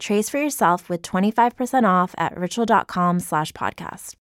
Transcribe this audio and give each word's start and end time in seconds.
Trace 0.00 0.28
for 0.28 0.38
yourself 0.38 0.88
with 0.88 1.02
25% 1.02 1.84
off 1.88 2.14
at 2.18 2.36
ritual.com 2.36 3.20
slash 3.20 3.52
podcast. 3.52 4.14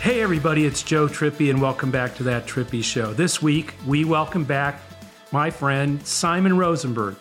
Hey 0.00 0.20
everybody, 0.20 0.66
it's 0.66 0.82
Joe 0.82 1.06
Trippi 1.06 1.48
and 1.48 1.62
welcome 1.62 1.90
back 1.92 2.16
to 2.16 2.24
That 2.24 2.46
Trippi 2.46 2.82
Show. 2.82 3.14
This 3.14 3.40
week, 3.40 3.74
we 3.86 4.04
welcome 4.04 4.44
back 4.44 4.80
my 5.30 5.48
friend 5.48 6.04
Simon 6.04 6.58
Rosenberg. 6.58 7.14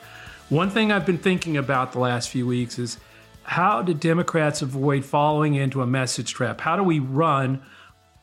One 0.49 0.69
thing 0.69 0.91
I've 0.91 1.05
been 1.05 1.19
thinking 1.19 1.57
about 1.57 1.93
the 1.93 1.99
last 1.99 2.29
few 2.29 2.47
weeks 2.47 2.79
is 2.79 2.97
how 3.43 3.81
do 3.81 3.93
Democrats 3.93 4.61
avoid 4.61 5.05
falling 5.05 5.55
into 5.55 5.81
a 5.81 5.87
message 5.87 6.33
trap? 6.33 6.59
How 6.59 6.75
do 6.75 6.83
we 6.83 6.99
run 6.99 7.61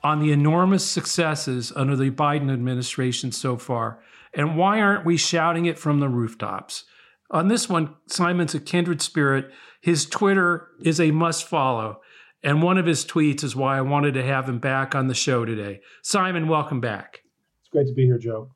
on 0.09 0.21
the 0.21 0.33
enormous 0.33 0.87
successes 0.87 1.71
under 1.77 1.95
the 1.95 2.11
Biden 2.11 2.51
administration 2.51 3.31
so 3.31 3.59
far? 3.59 4.03
And 4.33 4.57
why 4.57 4.81
aren't 4.81 5.05
we 5.05 5.19
shouting 5.19 5.67
it 5.67 5.79
from 5.79 6.01
the 6.01 6.09
rooftops? 6.09 6.85
On 7.31 7.49
this 7.49 7.69
one, 7.69 7.95
Simon's 8.07 8.55
a 8.55 8.61
kindred 8.61 9.03
spirit. 9.03 9.51
His 9.83 10.07
Twitter 10.07 10.69
is 10.83 10.99
a 10.99 11.11
must 11.11 11.45
follow. 11.45 12.01
And 12.43 12.63
one 12.63 12.79
of 12.79 12.87
his 12.87 13.05
tweets 13.05 13.45
is 13.45 13.55
why 13.55 13.77
I 13.77 13.83
wanted 13.83 14.15
to 14.15 14.25
have 14.25 14.49
him 14.49 14.59
back 14.59 14.95
on 14.95 15.09
the 15.09 15.15
show 15.15 15.45
today. 15.45 15.81
Simon, 16.03 16.49
welcome 16.49 16.81
back. 16.81 17.21
It's 17.61 17.69
great 17.71 17.87
to 17.87 17.93
be 17.93 18.07
here, 18.07 18.19
Joe. 18.19 18.53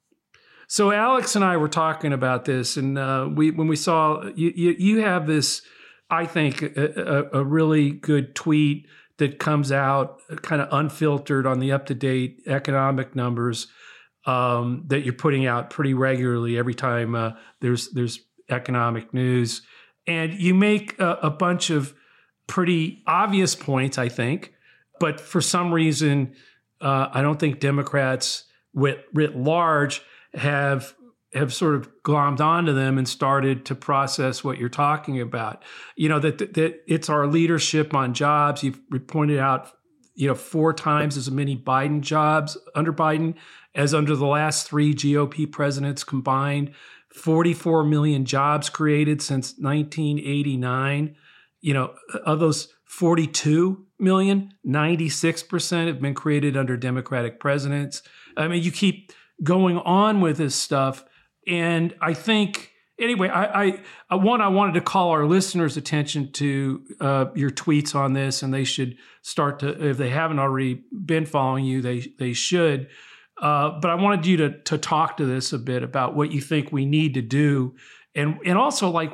So 0.68 0.90
Alex 0.90 1.36
and 1.36 1.44
I 1.44 1.58
were 1.58 1.68
talking 1.68 2.14
about 2.14 2.46
this, 2.46 2.78
and 2.78 2.96
uh, 2.96 3.28
we 3.30 3.50
when 3.50 3.68
we 3.68 3.76
saw 3.76 4.24
you, 4.34 4.54
you, 4.56 4.74
you 4.78 5.00
have 5.00 5.26
this, 5.26 5.60
I 6.08 6.24
think, 6.24 6.62
a, 6.62 7.28
a, 7.34 7.40
a, 7.40 7.44
really 7.44 7.90
good 7.90 8.34
tweet 8.34 8.86
that 9.22 9.38
comes 9.38 9.70
out 9.70 10.20
uh, 10.28 10.34
kind 10.34 10.60
of 10.60 10.68
unfiltered 10.72 11.46
on 11.46 11.60
the 11.60 11.70
up 11.70 11.86
to 11.86 11.94
date 11.94 12.42
economic 12.46 13.14
numbers 13.14 13.68
um, 14.26 14.82
that 14.88 15.04
you're 15.04 15.14
putting 15.14 15.46
out 15.46 15.70
pretty 15.70 15.94
regularly 15.94 16.58
every 16.58 16.74
time 16.74 17.14
uh, 17.14 17.30
there's 17.60 17.90
there's 17.90 18.18
economic 18.50 19.14
news, 19.14 19.62
and 20.08 20.34
you 20.34 20.54
make 20.54 20.98
a, 20.98 21.18
a 21.22 21.30
bunch 21.30 21.70
of 21.70 21.94
pretty 22.48 23.04
obvious 23.06 23.54
points, 23.54 23.96
I 23.96 24.08
think, 24.08 24.52
but 24.98 25.20
for 25.20 25.40
some 25.40 25.72
reason, 25.72 26.34
uh, 26.80 27.08
I 27.12 27.22
don't 27.22 27.38
think 27.38 27.60
Democrats 27.60 28.44
writ, 28.74 29.04
writ 29.14 29.36
large 29.36 30.02
have 30.34 30.94
have 31.34 31.52
sort 31.52 31.74
of 31.74 31.90
glommed 32.02 32.40
onto 32.40 32.72
them 32.72 32.98
and 32.98 33.08
started 33.08 33.64
to 33.66 33.74
process 33.74 34.44
what 34.44 34.58
you're 34.58 34.68
talking 34.68 35.20
about. 35.20 35.62
You 35.96 36.08
know 36.08 36.18
that 36.18 36.38
that 36.38 36.82
it's 36.86 37.08
our 37.08 37.26
leadership 37.26 37.94
on 37.94 38.14
jobs. 38.14 38.62
You've 38.62 38.80
pointed 39.06 39.38
out, 39.38 39.72
you 40.14 40.28
know, 40.28 40.34
four 40.34 40.72
times 40.72 41.16
as 41.16 41.30
many 41.30 41.56
Biden 41.56 42.00
jobs 42.00 42.56
under 42.74 42.92
Biden 42.92 43.34
as 43.74 43.94
under 43.94 44.14
the 44.14 44.26
last 44.26 44.68
three 44.68 44.94
GOP 44.94 45.50
presidents 45.50 46.04
combined. 46.04 46.72
44 47.14 47.84
million 47.84 48.24
jobs 48.24 48.70
created 48.70 49.20
since 49.20 49.52
1989. 49.58 51.16
You 51.60 51.74
know, 51.74 51.94
of 52.24 52.40
those 52.40 52.68
42 52.84 53.86
million, 53.98 54.52
96% 54.66 55.86
have 55.86 56.00
been 56.00 56.14
created 56.14 56.56
under 56.56 56.76
Democratic 56.76 57.38
presidents. 57.38 58.02
I 58.36 58.48
mean, 58.48 58.62
you 58.62 58.72
keep 58.72 59.12
going 59.42 59.78
on 59.78 60.20
with 60.20 60.36
this 60.36 60.54
stuff. 60.54 61.04
And 61.46 61.94
I 62.00 62.14
think, 62.14 62.72
anyway, 63.00 63.28
I, 63.28 63.64
I, 63.64 63.82
I 64.10 64.14
one, 64.16 64.40
I 64.40 64.48
wanted 64.48 64.74
to 64.74 64.80
call 64.80 65.10
our 65.10 65.26
listeners' 65.26 65.76
attention 65.76 66.32
to 66.32 66.84
uh, 67.00 67.26
your 67.34 67.50
tweets 67.50 67.94
on 67.94 68.12
this, 68.12 68.42
and 68.42 68.52
they 68.52 68.64
should 68.64 68.96
start 69.22 69.60
to, 69.60 69.90
if 69.90 69.96
they 69.98 70.10
haven't 70.10 70.38
already 70.38 70.82
been 71.04 71.26
following 71.26 71.64
you, 71.64 71.82
they 71.82 72.12
they 72.18 72.32
should. 72.32 72.88
Uh, 73.40 73.80
but 73.80 73.90
I 73.90 73.96
wanted 73.96 74.26
you 74.26 74.36
to 74.38 74.58
to 74.62 74.78
talk 74.78 75.16
to 75.16 75.26
this 75.26 75.52
a 75.52 75.58
bit 75.58 75.82
about 75.82 76.14
what 76.14 76.30
you 76.30 76.40
think 76.40 76.70
we 76.70 76.86
need 76.86 77.14
to 77.14 77.22
do, 77.22 77.74
and 78.14 78.38
and 78.44 78.56
also 78.56 78.88
like, 78.90 79.12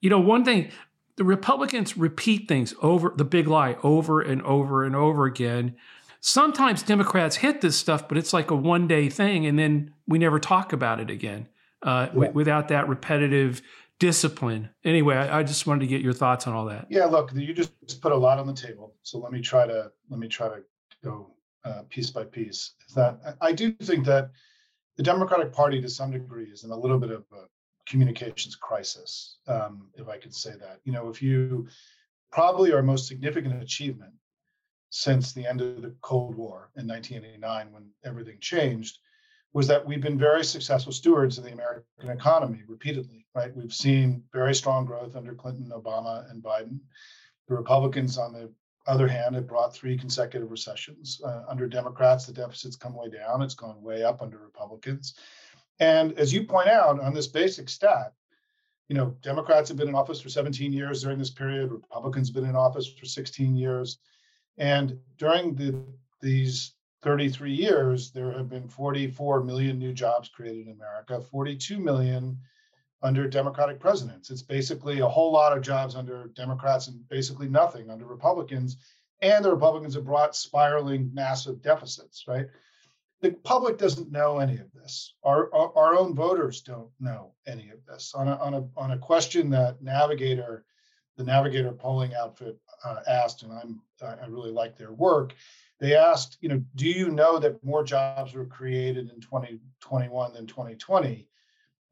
you 0.00 0.10
know, 0.10 0.20
one 0.20 0.44
thing 0.44 0.70
the 1.16 1.24
Republicans 1.24 1.96
repeat 1.96 2.46
things 2.46 2.72
over 2.80 3.12
the 3.16 3.24
big 3.24 3.48
lie 3.48 3.76
over 3.82 4.20
and 4.20 4.40
over 4.42 4.84
and 4.84 4.94
over 4.94 5.26
again 5.26 5.74
sometimes 6.20 6.82
Democrats 6.82 7.36
hit 7.36 7.60
this 7.60 7.76
stuff, 7.76 8.08
but 8.08 8.18
it's 8.18 8.32
like 8.32 8.50
a 8.50 8.56
one 8.56 8.86
day 8.88 9.08
thing, 9.08 9.46
and 9.46 9.58
then 9.58 9.92
we 10.06 10.18
never 10.18 10.38
talk 10.38 10.72
about 10.72 11.00
it 11.00 11.10
again 11.10 11.48
uh, 11.82 12.06
yeah. 12.08 12.14
w- 12.14 12.32
without 12.32 12.68
that 12.68 12.88
repetitive 12.88 13.62
discipline. 13.98 14.70
Anyway, 14.84 15.16
I, 15.16 15.40
I, 15.40 15.42
just 15.42 15.66
wanted 15.66 15.80
to 15.80 15.86
get 15.86 16.02
your 16.02 16.12
thoughts 16.12 16.46
on 16.46 16.54
all 16.54 16.66
that. 16.66 16.86
Yeah, 16.88 17.06
look, 17.06 17.32
you 17.34 17.52
just 17.52 18.00
put 18.00 18.12
a 18.12 18.16
lot 18.16 18.38
on 18.38 18.46
the 18.46 18.52
table, 18.52 18.94
so 19.02 19.18
let 19.18 19.32
me 19.32 19.40
try 19.40 19.66
to 19.66 19.90
let 20.08 20.20
me 20.20 20.28
try 20.28 20.48
to 20.48 20.62
go 21.02 21.30
uh, 21.64 21.82
piece 21.88 22.10
by 22.10 22.24
piece. 22.24 22.74
Is 22.88 22.94
that 22.94 23.36
I 23.40 23.52
do 23.52 23.72
think 23.72 24.04
that 24.06 24.30
the 24.96 25.02
Democratic 25.02 25.52
Party, 25.52 25.80
to 25.80 25.88
some 25.88 26.10
degree, 26.10 26.46
is 26.46 26.64
in 26.64 26.70
a 26.70 26.76
little 26.76 26.98
bit 26.98 27.10
of 27.10 27.24
a 27.32 27.44
communications 27.86 28.54
crisis, 28.54 29.38
um, 29.46 29.88
if 29.94 30.08
I 30.08 30.18
could 30.18 30.34
say 30.34 30.50
that. 30.50 30.80
You 30.84 30.92
know, 30.92 31.08
if 31.08 31.22
you 31.22 31.66
probably 32.30 32.72
our 32.72 32.82
most 32.82 33.08
significant 33.08 33.62
achievement 33.62 34.12
since 34.90 35.32
the 35.32 35.46
end 35.46 35.60
of 35.60 35.82
the 35.82 35.94
Cold 36.00 36.36
War 36.36 36.70
in 36.76 36.86
1989, 36.86 37.72
when 37.72 37.90
everything 38.04 38.38
changed, 38.40 38.98
was 39.52 39.66
that 39.66 39.86
we've 39.86 40.00
been 40.00 40.18
very 40.18 40.44
successful 40.44 40.92
stewards 40.92 41.38
of 41.38 41.44
the 41.44 41.52
American 41.52 42.10
economy 42.10 42.62
repeatedly, 42.66 43.26
right? 43.34 43.54
We've 43.56 43.72
seen 43.72 44.22
very 44.32 44.54
strong 44.54 44.84
growth 44.84 45.16
under 45.16 45.34
Clinton, 45.34 45.72
Obama, 45.74 46.30
and 46.30 46.42
Biden. 46.42 46.78
The 47.48 47.54
Republicans, 47.54 48.18
on 48.18 48.32
the 48.32 48.52
other 48.86 49.08
hand, 49.08 49.34
have 49.34 49.46
brought 49.46 49.74
three 49.74 49.96
consecutive 49.96 50.50
recessions. 50.50 51.20
Uh, 51.24 51.44
under 51.48 51.66
Democrats, 51.66 52.26
the 52.26 52.32
deficit's 52.32 52.76
come 52.76 52.94
way 52.94 53.08
down, 53.08 53.42
it's 53.42 53.54
gone 53.54 53.82
way 53.82 54.04
up 54.04 54.22
under 54.22 54.38
Republicans. 54.38 55.14
And 55.80 56.12
as 56.18 56.32
you 56.32 56.44
point 56.44 56.68
out 56.68 57.00
on 57.00 57.14
this 57.14 57.28
basic 57.28 57.68
stat, 57.68 58.12
you 58.88 58.96
know, 58.96 59.16
Democrats 59.22 59.68
have 59.68 59.76
been 59.76 59.88
in 59.88 59.94
office 59.94 60.20
for 60.20 60.28
17 60.28 60.72
years 60.72 61.02
during 61.02 61.18
this 61.18 61.30
period, 61.30 61.70
Republicans 61.70 62.28
have 62.28 62.34
been 62.34 62.48
in 62.48 62.56
office 62.56 62.86
for 62.86 63.06
16 63.06 63.56
years 63.56 63.98
and 64.58 64.98
during 65.18 65.54
the, 65.54 65.82
these 66.20 66.74
33 67.02 67.52
years, 67.52 68.10
there 68.10 68.32
have 68.32 68.48
been 68.48 68.68
44 68.68 69.44
million 69.44 69.78
new 69.78 69.92
jobs 69.92 70.28
created 70.28 70.66
in 70.66 70.72
America, 70.72 71.20
42 71.20 71.78
million 71.78 72.38
under 73.02 73.28
Democratic 73.28 73.78
presidents. 73.78 74.30
It's 74.30 74.42
basically 74.42 74.98
a 74.98 75.08
whole 75.08 75.32
lot 75.32 75.56
of 75.56 75.62
jobs 75.62 75.94
under 75.94 76.28
Democrats 76.34 76.88
and 76.88 77.08
basically 77.08 77.48
nothing 77.48 77.90
under 77.90 78.04
Republicans. 78.04 78.76
And 79.22 79.44
the 79.44 79.52
Republicans 79.52 79.94
have 79.94 80.04
brought 80.04 80.34
spiraling 80.34 81.10
massive 81.14 81.62
deficits, 81.62 82.24
right? 82.26 82.46
The 83.20 83.32
public 83.32 83.78
doesn't 83.78 84.10
know 84.10 84.38
any 84.38 84.58
of 84.58 84.72
this. 84.72 85.14
Our, 85.22 85.52
our, 85.54 85.76
our 85.76 85.96
own 85.96 86.14
voters 86.14 86.62
don't 86.62 86.90
know 87.00 87.34
any 87.46 87.70
of 87.70 87.84
this. 87.86 88.12
On 88.14 88.28
a, 88.28 88.36
on, 88.36 88.54
a, 88.54 88.64
on 88.76 88.92
a 88.92 88.98
question 88.98 89.50
that 89.50 89.82
Navigator, 89.82 90.64
the 91.16 91.24
Navigator 91.24 91.72
polling 91.72 92.14
outfit 92.14 92.58
uh, 92.84 93.00
asked, 93.06 93.42
and 93.42 93.52
I'm 93.52 93.80
I 94.02 94.26
really 94.26 94.50
like 94.50 94.76
their 94.76 94.92
work. 94.92 95.34
They 95.80 95.94
asked, 95.94 96.38
you 96.40 96.48
know, 96.48 96.62
do 96.74 96.88
you 96.88 97.10
know 97.10 97.38
that 97.38 97.62
more 97.64 97.84
jobs 97.84 98.34
were 98.34 98.46
created 98.46 99.10
in 99.10 99.20
2021 99.20 100.32
than 100.32 100.46
2020? 100.46 101.28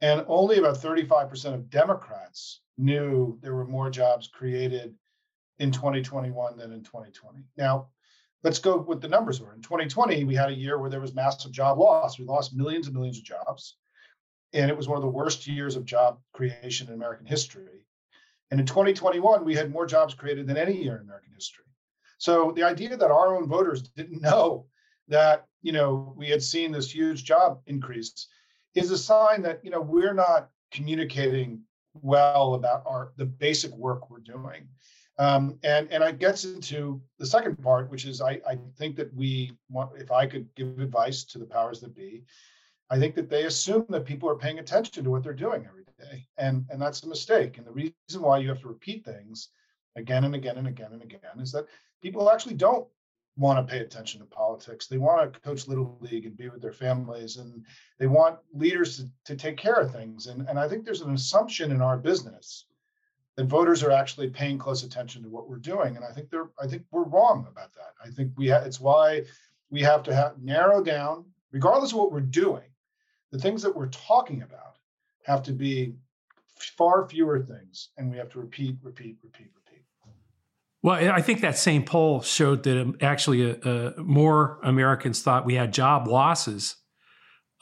And 0.01 0.25
only 0.27 0.59
about 0.59 0.77
35% 0.77 1.55
of 1.55 1.71
Democrats 1.71 2.61
knew 2.77 3.39
there 3.41 3.55
were 3.55 3.67
more 3.67 3.91
jobs 3.91 4.29
created 4.29 4.95
in 5.59 5.71
2021 5.71 6.57
than 6.57 6.73
in 6.73 6.83
2020. 6.83 7.45
Now, 7.57 7.89
let's 8.43 8.59
go 8.59 8.79
what 8.79 9.01
the 9.01 9.09
numbers 9.09 9.41
were. 9.41 9.55
In 9.55 9.63
2020, 9.63 10.25
we 10.25 10.35
had 10.35 10.51
a 10.51 10.55
year 10.55 10.79
where 10.79 10.91
there 10.91 11.01
was 11.01 11.15
massive 11.15 11.53
job 11.53 11.79
loss. 11.79 12.19
We 12.19 12.25
lost 12.25 12.55
millions 12.55 12.87
and 12.87 12.95
millions 12.95 13.19
of 13.19 13.25
jobs. 13.25 13.77
And 14.53 14.71
it 14.71 14.77
was 14.77 14.89
one 14.89 14.97
of 14.97 15.03
the 15.03 15.09
worst 15.09 15.47
years 15.47 15.77
of 15.77 15.85
job 15.85 16.19
creation 16.33 16.89
in 16.89 16.95
American 16.95 17.27
history. 17.27 17.87
And 18.51 18.61
in 18.61 18.67
2021, 18.67 19.45
we 19.45 19.55
had 19.55 19.73
more 19.73 19.87
jobs 19.87 20.15
created 20.15 20.47
than 20.47 20.57
any 20.57 20.83
year 20.83 20.97
in 20.97 21.03
American 21.03 21.33
history. 21.35 21.65
So 22.19 22.53
the 22.55 22.63
idea 22.63 22.97
that 22.97 23.11
our 23.11 23.35
own 23.35 23.49
voters 23.49 23.83
didn't 23.83 24.23
know 24.23 24.67
that 25.09 25.47
you 25.63 25.73
know 25.73 26.15
we 26.17 26.29
had 26.29 26.43
seen 26.43 26.73
this 26.73 26.91
huge 26.91 27.25
job 27.25 27.61
increase 27.67 28.29
is 28.75 28.91
a 28.91 28.99
sign 28.99 29.43
that 29.43 29.65
you 29.65 29.71
know 29.71 29.81
we're 29.81 30.15
not 30.15 30.49
communicating 30.71 31.61
well 31.95 32.55
about 32.55 32.83
our 32.87 33.13
the 33.17 33.27
basic 33.27 33.73
work 33.73 34.11
we're 34.11 34.19
doing. 34.19 34.69
Um, 35.19 35.59
and 35.63 35.91
and 35.91 36.05
it 36.05 36.19
gets 36.19 36.45
into 36.45 37.01
the 37.19 37.27
second 37.27 37.63
part, 37.63 37.91
which 37.91 38.05
is 38.05 38.21
I, 38.21 38.41
I 38.49 38.59
think 38.77 38.97
that 38.97 39.13
we 39.15 39.53
want 39.71 39.91
if 39.97 40.11
I 40.11 40.27
could 40.27 40.47
give 40.55 40.79
advice 40.79 41.25
to 41.25 41.39
the 41.39 41.47
powers 41.47 41.81
that 41.81 41.95
be, 41.95 42.25
I 42.91 42.99
think 42.99 43.15
that 43.15 43.31
they 43.31 43.45
assume 43.45 43.87
that 43.89 44.05
people 44.05 44.29
are 44.29 44.37
paying 44.37 44.59
attention 44.59 45.05
to 45.05 45.11
what 45.11 45.23
they're 45.23 45.33
doing 45.33 45.65
every 45.67 45.86
day, 45.99 46.27
and 46.39 46.67
and 46.71 46.81
that's 46.81 47.03
a 47.03 47.09
mistake. 47.09 47.59
And 47.59 47.67
the 47.67 47.73
reason 47.73 48.23
why 48.23 48.39
you 48.39 48.49
have 48.49 48.61
to 48.61 48.69
repeat 48.69 49.05
things 49.05 49.49
again 49.97 50.25
and 50.25 50.35
again 50.35 50.59
and 50.59 50.69
again 50.69 50.93
and 50.93 51.03
again 51.03 51.41
is 51.41 51.53
that 51.53 51.67
people 52.03 52.31
actually 52.31 52.55
don't 52.55 52.87
want 53.37 53.59
to 53.59 53.71
pay 53.71 53.81
attention 53.81 54.21
to 54.21 54.27
politics. 54.27 54.87
They 54.87 54.99
want 54.99 55.33
to 55.33 55.41
coach 55.41 55.69
little 55.69 55.99
league 56.01 56.27
and 56.27 56.37
be 56.37 56.49
with 56.49 56.63
their 56.63 56.73
families, 56.73 57.37
and 57.37 57.65
they 57.99 58.07
want 58.07 58.39
leaders 58.55 58.97
to, 58.97 59.09
to 59.27 59.37
take 59.37 59.57
care 59.57 59.75
of 59.75 59.93
things. 59.93 60.27
And 60.27 60.49
and 60.49 60.59
I 60.59 60.69
think 60.69 60.85
there's 60.85 61.03
an 61.03 61.15
assumption 61.15 61.73
in 61.73 61.81
our 61.81 61.99
business 61.99 62.67
that 63.37 63.45
voters 63.45 63.83
are 63.83 63.91
actually 63.91 64.31
paying 64.31 64.59
close 64.59 64.83
attention 64.83 65.23
to 65.23 65.29
what 65.29 65.49
we're 65.49 65.59
doing, 65.59 65.97
and 65.97 66.05
I 66.05 66.13
think 66.13 66.31
they're 66.31 66.51
I 66.61 66.67
think 66.67 66.83
we're 66.91 67.05
wrong 67.05 67.47
about 67.51 67.75
that. 67.75 67.95
I 68.05 68.11
think 68.11 68.33
we 68.37 68.49
ha- 68.49 68.65
it's 68.65 68.81
why 68.81 69.23
we 69.71 69.83
have 69.83 70.03
to 70.05 70.35
narrow 70.41 70.83
down, 70.83 71.25
regardless 71.53 71.93
of 71.93 71.99
what 71.99 72.13
we're 72.13 72.21
doing, 72.21 72.65
the 73.33 73.39
things 73.39 73.63
that 73.63 73.75
we're 73.75 73.89
talking 73.89 74.43
about 74.43 74.76
have 75.27 75.43
to 75.43 75.53
be 75.53 75.95
far 76.59 77.09
fewer 77.09 77.41
things, 77.41 77.89
and 77.99 78.11
we 78.11 78.17
have 78.17 78.31
to 78.31 78.39
repeat, 78.39 78.77
repeat, 78.83 79.17
repeat, 79.23 79.51
repeat. 79.55 79.83
Well, 80.83 81.13
I 81.13 81.21
think 81.21 81.41
that 81.41 81.59
same 81.59 81.83
poll 81.83 82.23
showed 82.23 82.63
that 82.63 82.81
um, 82.81 82.97
actually 83.01 83.51
uh, 83.51 83.69
uh, 83.69 83.93
more 83.99 84.61
Americans 84.63 85.21
thought 85.21 85.45
we 85.45 85.55
had 85.55 85.73
job 85.73 86.07
losses 86.07 86.77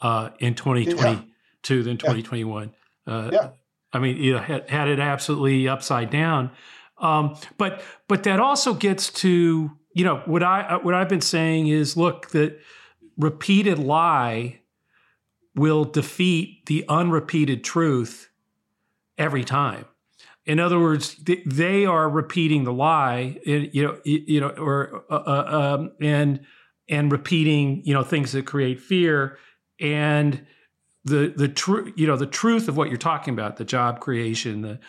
uh, 0.01 0.29
in 0.39 0.53
2022 0.53 1.75
yeah. 1.75 1.81
than 1.81 1.97
2021. 1.97 2.71
Uh, 3.07 3.29
yeah. 3.33 3.49
I 3.91 3.99
mean, 3.99 4.17
you 4.17 4.33
know, 4.33 4.39
had, 4.39 4.69
had 4.69 4.87
it 4.89 4.99
absolutely 4.99 5.67
upside 5.67 6.11
down. 6.11 6.51
Um, 6.99 7.35
but 7.57 7.81
but 8.07 8.23
that 8.23 8.39
also 8.39 8.73
gets 8.73 9.11
to 9.13 9.71
you 9.93 10.05
know 10.05 10.21
what 10.25 10.43
I 10.43 10.77
what 10.77 10.93
I've 10.93 11.09
been 11.09 11.19
saying 11.19 11.67
is 11.67 11.97
look 11.97 12.29
that 12.29 12.59
repeated 13.17 13.79
lie 13.79 14.59
will 15.55 15.85
defeat 15.85 16.65
the 16.65 16.85
unrepeated 16.89 17.63
truth 17.63 18.29
every 19.17 19.43
time. 19.43 19.85
In 20.45 20.59
other 20.59 20.79
words, 20.79 21.15
they 21.45 21.85
are 21.85 22.07
repeating 22.07 22.65
the 22.65 22.73
lie, 22.73 23.39
you 23.45 23.83
know, 23.83 23.99
you 24.03 24.39
know, 24.39 24.49
or 24.49 25.03
uh, 25.09 25.15
uh, 25.15 25.75
um, 25.79 25.91
and 25.99 26.41
and 26.87 27.11
repeating, 27.11 27.81
you 27.83 27.95
know, 27.95 28.03
things 28.03 28.31
that 28.33 28.45
create 28.45 28.79
fear, 28.79 29.39
and 29.79 30.45
the 31.03 31.33
the 31.35 31.47
truth, 31.47 31.93
you 31.95 32.05
know, 32.05 32.15
the 32.15 32.27
truth 32.27 32.67
of 32.67 32.77
what 32.77 32.89
you're 32.89 32.97
talking 32.97 33.33
about, 33.33 33.57
the 33.57 33.65
job 33.65 33.99
creation, 33.99 34.61
the 34.61 34.79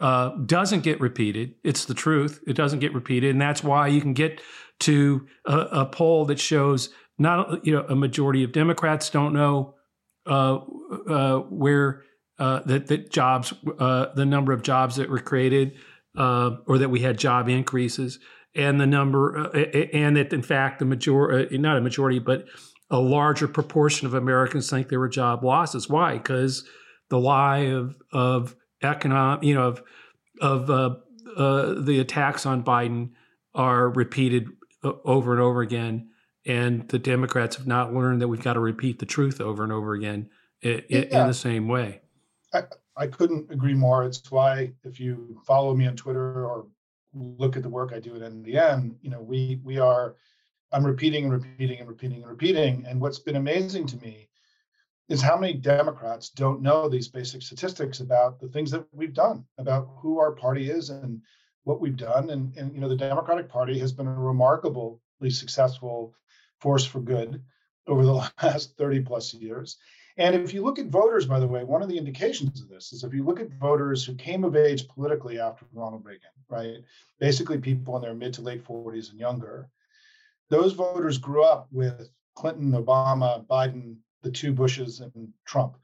uh, 0.00 0.30
doesn't 0.46 0.82
get 0.82 1.00
repeated. 1.00 1.54
It's 1.62 1.84
the 1.84 1.94
truth. 1.94 2.42
It 2.46 2.54
doesn't 2.54 2.80
get 2.80 2.92
repeated, 2.92 3.30
and 3.30 3.40
that's 3.40 3.62
why 3.62 3.86
you 3.86 4.00
can 4.00 4.14
get 4.14 4.40
to 4.80 5.28
a, 5.44 5.58
a 5.58 5.86
poll 5.86 6.24
that 6.24 6.40
shows 6.40 6.90
not 7.18 7.64
you 7.64 7.72
know 7.72 7.86
a 7.88 7.94
majority 7.94 8.42
of 8.42 8.50
Democrats 8.50 9.10
don't 9.10 9.32
know 9.32 9.73
uh, 10.26 10.58
uh, 11.08 11.38
where 11.50 12.02
uh, 12.38 12.60
that 12.66 12.86
that 12.88 13.10
jobs, 13.10 13.52
uh, 13.78 14.06
the 14.14 14.26
number 14.26 14.52
of 14.52 14.62
jobs 14.62 14.96
that 14.96 15.08
were 15.08 15.18
created, 15.18 15.76
uh, 16.16 16.56
or 16.66 16.78
that 16.78 16.88
we 16.88 17.00
had 17.00 17.18
job 17.18 17.48
increases, 17.48 18.18
and 18.54 18.80
the 18.80 18.86
number, 18.86 19.50
and 19.92 20.16
that 20.16 20.32
in 20.32 20.42
fact 20.42 20.78
the 20.78 20.84
majority, 20.84 21.58
not 21.58 21.76
a 21.76 21.80
majority, 21.80 22.18
but 22.18 22.46
a 22.90 22.98
larger 22.98 23.48
proportion 23.48 24.06
of 24.06 24.14
Americans 24.14 24.68
think 24.70 24.88
there 24.88 25.00
were 25.00 25.08
job 25.08 25.44
losses. 25.44 25.88
Why? 25.88 26.14
Because 26.14 26.68
the 27.10 27.18
lie 27.18 27.66
of 27.66 27.96
of 28.12 28.56
economic, 28.82 29.44
you 29.44 29.54
know, 29.54 29.68
of 29.68 29.82
of 30.40 30.70
uh, 30.70 30.96
uh, 31.36 31.80
the 31.80 32.00
attacks 32.00 32.46
on 32.46 32.64
Biden 32.64 33.10
are 33.54 33.90
repeated 33.90 34.48
over 34.82 35.32
and 35.32 35.40
over 35.40 35.62
again 35.62 36.10
and 36.46 36.88
the 36.88 36.98
Democrats 36.98 37.56
have 37.56 37.66
not 37.66 37.94
learned 37.94 38.20
that 38.20 38.28
we've 38.28 38.42
got 38.42 38.54
to 38.54 38.60
repeat 38.60 38.98
the 38.98 39.06
truth 39.06 39.40
over 39.40 39.62
and 39.62 39.72
over 39.72 39.94
again 39.94 40.28
in, 40.60 40.84
yeah. 40.88 40.98
in 41.22 41.26
the 41.26 41.34
same 41.34 41.68
way. 41.68 42.00
I, 42.52 42.62
I, 42.96 43.06
couldn't 43.06 43.50
agree 43.50 43.74
more. 43.74 44.04
It's 44.04 44.30
why 44.30 44.72
if 44.84 45.00
you 45.00 45.40
follow 45.46 45.74
me 45.74 45.86
on 45.86 45.96
Twitter 45.96 46.46
or 46.46 46.66
look 47.12 47.56
at 47.56 47.62
the 47.62 47.68
work 47.68 47.92
I 47.92 48.00
do 48.00 48.14
at 48.16 48.22
NDN, 48.22 48.94
you 49.02 49.10
know, 49.10 49.20
we 49.20 49.60
we 49.64 49.78
are 49.78 50.16
I'm 50.72 50.84
repeating 50.84 51.24
and 51.24 51.32
repeating 51.32 51.78
and 51.78 51.88
repeating 51.88 52.18
and 52.18 52.28
repeating. 52.28 52.84
And 52.86 53.00
what's 53.00 53.20
been 53.20 53.36
amazing 53.36 53.86
to 53.88 53.96
me 53.98 54.28
is 55.08 55.22
how 55.22 55.36
many 55.36 55.54
Democrats 55.54 56.30
don't 56.30 56.62
know 56.62 56.88
these 56.88 57.08
basic 57.08 57.42
statistics 57.42 58.00
about 58.00 58.40
the 58.40 58.48
things 58.48 58.70
that 58.72 58.84
we've 58.92 59.14
done, 59.14 59.44
about 59.58 59.88
who 59.98 60.18
our 60.18 60.32
party 60.32 60.70
is 60.70 60.90
and 60.90 61.20
what 61.62 61.80
we've 61.80 61.96
done. 61.96 62.30
And, 62.30 62.56
and 62.56 62.74
you 62.74 62.80
know, 62.80 62.88
the 62.88 62.96
Democratic 62.96 63.48
Party 63.48 63.78
has 63.78 63.92
been 63.92 64.06
a 64.06 64.14
remarkably 64.14 65.30
successful 65.30 66.14
force 66.60 66.84
for 66.84 67.00
good 67.00 67.42
over 67.86 68.04
the 68.04 68.12
last 68.42 68.76
30 68.76 69.00
plus 69.00 69.34
years. 69.34 69.76
And 70.16 70.36
if 70.36 70.54
you 70.54 70.62
look 70.62 70.78
at 70.78 70.86
voters, 70.86 71.26
by 71.26 71.40
the 71.40 71.48
way, 71.48 71.64
one 71.64 71.82
of 71.82 71.88
the 71.88 71.98
indications 71.98 72.60
of 72.60 72.68
this 72.68 72.92
is 72.92 73.02
if 73.02 73.12
you 73.12 73.24
look 73.24 73.40
at 73.40 73.52
voters 73.54 74.04
who 74.04 74.14
came 74.14 74.44
of 74.44 74.54
age 74.54 74.86
politically 74.86 75.40
after 75.40 75.66
Ronald 75.72 76.04
Reagan, 76.04 76.30
right? 76.48 76.76
Basically, 77.18 77.58
people 77.58 77.96
in 77.96 78.02
their 78.02 78.14
mid 78.14 78.32
to 78.34 78.42
late 78.42 78.64
40s 78.64 79.10
and 79.10 79.18
younger, 79.18 79.68
those 80.50 80.72
voters 80.72 81.18
grew 81.18 81.42
up 81.42 81.66
with 81.72 82.08
Clinton, 82.36 82.72
Obama, 82.72 83.44
Biden, 83.46 83.96
the 84.22 84.30
two 84.30 84.52
Bushes, 84.52 85.00
and 85.00 85.32
Trump. 85.44 85.76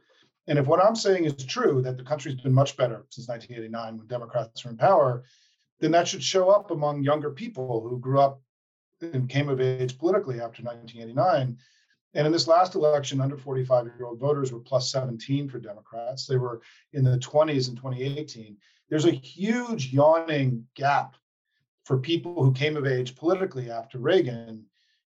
And 0.46 0.58
if 0.58 0.66
what 0.66 0.84
I'm 0.84 0.96
saying 0.96 1.24
is 1.24 1.44
true, 1.44 1.82
that 1.82 1.96
the 1.96 2.04
country's 2.04 2.40
been 2.40 2.52
much 2.52 2.76
better 2.76 3.06
since 3.10 3.28
1989 3.28 3.98
when 3.98 4.06
Democrats 4.06 4.64
were 4.64 4.70
in 4.70 4.76
power, 4.76 5.24
then 5.80 5.90
that 5.92 6.06
should 6.06 6.22
show 6.22 6.50
up 6.50 6.70
among 6.70 7.02
younger 7.02 7.30
people 7.30 7.80
who 7.88 7.98
grew 7.98 8.20
up 8.20 8.40
and 9.02 9.28
came 9.28 9.48
of 9.48 9.60
age 9.60 9.98
politically 9.98 10.36
after 10.36 10.62
1989. 10.62 11.56
And 12.14 12.26
in 12.26 12.32
this 12.32 12.48
last 12.48 12.74
election, 12.74 13.20
under 13.20 13.36
45 13.36 13.86
year 13.86 14.06
old 14.06 14.18
voters 14.18 14.52
were 14.52 14.58
plus 14.58 14.90
17 14.90 15.48
for 15.48 15.58
Democrats. 15.58 16.26
They 16.26 16.36
were 16.36 16.60
in 16.92 17.04
the 17.04 17.18
20s 17.18 17.68
in 17.68 17.76
2018. 17.76 18.56
There's 18.88 19.04
a 19.04 19.12
huge 19.12 19.92
yawning 19.92 20.66
gap 20.74 21.14
for 21.84 21.98
people 21.98 22.42
who 22.42 22.52
came 22.52 22.76
of 22.76 22.86
age 22.86 23.14
politically 23.14 23.70
after 23.70 23.98
Reagan, 23.98 24.64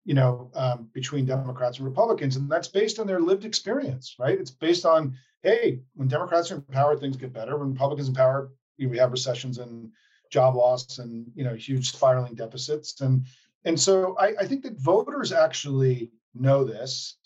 you 0.05 0.15
know, 0.15 0.51
um, 0.55 0.91
between 0.93 1.25
Democrats 1.25 1.79
and 1.79 1.87
Republicans. 1.87 2.37
And 2.37 2.51
that's 2.51 2.69
based 2.69 2.99
on 2.99 3.07
their 3.07 3.21
lived 3.21 3.45
experience, 3.45 4.17
right? 4.19 4.39
It's 4.39 4.51
based 4.51 4.85
on, 4.85 5.17
hey, 5.43 5.81
when 5.95 6.09
Democrats 6.09 6.51
are 6.51 6.57
in 6.57 6.63
power, 6.63 6.97
things 6.97 7.17
get 7.17 7.33
better. 7.33 7.57
When 7.57 7.73
Republicans 7.73 8.09
in 8.09 8.15
power, 8.15 8.51
we 8.79 8.99
have 8.99 9.13
recessions 9.13 9.59
and 9.59 9.91
job 10.31 10.57
loss 10.57 10.99
and, 10.99 11.31
you 11.35 11.45
know, 11.45 11.55
huge 11.55 11.91
spiraling 11.91 12.35
deficits. 12.35 13.01
And 13.01 13.25
and 13.65 13.79
so 13.79 14.17
I, 14.19 14.35
I 14.41 14.47
think 14.47 14.63
that 14.63 14.81
voters 14.81 15.33
actually 15.33 16.11
know 16.35 16.65
this, 16.65 17.17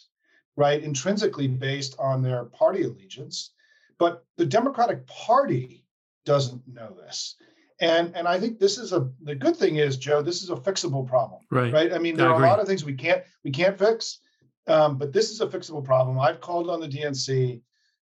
right, 0.57 0.83
intrinsically 0.83 1.49
based 1.49 1.95
on 1.99 2.23
their 2.23 2.45
party 2.47 2.83
allegiance. 2.83 3.53
But 3.99 4.25
the 4.37 4.47
Democratic 4.47 5.07
Party 5.07 5.85
doesn't 6.25 6.67
know 6.67 6.95
this. 6.95 7.37
And 7.81 8.15
and 8.17 8.29
I 8.29 8.39
think 8.39 8.59
this 8.59 8.79
is 8.79 8.93
a 8.93 9.11
the 9.23 9.35
good 9.35 9.57
thing 9.57 9.77
is, 9.77 9.97
Joe, 9.97 10.23
this 10.23 10.43
is 10.43 10.51
a 10.51 10.57
fixable 10.57 11.07
problem. 11.07 11.41
Right. 11.51 11.73
Right. 11.73 11.93
I 11.93 11.99
mean, 11.99 12.17
there 12.17 12.29
I 12.29 12.31
are 12.31 12.35
agree. 12.37 12.47
a 12.47 12.51
lot 12.51 12.61
of 12.61 12.67
things 12.67 12.85
we 12.85 12.95
can't 12.95 13.23
we 13.45 13.51
can't 13.51 13.79
fix. 13.79 14.21
Um, 14.69 14.97
but 14.97 15.13
this 15.13 15.31
is 15.31 15.41
a 15.41 15.47
fixable 15.47 15.85
problem. 15.85 16.21
I've 16.21 16.41
called 16.41 16.71
on 16.71 16.81
the 16.81 16.89
DNC 16.89 17.61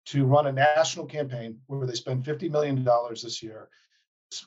to 0.07 0.25
run 0.25 0.47
a 0.47 0.51
national 0.51 1.05
campaign 1.05 1.57
where 1.67 1.85
they 1.85 1.93
spend 1.93 2.23
$50 2.23 2.49
million 2.49 2.87
this 3.11 3.41
year 3.43 3.69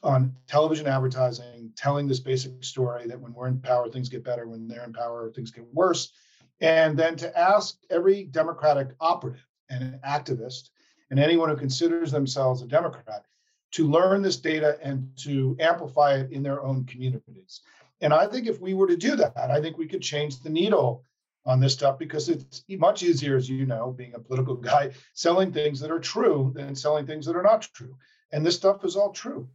on 0.02 0.34
television 0.46 0.86
advertising, 0.86 1.72
telling 1.76 2.06
this 2.06 2.20
basic 2.20 2.62
story 2.62 3.06
that 3.06 3.20
when 3.20 3.32
we're 3.32 3.48
in 3.48 3.60
power, 3.60 3.88
things 3.88 4.08
get 4.08 4.24
better. 4.24 4.46
When 4.46 4.68
they're 4.68 4.84
in 4.84 4.92
power, 4.92 5.30
things 5.30 5.50
get 5.50 5.66
worse. 5.72 6.12
And 6.60 6.96
then 6.96 7.16
to 7.16 7.38
ask 7.38 7.78
every 7.90 8.24
Democratic 8.24 8.94
operative 9.00 9.44
and 9.68 9.82
an 9.82 10.00
activist 10.06 10.70
and 11.10 11.18
anyone 11.18 11.48
who 11.48 11.56
considers 11.56 12.12
themselves 12.12 12.62
a 12.62 12.66
Democrat 12.66 13.24
to 13.72 13.88
learn 13.88 14.22
this 14.22 14.36
data 14.36 14.78
and 14.82 15.10
to 15.16 15.56
amplify 15.58 16.14
it 16.14 16.30
in 16.30 16.42
their 16.42 16.62
own 16.62 16.84
communities. 16.84 17.62
And 18.00 18.12
I 18.12 18.26
think 18.26 18.46
if 18.46 18.60
we 18.60 18.74
were 18.74 18.86
to 18.86 18.96
do 18.96 19.16
that, 19.16 19.36
I 19.36 19.60
think 19.60 19.78
we 19.78 19.88
could 19.88 20.02
change 20.02 20.40
the 20.40 20.50
needle 20.50 21.04
on 21.44 21.58
this 21.58 21.72
stuff 21.72 21.98
because 21.98 22.28
it's 22.28 22.64
much 22.68 23.02
easier, 23.02 23.36
as 23.36 23.48
you 23.48 23.66
know, 23.66 23.90
being 23.90 24.14
a 24.14 24.18
political 24.20 24.54
guy, 24.70 24.90
selling 25.14 25.52
things 25.52 25.80
that 25.80 25.90
are 25.90 26.00
true 26.00 26.52
than 26.54 26.74
selling 26.74 27.06
things 27.06 27.26
that 27.26 27.36
are 27.36 27.42
not 27.42 27.62
true. 27.74 27.96
And 28.30 28.44
this 28.44 28.56
stuff 28.56 28.84
is 28.84 28.96
all 28.96 29.10
true. 29.10 29.48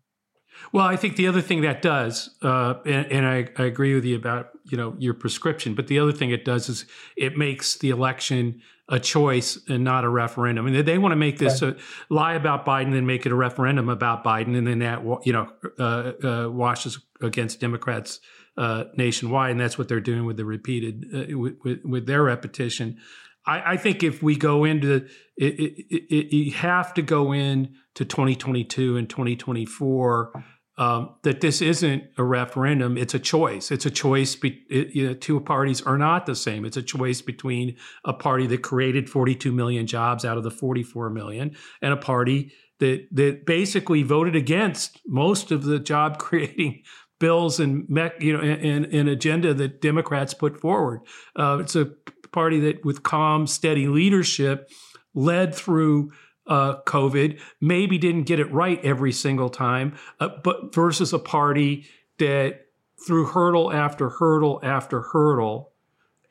Well, 0.72 0.86
I 0.86 0.96
think 0.96 1.16
the 1.16 1.28
other 1.28 1.42
thing 1.42 1.62
that 1.62 1.82
does, 1.82 2.30
uh, 2.42 2.76
and, 2.86 3.12
and 3.12 3.26
I, 3.26 3.48
I, 3.58 3.66
agree 3.66 3.96
with 3.96 4.04
you 4.06 4.16
about 4.16 4.50
you 4.66 4.78
know 4.78 4.96
your 5.00 5.14
prescription, 5.14 5.76
but 5.76 5.88
the 5.88 6.00
other 6.00 6.12
thing 6.12 6.32
it 6.32 6.46
does 6.46 6.70
is 6.70 6.86
it 7.16 7.38
makes 7.38 7.78
the 7.78 7.90
election 7.90 8.62
a 8.90 9.00
choice 9.00 9.60
and 9.68 9.84
not 9.84 10.04
a 10.04 10.10
referendum. 10.10 10.68
And 10.68 10.88
they 10.88 10.98
want 10.98 11.12
to 11.12 11.18
make 11.18 11.38
this 11.38 11.62
right. 11.62 11.76
a 11.76 12.14
lie 12.14 12.34
about 12.34 12.66
Biden 12.66 12.98
and 12.98 13.06
make 13.06 13.26
it 13.26 13.32
a 13.32 13.36
referendum 13.36 13.90
about 13.90 14.24
Biden, 14.24 14.58
and 14.58 14.66
then 14.66 14.80
that 14.80 15.04
you 15.26 15.34
know 15.34 15.52
uh, 15.80 16.12
uh, 16.28 16.50
washes 16.50 17.00
against 17.22 17.60
Democrats 17.60 18.20
uh, 18.58 18.86
nationwide, 18.96 19.52
and 19.52 19.60
that's 19.60 19.78
what 19.78 19.88
they're 19.88 20.00
doing 20.00 20.26
with 20.26 20.38
the 20.38 20.46
repeated 20.46 21.06
uh, 21.14 21.38
with, 21.38 21.56
with, 21.64 21.84
with, 21.84 22.06
their 22.08 22.24
repetition. 22.24 22.98
I, 23.46 23.74
I, 23.74 23.78
think 23.78 24.04
if 24.04 24.24
we 24.24 24.36
go 24.36 24.64
into 24.64 24.94
it, 24.94 25.08
it, 25.38 25.86
it, 26.10 26.36
you 26.36 26.52
have 26.54 26.94
to 26.96 27.02
go 27.02 27.34
in 27.34 27.76
to 27.98 28.06
2022 28.06 28.96
and 28.96 29.10
2024 29.10 30.44
um, 30.77 31.16
that 31.24 31.42
this 31.42 31.63
isn't 31.63 32.04
a 32.20 32.24
referendum; 32.24 32.96
it's 32.96 33.16
a 33.16 33.20
choice. 33.20 33.72
It's 33.72 33.88
a 33.88 33.89
choice. 33.89 34.36
Be, 34.36 34.63
it, 34.70 34.96
you 34.96 35.08
know, 35.08 35.13
two 35.16 35.39
parties 35.39 35.82
are 35.82 35.98
not 35.98 36.27
the 36.27 36.36
same. 36.36 36.63
It's 36.66 36.77
a 36.77 36.84
choice 36.84 37.24
between 37.24 37.75
a 38.06 38.13
party 38.13 38.46
that 38.46 38.62
created 38.62 39.10
42 39.10 39.51
million 39.51 39.88
jobs 39.88 40.24
out 40.24 40.38
of 40.38 40.44
the 40.44 40.51
44 40.51 41.10
million, 41.10 41.56
and 41.82 41.94
a 41.94 41.98
party 41.98 42.51
that 42.77 43.08
that 43.12 43.48
basically 43.48 44.04
voted 44.04 44.36
against 44.36 45.01
most 45.08 45.50
of 45.50 45.63
the 45.63 45.80
job 45.80 46.20
creating 46.20 46.84
bills 47.20 47.60
and 47.60 47.88
you 48.20 48.34
know 48.34 48.44
and, 48.44 48.86
an 48.86 49.08
agenda 49.08 49.56
that 49.56 49.82
Democrats 49.82 50.36
put 50.36 50.62
forward. 50.62 51.00
Uh, 51.36 51.58
it's 51.60 51.75
a 51.75 51.89
party 52.32 52.60
that, 52.60 52.86
with 52.86 53.01
calm, 53.01 53.48
steady 53.48 53.88
leadership, 53.88 54.70
led 55.16 55.56
through 55.56 56.12
uh, 56.48 56.82
COVID. 56.86 57.39
Maybe 57.62 57.98
didn't 57.98 58.24
get 58.24 58.39
it 58.39 58.51
right 58.51 58.84
every 58.84 59.12
single 59.12 59.50
time, 59.50 59.96
uh, 60.20 60.30
but 60.44 60.74
versus 60.74 61.13
a 61.13 61.20
party 61.20 61.86
that 62.20 62.68
threw 63.06 63.25
hurdle 63.25 63.72
after 63.72 64.10
hurdle 64.10 64.60
after 64.63 65.01
hurdle 65.01 65.72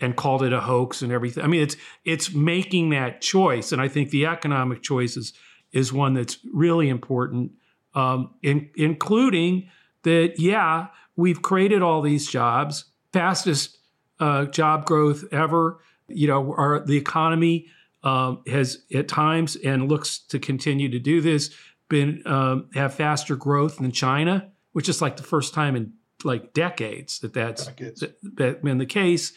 and 0.01 0.17
called 0.17 0.43
it 0.43 0.53
a 0.53 0.61
hoax 0.61 1.03
and 1.03 1.13
everything. 1.13 1.45
I 1.45 1.47
mean, 1.47 1.63
it's 1.63 1.77
it's 2.05 2.35
making 2.35 2.91
that 2.91 3.21
choice, 3.21 3.73
and 3.73 3.81
I 3.81 3.89
think 3.89 4.11
the 4.11 4.27
economic 4.27 4.83
choice 4.83 5.17
is 5.17 5.33
is 5.73 5.93
one 5.93 6.15
that's 6.15 6.39
really 6.53 6.89
important, 6.89 7.53
um, 7.95 8.35
in, 8.43 8.71
including 8.77 9.69
that. 10.03 10.35
Yeah, 10.39 10.89
we've 11.17 11.43
created 11.43 11.83
all 11.83 12.03
these 12.03 12.29
jobs, 12.29 12.87
fastest 13.13 13.79
uh, 14.21 14.47
job 14.47 14.85
growth 14.85 15.25
ever. 15.33 15.81
You 16.09 16.29
know, 16.29 16.55
our 16.57 16.85
the 16.85 16.97
economy 16.97 17.67
um, 18.07 18.43
has 18.47 18.85
at 18.95 19.09
times 19.09 19.57
and 19.57 19.89
looks 19.89 20.19
to 20.19 20.39
continue 20.39 20.89
to 20.89 21.01
do 21.01 21.21
this 21.21 21.51
been 21.89 22.23
um, 22.25 22.69
have 22.75 22.95
faster 22.95 23.35
growth 23.35 23.79
than 23.79 23.91
China, 23.91 24.53
which 24.73 24.89
is 24.89 25.03
like 25.03 25.17
the 25.17 25.25
first 25.25 25.53
time 25.53 25.75
in 25.75 25.93
like 26.23 26.53
decades 26.53 27.19
that 27.19 27.35
that's 27.35 27.67
decades. 27.67 28.05
That, 28.37 28.63
been 28.63 28.79
the 28.79 28.87
case. 28.87 29.33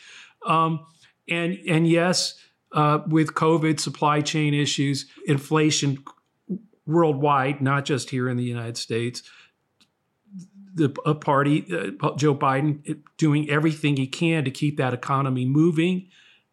Um, 0.45 0.85
and 1.27 1.57
and 1.67 1.87
yes, 1.87 2.39
uh, 2.71 2.99
with 3.07 3.33
COVID, 3.33 3.79
supply 3.79 4.21
chain 4.21 4.53
issues, 4.53 5.07
inflation 5.25 6.03
worldwide, 6.85 7.61
not 7.61 7.85
just 7.85 8.11
here 8.11 8.29
in 8.29 8.37
the 8.37 8.43
United 8.43 8.77
States. 8.77 9.23
The 10.75 10.95
a 11.07 11.15
party, 11.15 11.65
uh, 11.71 12.15
Joe 12.17 12.35
Biden, 12.35 13.01
doing 13.17 13.49
everything 13.49 13.97
he 13.97 14.05
can 14.05 14.45
to 14.45 14.51
keep 14.51 14.77
that 14.77 14.93
economy 14.93 15.45
moving, 15.45 16.09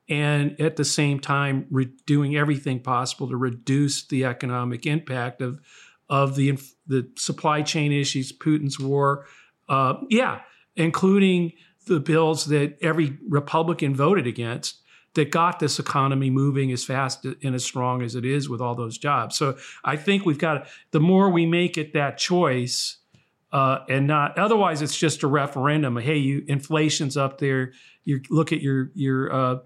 and 0.08 0.60
at 0.60 0.76
the 0.76 0.84
same 0.84 1.18
time 1.18 1.66
re- 1.70 1.92
doing 2.06 2.36
everything 2.36 2.80
possible 2.80 3.28
to 3.28 3.36
reduce 3.36 4.06
the 4.06 4.24
economic 4.24 4.86
impact 4.86 5.42
of 5.42 5.60
of 6.08 6.36
the 6.36 6.58
the 6.86 7.08
supply 7.16 7.62
chain 7.62 7.92
issues, 7.92 8.32
Putin's 8.32 8.78
war, 8.78 9.26
uh, 9.68 9.94
yeah, 10.08 10.40
including 10.76 11.52
the 11.86 12.00
bills 12.00 12.46
that 12.46 12.76
every 12.80 13.18
Republican 13.28 13.94
voted 13.94 14.26
against 14.26 14.82
that 15.14 15.30
got 15.30 15.58
this 15.58 15.78
economy 15.78 16.30
moving 16.30 16.70
as 16.70 16.84
fast 16.84 17.24
and 17.24 17.54
as 17.54 17.64
strong 17.64 18.02
as 18.02 18.14
it 18.14 18.24
is 18.24 18.48
with 18.48 18.60
all 18.60 18.74
those 18.74 18.98
jobs. 18.98 19.36
So 19.36 19.56
I 19.82 19.96
think 19.96 20.26
we've 20.26 20.38
got 20.38 20.68
the 20.90 21.00
more 21.00 21.30
we 21.30 21.46
make 21.46 21.78
it 21.78 21.94
that 21.94 22.18
choice, 22.18 22.98
uh, 23.50 23.78
and 23.88 24.06
not 24.06 24.38
otherwise 24.38 24.82
it's 24.82 24.96
just 24.96 25.22
a 25.22 25.26
referendum. 25.26 25.96
Hey, 25.96 26.18
you 26.18 26.44
inflation's 26.46 27.16
up 27.16 27.38
there. 27.38 27.72
You 28.04 28.20
look 28.30 28.52
at 28.52 28.60
your 28.60 28.90
your 28.94 29.32
uh, 29.32 29.58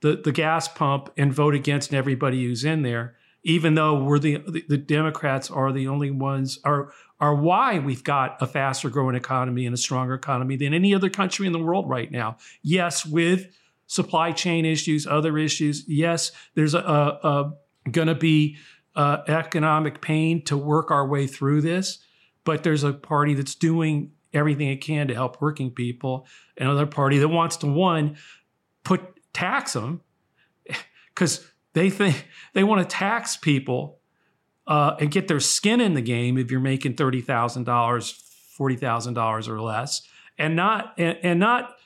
the 0.00 0.16
the 0.16 0.32
gas 0.32 0.68
pump 0.68 1.10
and 1.16 1.32
vote 1.32 1.54
against 1.54 1.94
everybody 1.94 2.44
who's 2.44 2.64
in 2.64 2.82
there, 2.82 3.16
even 3.42 3.74
though 3.74 4.02
we're 4.02 4.18
the 4.18 4.42
the, 4.48 4.64
the 4.68 4.78
Democrats 4.78 5.50
are 5.50 5.72
the 5.72 5.88
only 5.88 6.10
ones 6.10 6.58
are 6.64 6.92
are 7.18 7.34
why 7.34 7.78
we've 7.78 8.04
got 8.04 8.36
a 8.40 8.46
faster 8.46 8.90
growing 8.90 9.16
economy 9.16 9.64
and 9.64 9.74
a 9.74 9.78
stronger 9.78 10.14
economy 10.14 10.56
than 10.56 10.74
any 10.74 10.94
other 10.94 11.08
country 11.08 11.46
in 11.46 11.52
the 11.52 11.58
world 11.58 11.88
right 11.88 12.10
now. 12.10 12.36
Yes, 12.62 13.06
with 13.06 13.56
supply 13.86 14.32
chain 14.32 14.64
issues, 14.64 15.06
other 15.06 15.38
issues. 15.38 15.84
Yes, 15.88 16.32
there's 16.54 16.74
a, 16.74 16.80
a, 16.80 17.28
a 17.28 17.90
going 17.90 18.08
to 18.08 18.14
be 18.14 18.56
uh, 18.94 19.18
economic 19.28 20.00
pain 20.00 20.42
to 20.44 20.56
work 20.56 20.90
our 20.90 21.06
way 21.06 21.26
through 21.26 21.60
this, 21.60 21.98
but 22.44 22.62
there's 22.62 22.84
a 22.84 22.92
party 22.92 23.34
that's 23.34 23.54
doing 23.54 24.12
everything 24.32 24.68
it 24.68 24.80
can 24.80 25.08
to 25.08 25.14
help 25.14 25.40
working 25.40 25.70
people. 25.70 26.26
Another 26.58 26.86
party 26.86 27.18
that 27.18 27.28
wants 27.28 27.56
to 27.58 27.66
one 27.66 28.16
put 28.84 29.00
tax 29.36 29.74
them 29.74 30.00
because 31.14 31.46
they 31.74 31.90
think 31.90 32.26
they 32.54 32.64
want 32.64 32.88
to 32.88 32.96
tax 32.96 33.36
people 33.36 33.98
uh, 34.66 34.96
and 34.98 35.10
get 35.10 35.28
their 35.28 35.40
skin 35.40 35.80
in 35.80 35.94
the 35.94 36.00
game 36.00 36.38
if 36.38 36.50
you're 36.50 36.60
making 36.60 36.94
thirty 36.94 37.20
thousand 37.20 37.64
dollars, 37.64 38.10
forty 38.56 38.76
thousand 38.76 39.14
dollars 39.14 39.48
or 39.48 39.60
less, 39.60 40.02
and 40.38 40.56
not 40.56 40.94
and, 40.98 41.18
and 41.22 41.40
not 41.40 41.76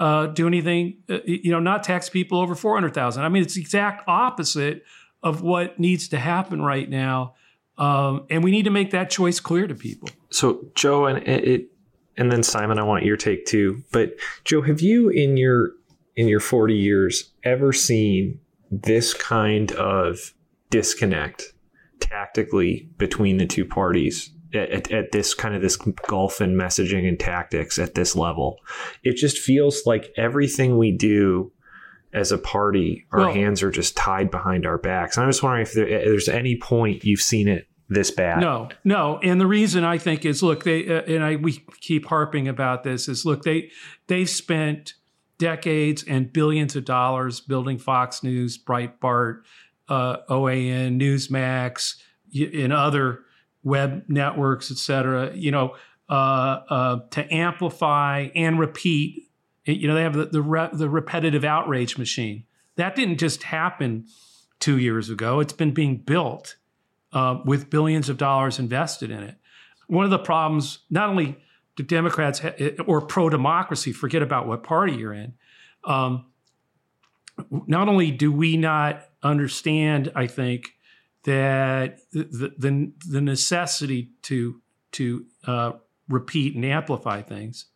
uh, 0.00 0.26
do 0.28 0.46
anything, 0.46 0.96
uh, 1.10 1.18
you 1.26 1.52
know, 1.52 1.60
not 1.60 1.84
tax 1.84 2.08
people 2.08 2.40
over 2.40 2.54
400,000. 2.54 3.22
I 3.22 3.28
mean, 3.28 3.42
it's 3.42 3.54
the 3.54 3.60
exact 3.60 4.02
opposite 4.08 4.82
of 5.22 5.42
what 5.42 5.78
needs 5.78 6.08
to 6.08 6.18
happen 6.18 6.62
right 6.62 6.88
now. 6.88 7.34
Um, 7.76 8.24
and 8.30 8.42
we 8.42 8.50
need 8.50 8.64
to 8.64 8.70
make 8.70 8.92
that 8.92 9.10
choice 9.10 9.40
clear 9.40 9.66
to 9.66 9.74
people. 9.74 10.08
So, 10.30 10.70
Joe, 10.74 11.04
and 11.04 11.18
it, 11.28 11.70
and 12.16 12.32
then 12.32 12.42
Simon, 12.42 12.78
I 12.78 12.82
want 12.82 13.04
your 13.04 13.18
take 13.18 13.44
too. 13.44 13.84
But 13.92 14.14
Joe, 14.44 14.62
have 14.62 14.80
you 14.80 15.10
in 15.10 15.36
your 15.36 15.72
in 16.16 16.28
your 16.28 16.40
40 16.40 16.74
years 16.74 17.32
ever 17.44 17.72
seen 17.72 18.40
this 18.70 19.14
kind 19.14 19.72
of 19.72 20.34
disconnect 20.70 21.52
tactically 21.98 22.88
between 22.96 23.36
the 23.36 23.46
two 23.46 23.64
parties 23.64 24.30
at, 24.54 24.90
at, 24.90 25.12
this 25.12 25.34
kind 25.34 25.54
of 25.54 25.62
this 25.62 25.76
gulf 25.76 26.40
in 26.40 26.54
messaging 26.54 27.06
and 27.06 27.18
tactics 27.18 27.78
at 27.78 27.94
this 27.94 28.16
level. 28.16 28.58
It 29.02 29.16
just 29.16 29.38
feels 29.38 29.86
like 29.86 30.12
everything 30.16 30.78
we 30.78 30.92
do 30.92 31.52
as 32.12 32.32
a 32.32 32.38
party, 32.38 33.06
our 33.12 33.20
well, 33.20 33.32
hands 33.32 33.62
are 33.62 33.70
just 33.70 33.96
tied 33.96 34.30
behind 34.30 34.66
our 34.66 34.78
backs. 34.78 35.16
And 35.16 35.24
I'm 35.24 35.30
just 35.30 35.42
wondering 35.42 35.62
if 35.62 35.74
there, 35.74 35.86
there's 35.86 36.28
any 36.28 36.56
point 36.56 37.04
you've 37.04 37.20
seen 37.20 37.46
it 37.46 37.68
this 37.88 38.10
bad. 38.10 38.40
No, 38.40 38.68
no. 38.84 39.18
And 39.22 39.40
the 39.40 39.46
reason 39.46 39.84
I 39.84 39.98
think 39.98 40.24
is, 40.24 40.42
look, 40.42 40.64
they 40.64 40.88
uh, 40.88 41.02
and 41.02 41.22
I 41.24 41.36
we 41.36 41.64
keep 41.80 42.06
harping 42.06 42.48
about 42.48 42.84
this 42.84 43.08
is, 43.08 43.24
look, 43.24 43.42
they 43.42 43.70
they've 44.06 44.30
spent 44.30 44.94
decades 45.40 46.04
and 46.06 46.32
billions 46.32 46.76
of 46.76 46.84
dollars 46.84 47.40
building 47.40 47.78
Fox 47.78 48.22
News, 48.22 48.62
Breitbart, 48.62 49.42
uh, 49.88 50.18
OAN, 50.28 51.00
Newsmax, 51.00 51.96
and 52.32 52.72
other 52.72 53.24
web 53.64 54.04
networks, 54.06 54.70
et 54.70 54.76
cetera, 54.76 55.34
you 55.34 55.50
know, 55.50 55.74
uh, 56.08 56.60
uh, 56.68 57.00
to 57.10 57.34
amplify 57.34 58.28
and 58.36 58.60
repeat. 58.60 59.28
You 59.64 59.88
know, 59.88 59.94
they 59.94 60.02
have 60.02 60.14
the 60.14 60.26
the, 60.26 60.42
re- 60.42 60.68
the, 60.72 60.88
repetitive 60.88 61.44
outrage 61.44 61.98
machine. 61.98 62.44
That 62.76 62.94
didn't 62.94 63.18
just 63.18 63.42
happen 63.42 64.06
two 64.60 64.78
years 64.78 65.10
ago. 65.10 65.40
It's 65.40 65.52
been 65.52 65.72
being 65.72 65.96
built 65.96 66.56
uh, 67.12 67.38
with 67.44 67.70
billions 67.70 68.08
of 68.08 68.16
dollars 68.16 68.58
invested 68.58 69.10
in 69.10 69.22
it. 69.22 69.36
One 69.88 70.04
of 70.04 70.10
the 70.10 70.18
problems, 70.18 70.80
not 70.90 71.08
only 71.08 71.38
Democrats 71.82 72.40
ha- 72.40 72.54
or 72.86 73.00
pro 73.00 73.28
democracy 73.28 73.92
forget 73.92 74.22
about 74.22 74.46
what 74.46 74.62
party 74.62 74.94
you're 74.94 75.12
in, 75.12 75.34
um, 75.84 76.26
not 77.66 77.88
only 77.88 78.10
do 78.10 78.32
we 78.32 78.56
not 78.56 79.02
understand, 79.22 80.12
I 80.14 80.26
think, 80.26 80.70
that 81.24 82.00
the 82.12 82.54
the, 82.58 82.92
the 83.08 83.20
necessity 83.20 84.10
to 84.22 84.60
to 84.92 85.26
uh, 85.46 85.72
repeat 86.08 86.54
and 86.54 86.64
amplify 86.64 87.22
things, 87.22 87.66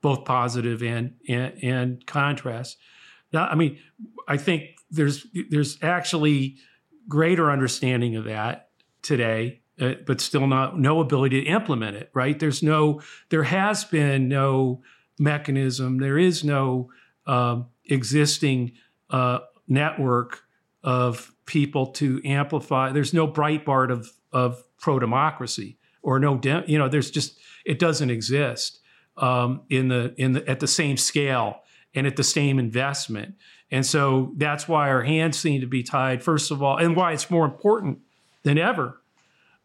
both 0.00 0.24
positive 0.24 0.82
and 0.82 1.14
and, 1.28 1.52
and 1.62 2.06
contrast. 2.06 2.76
Now, 3.32 3.46
I 3.46 3.54
mean, 3.54 3.78
I 4.26 4.36
think 4.36 4.76
there's 4.90 5.26
there's 5.50 5.78
actually 5.82 6.56
greater 7.08 7.50
understanding 7.50 8.16
of 8.16 8.24
that 8.24 8.70
today, 9.02 9.59
uh, 9.80 9.94
but 10.06 10.20
still 10.20 10.46
not 10.46 10.78
no 10.78 11.00
ability 11.00 11.42
to 11.42 11.46
implement 11.48 11.96
it. 11.96 12.10
Right? 12.14 12.38
There's 12.38 12.62
no 12.62 13.02
there 13.30 13.44
has 13.44 13.84
been 13.84 14.28
no 14.28 14.82
mechanism. 15.18 15.98
There 15.98 16.18
is 16.18 16.44
no 16.44 16.90
um, 17.26 17.66
existing 17.84 18.72
uh, 19.10 19.40
network 19.68 20.42
of 20.82 21.32
people 21.46 21.86
to 21.86 22.20
amplify. 22.24 22.92
There's 22.92 23.14
no 23.14 23.26
Breitbart 23.26 23.90
of 23.90 24.10
of 24.32 24.62
pro 24.78 24.98
democracy 24.98 25.78
or 26.02 26.18
no, 26.18 26.38
de- 26.38 26.64
you 26.66 26.78
know, 26.78 26.88
there's 26.88 27.10
just 27.10 27.38
it 27.64 27.78
doesn't 27.78 28.10
exist 28.10 28.80
um, 29.16 29.62
in 29.68 29.88
the 29.88 30.14
in 30.16 30.32
the 30.32 30.48
at 30.48 30.60
the 30.60 30.66
same 30.66 30.96
scale 30.96 31.60
and 31.94 32.06
at 32.06 32.16
the 32.16 32.24
same 32.24 32.58
investment. 32.58 33.34
And 33.70 33.86
so 33.86 34.32
that's 34.36 34.66
why 34.66 34.88
our 34.88 35.02
hands 35.02 35.38
seem 35.38 35.60
to 35.60 35.66
be 35.66 35.82
tied, 35.82 36.22
first 36.22 36.50
of 36.50 36.62
all, 36.62 36.76
and 36.76 36.96
why 36.96 37.12
it's 37.12 37.30
more 37.30 37.44
important 37.44 38.00
than 38.42 38.58
ever 38.58 38.99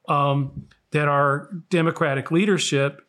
um, 0.08 0.68
that 0.92 1.08
our 1.08 1.50
Democratic 1.70 2.32
leadership 2.32 3.02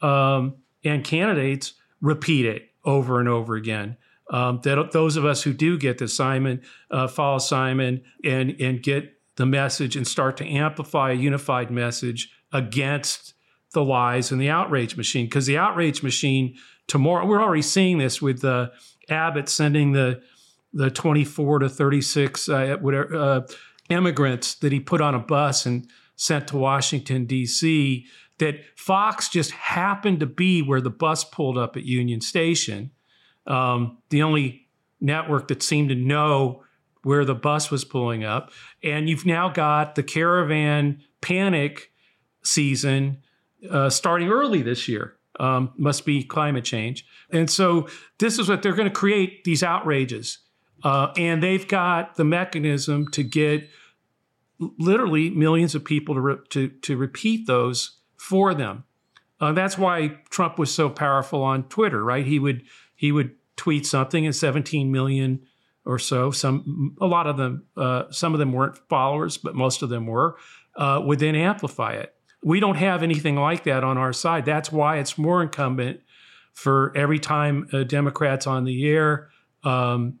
um, 0.00 0.56
and 0.84 1.04
candidates 1.04 1.74
repeat 2.00 2.44
it 2.44 2.68
over 2.84 3.20
and 3.20 3.28
over 3.28 3.54
again. 3.54 3.96
Um, 4.30 4.60
that 4.64 4.92
those 4.92 5.16
of 5.16 5.24
us 5.24 5.42
who 5.42 5.52
do 5.52 5.78
get 5.78 5.98
the 5.98 6.08
Simon 6.08 6.62
uh, 6.90 7.06
follow 7.06 7.38
Simon 7.38 8.02
and 8.24 8.56
and 8.60 8.82
get 8.82 9.18
the 9.36 9.46
message 9.46 9.96
and 9.96 10.06
start 10.06 10.36
to 10.38 10.46
amplify 10.46 11.10
a 11.10 11.14
unified 11.14 11.70
message 11.70 12.30
against 12.52 13.34
the 13.72 13.84
lies 13.84 14.30
and 14.30 14.40
the 14.40 14.48
outrage 14.48 14.96
machine. 14.96 15.26
Because 15.26 15.46
the 15.46 15.58
outrage 15.58 16.02
machine 16.02 16.56
tomorrow 16.86 17.26
we're 17.26 17.42
already 17.42 17.62
seeing 17.62 17.98
this 17.98 18.22
with 18.22 18.44
uh, 18.44 18.70
Abbott 19.08 19.48
sending 19.48 19.92
the 19.92 20.22
the 20.72 20.90
24 20.90 21.58
to 21.60 21.68
36 21.68 22.48
uh, 22.48 22.76
whatever, 22.80 23.14
uh, 23.14 23.40
immigrants 23.90 24.54
that 24.56 24.72
he 24.72 24.80
put 24.80 25.00
on 25.00 25.14
a 25.14 25.18
bus 25.18 25.66
and 25.66 25.86
sent 26.16 26.48
to 26.48 26.56
Washington 26.56 27.26
D.C. 27.26 28.06
That 28.38 28.60
Fox 28.76 29.28
just 29.28 29.52
happened 29.52 30.20
to 30.20 30.26
be 30.26 30.62
where 30.62 30.80
the 30.80 30.90
bus 30.90 31.24
pulled 31.24 31.58
up 31.58 31.76
at 31.76 31.84
Union 31.84 32.20
Station. 32.20 32.90
Um, 33.46 33.98
the 34.10 34.22
only 34.22 34.68
network 35.00 35.48
that 35.48 35.62
seemed 35.62 35.88
to 35.90 35.94
know 35.94 36.62
where 37.02 37.24
the 37.24 37.34
bus 37.34 37.70
was 37.70 37.84
pulling 37.84 38.24
up, 38.24 38.52
and 38.82 39.08
you've 39.08 39.26
now 39.26 39.48
got 39.48 39.96
the 39.96 40.02
caravan 40.02 41.02
panic 41.20 41.92
season 42.44 43.18
uh, 43.70 43.90
starting 43.90 44.28
early 44.28 44.62
this 44.62 44.88
year. 44.88 45.16
Um, 45.40 45.72
must 45.76 46.04
be 46.04 46.22
climate 46.22 46.64
change. 46.64 47.06
And 47.30 47.50
so 47.50 47.88
this 48.18 48.38
is 48.38 48.48
what 48.48 48.62
they're 48.62 48.74
going 48.74 48.88
to 48.88 48.94
create 48.94 49.44
these 49.44 49.62
outrages. 49.62 50.38
Uh, 50.84 51.08
and 51.16 51.42
they've 51.42 51.66
got 51.66 52.16
the 52.16 52.24
mechanism 52.24 53.08
to 53.12 53.22
get 53.22 53.68
literally 54.78 55.30
millions 55.30 55.74
of 55.74 55.84
people 55.84 56.14
to, 56.14 56.20
re- 56.20 56.36
to, 56.50 56.68
to 56.68 56.96
repeat 56.96 57.46
those 57.46 57.98
for 58.16 58.54
them. 58.54 58.84
Uh, 59.40 59.52
that's 59.52 59.76
why 59.76 60.18
Trump 60.30 60.58
was 60.58 60.72
so 60.72 60.88
powerful 60.88 61.42
on 61.42 61.64
Twitter, 61.64 62.04
right? 62.04 62.24
He 62.24 62.38
would 62.38 62.62
he 62.94 63.10
would 63.10 63.32
tweet 63.56 63.84
something, 63.84 64.24
and 64.24 64.34
17 64.34 64.92
million 64.92 65.40
or 65.84 65.98
so, 65.98 66.30
some 66.30 66.96
a 67.00 67.06
lot 67.06 67.26
of 67.26 67.36
them, 67.36 67.64
uh, 67.76 68.04
some 68.10 68.32
of 68.32 68.38
them 68.38 68.52
weren't 68.52 68.78
followers, 68.88 69.36
but 69.36 69.54
most 69.54 69.82
of 69.82 69.88
them 69.88 70.06
were, 70.06 70.36
uh, 70.76 71.00
would 71.04 71.18
then 71.18 71.34
amplify 71.34 71.92
it. 71.92 72.14
We 72.44 72.60
don't 72.60 72.76
have 72.76 73.02
anything 73.02 73.36
like 73.36 73.64
that 73.64 73.84
on 73.84 73.98
our 73.98 74.12
side. 74.12 74.44
That's 74.44 74.70
why 74.70 74.98
it's 74.98 75.18
more 75.18 75.42
incumbent 75.42 76.00
for 76.54 76.92
every 76.96 77.18
time 77.18 77.68
a 77.72 77.84
Democrat's 77.84 78.46
on 78.46 78.64
the 78.64 78.88
air 78.88 79.30
um, 79.64 80.18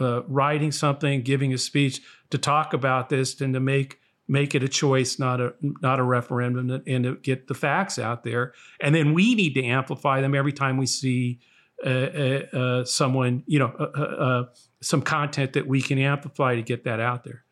uh, 0.00 0.22
writing 0.24 0.72
something, 0.72 1.22
giving 1.22 1.52
a 1.52 1.58
speech 1.58 2.00
to 2.30 2.38
talk 2.38 2.72
about 2.72 3.08
this 3.08 3.40
and 3.40 3.54
to 3.54 3.60
make 3.60 3.98
make 4.30 4.54
it 4.54 4.62
a 4.62 4.68
choice, 4.68 5.18
not 5.18 5.40
a 5.40 5.54
not 5.60 5.98
a 5.98 6.04
referendum, 6.04 6.82
and 6.86 7.04
to 7.04 7.16
get 7.16 7.48
the 7.48 7.54
facts 7.54 7.98
out 7.98 8.22
there. 8.22 8.54
And 8.80 8.94
then 8.94 9.12
we 9.12 9.34
need 9.34 9.54
to 9.54 9.64
amplify 9.64 10.20
them 10.20 10.34
every 10.34 10.52
time 10.52 10.76
we 10.76 10.86
see 10.86 11.40
uh, 11.84 11.88
uh, 11.88 12.56
uh 12.56 12.84
someone, 12.84 13.42
you 13.46 13.58
know, 13.58 13.72
uh, 13.78 14.00
uh, 14.00 14.44
some 14.80 15.02
content 15.02 15.54
that 15.54 15.66
we 15.66 15.82
can 15.82 15.98
amplify 15.98 16.54
to 16.54 16.62
get 16.62 16.84
that 16.84 17.00
out 17.00 17.24
there. 17.24 17.44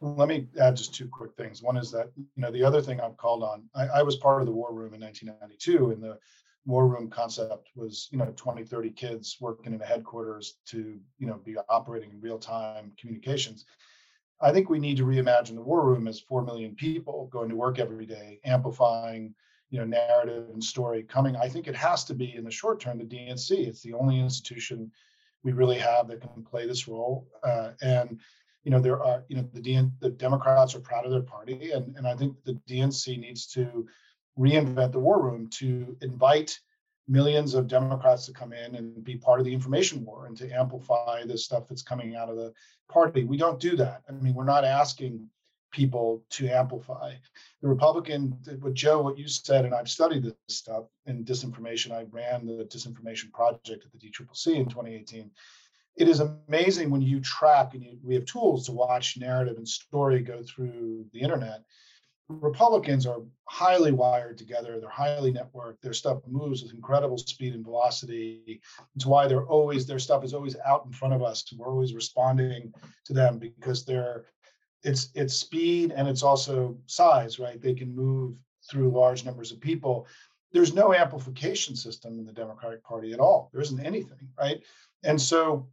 Let 0.00 0.28
me 0.28 0.48
add 0.60 0.76
just 0.76 0.94
two 0.94 1.08
quick 1.08 1.36
things. 1.36 1.62
One 1.62 1.76
is 1.76 1.92
that, 1.92 2.10
you 2.16 2.26
know, 2.36 2.50
the 2.50 2.64
other 2.64 2.82
thing 2.82 3.00
I'm 3.00 3.14
called 3.14 3.44
on, 3.44 3.62
I, 3.74 3.86
I, 3.86 4.02
was 4.02 4.16
part 4.16 4.42
of 4.42 4.46
the 4.46 4.52
war 4.52 4.74
room 4.74 4.94
in 4.94 5.00
1992, 5.00 5.90
and 5.92 6.02
the 6.02 6.18
war 6.64 6.86
room 6.86 7.10
concept 7.10 7.70
was, 7.74 8.08
you 8.10 8.18
know, 8.18 8.32
20, 8.36 8.64
30 8.64 8.90
kids 8.90 9.36
working 9.40 9.74
in 9.74 9.80
a 9.80 9.86
headquarters 9.86 10.58
to, 10.66 10.98
you 11.18 11.26
know, 11.26 11.40
be 11.44 11.56
operating 11.68 12.10
in 12.10 12.20
real 12.20 12.38
time 12.38 12.92
communications. 12.98 13.64
I 14.40 14.52
think 14.52 14.68
we 14.68 14.78
need 14.78 14.96
to 14.96 15.04
reimagine 15.04 15.54
the 15.54 15.62
war 15.62 15.84
room 15.86 16.08
as 16.08 16.20
4 16.20 16.42
million 16.42 16.74
people 16.74 17.28
going 17.32 17.48
to 17.48 17.56
work 17.56 17.78
every 17.78 18.06
day, 18.06 18.40
amplifying, 18.44 19.34
you 19.70 19.78
know, 19.78 19.84
narrative 19.84 20.48
and 20.52 20.62
story 20.62 21.02
coming. 21.02 21.36
I 21.36 21.48
think 21.48 21.68
it 21.68 21.76
has 21.76 22.04
to 22.04 22.14
be 22.14 22.34
in 22.34 22.44
the 22.44 22.50
short 22.50 22.80
term 22.80 22.98
the 22.98 23.04
DNC. 23.04 23.50
It's 23.66 23.82
the 23.82 23.94
only 23.94 24.20
institution 24.20 24.90
we 25.44 25.52
really 25.52 25.78
have 25.78 26.08
that 26.08 26.20
can 26.20 26.44
play 26.44 26.66
this 26.66 26.86
role. 26.88 27.26
Uh, 27.42 27.70
and 27.82 28.20
you 28.64 28.70
know 28.70 28.80
there 28.80 29.02
are 29.02 29.24
you 29.28 29.36
know 29.36 29.48
the 29.52 29.60
DN, 29.60 29.90
the 30.00 30.10
Democrats 30.10 30.74
are 30.74 30.80
proud 30.80 31.04
of 31.04 31.10
their 31.10 31.22
party, 31.22 31.72
and 31.72 31.96
and 31.96 32.06
I 32.06 32.14
think 32.14 32.36
the 32.44 32.60
DNC 32.68 33.18
needs 33.18 33.46
to 33.48 33.86
reinvent 34.38 34.92
the 34.92 34.98
war 34.98 35.22
room 35.22 35.48
to 35.58 35.96
invite 36.00 36.58
millions 37.08 37.54
of 37.54 37.66
Democrats 37.66 38.26
to 38.26 38.32
come 38.32 38.52
in 38.52 38.76
and 38.76 39.04
be 39.04 39.16
part 39.16 39.40
of 39.40 39.46
the 39.46 39.52
information 39.52 40.04
war 40.04 40.26
and 40.26 40.36
to 40.36 40.50
amplify 40.50 41.24
the 41.24 41.36
stuff 41.36 41.68
that's 41.68 41.82
coming 41.82 42.14
out 42.14 42.28
of 42.28 42.36
the 42.36 42.52
party. 42.88 43.24
We 43.24 43.36
don't 43.36 43.60
do 43.60 43.76
that. 43.76 44.02
I 44.08 44.12
mean, 44.12 44.34
we're 44.34 44.44
not 44.44 44.64
asking 44.64 45.28
people 45.72 46.22
to 46.30 46.48
amplify. 46.48 47.14
The 47.60 47.68
Republican, 47.68 48.38
what 48.60 48.74
Joe, 48.74 49.02
what 49.02 49.18
you 49.18 49.26
said, 49.26 49.64
and 49.64 49.74
I've 49.74 49.88
studied 49.88 50.22
this 50.22 50.34
stuff 50.48 50.84
in 51.06 51.24
disinformation. 51.24 51.92
I 51.92 52.06
ran 52.10 52.46
the 52.46 52.64
disinformation 52.64 53.32
project 53.32 53.84
at 53.84 53.92
the 53.92 53.98
DCCC 53.98 54.56
in 54.56 54.66
2018 54.66 55.30
it 55.96 56.08
is 56.08 56.20
amazing 56.20 56.90
when 56.90 57.02
you 57.02 57.20
track 57.20 57.74
and 57.74 57.82
you, 57.82 57.98
we 58.02 58.14
have 58.14 58.24
tools 58.24 58.66
to 58.66 58.72
watch 58.72 59.18
narrative 59.18 59.56
and 59.56 59.68
story 59.68 60.20
go 60.20 60.42
through 60.42 61.04
the 61.12 61.20
internet 61.20 61.64
republicans 62.40 63.06
are 63.06 63.22
highly 63.48 63.92
wired 63.92 64.38
together 64.38 64.78
they're 64.80 64.88
highly 64.88 65.32
networked 65.32 65.80
their 65.82 65.92
stuff 65.92 66.18
moves 66.26 66.62
with 66.62 66.72
incredible 66.72 67.18
speed 67.18 67.54
and 67.54 67.64
velocity. 67.64 68.60
It's 68.94 69.06
why 69.06 69.26
they're 69.26 69.46
always 69.46 69.86
their 69.86 69.98
stuff 69.98 70.24
is 70.24 70.34
always 70.34 70.56
out 70.64 70.84
in 70.86 70.92
front 70.92 71.14
of 71.14 71.22
us. 71.22 71.44
We're 71.56 71.68
always 71.68 71.94
responding 71.94 72.72
to 73.06 73.12
them 73.12 73.38
because 73.38 73.84
they're 73.84 74.26
it's 74.82 75.10
it's 75.14 75.34
speed 75.34 75.92
and 75.94 76.08
it's 76.08 76.22
also 76.22 76.76
size 76.86 77.38
right? 77.38 77.60
They 77.60 77.74
can 77.74 77.94
move 77.94 78.36
through 78.70 78.90
large 78.90 79.24
numbers 79.24 79.52
of 79.52 79.60
people. 79.60 80.06
There's 80.52 80.74
no 80.74 80.94
amplification 80.94 81.74
system 81.76 82.18
in 82.18 82.26
the 82.26 82.32
democratic 82.32 82.84
party 82.84 83.12
at 83.12 83.20
all. 83.20 83.50
There 83.52 83.62
isn't 83.62 83.84
anything 83.84 84.28
right? 84.38 84.62
And 85.02 85.20
so 85.20 85.68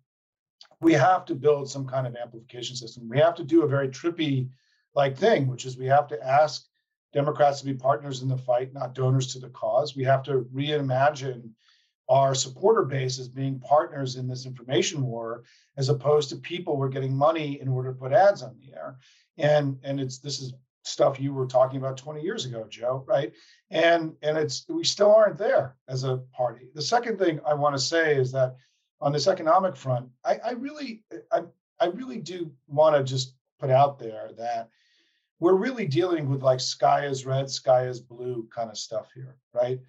we 0.81 0.93
have 0.93 1.25
to 1.25 1.35
build 1.35 1.69
some 1.69 1.85
kind 1.85 2.07
of 2.07 2.15
amplification 2.15 2.75
system. 2.75 3.09
We 3.09 3.19
have 3.19 3.35
to 3.35 3.43
do 3.43 3.63
a 3.63 3.67
very 3.67 3.89
Trippi 3.89 4.49
like 4.95 5.17
thing, 5.17 5.47
which 5.47 5.65
is 5.65 5.77
we 5.77 5.85
have 5.87 6.07
to 6.07 6.25
ask 6.25 6.65
Democrats 7.13 7.59
to 7.59 7.65
be 7.65 7.73
partners 7.73 8.21
in 8.21 8.27
the 8.27 8.37
fight, 8.37 8.73
not 8.73 8.93
donors 8.93 9.33
to 9.33 9.39
the 9.39 9.49
cause. 9.49 9.95
We 9.95 10.03
have 10.03 10.23
to 10.23 10.47
reimagine 10.53 11.51
our 12.07 12.33
supporter 12.33 12.83
base 12.83 13.19
as 13.19 13.27
being 13.27 13.59
partners 13.59 14.15
in 14.15 14.27
this 14.27 14.45
information 14.45 15.03
war, 15.03 15.43
as 15.77 15.89
opposed 15.89 16.29
to 16.29 16.35
people 16.37 16.75
who 16.75 16.81
are 16.81 16.89
getting 16.89 17.15
money 17.15 17.61
in 17.61 17.67
order 17.67 17.91
to 17.91 17.99
put 17.99 18.13
ads 18.13 18.41
on 18.41 18.55
the 18.59 18.73
air. 18.75 18.97
And 19.37 19.77
and 19.83 19.99
it's 19.99 20.19
this 20.19 20.41
is 20.41 20.53
stuff 20.83 21.19
you 21.19 21.33
were 21.33 21.45
talking 21.45 21.77
about 21.77 21.97
20 21.97 22.21
years 22.21 22.45
ago, 22.45 22.65
Joe, 22.69 23.03
right? 23.07 23.31
And 23.69 24.15
and 24.21 24.37
it's 24.37 24.65
we 24.67 24.83
still 24.83 25.13
aren't 25.13 25.37
there 25.37 25.75
as 25.87 26.03
a 26.03 26.17
party. 26.33 26.69
The 26.73 26.81
second 26.81 27.19
thing 27.19 27.39
I 27.45 27.53
want 27.53 27.75
to 27.75 27.81
say 27.81 28.15
is 28.15 28.31
that 28.31 28.55
on 29.01 29.11
this 29.11 29.27
economic 29.27 29.75
front, 29.75 30.09
I, 30.25 30.39
I 30.43 30.51
really, 30.51 31.03
I, 31.31 31.43
I 31.79 31.85
really 31.85 32.19
do 32.19 32.51
want 32.67 32.95
to 32.95 33.03
just 33.03 33.35
put 33.59 33.69
out 33.69 33.99
there 33.99 34.31
that 34.37 34.69
we're 35.39 35.55
really 35.55 35.85
dealing 35.85 36.29
with 36.29 36.41
like 36.43 36.59
sky 36.59 37.05
is 37.05 37.25
red, 37.25 37.49
sky 37.49 37.87
is 37.87 37.99
blue 37.99 38.47
kind 38.53 38.69
of 38.69 38.77
stuff 38.77 39.09
here, 39.13 39.37
right? 39.53 39.79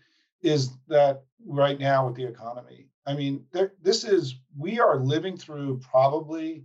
Is 0.42 0.70
that 0.88 1.24
right 1.46 1.78
now 1.78 2.06
with 2.06 2.16
the 2.16 2.24
economy? 2.24 2.86
I 3.06 3.14
mean, 3.14 3.44
there, 3.52 3.72
this 3.82 4.04
is, 4.04 4.36
we 4.56 4.78
are 4.78 4.98
living 4.98 5.36
through 5.36 5.80
probably 5.80 6.64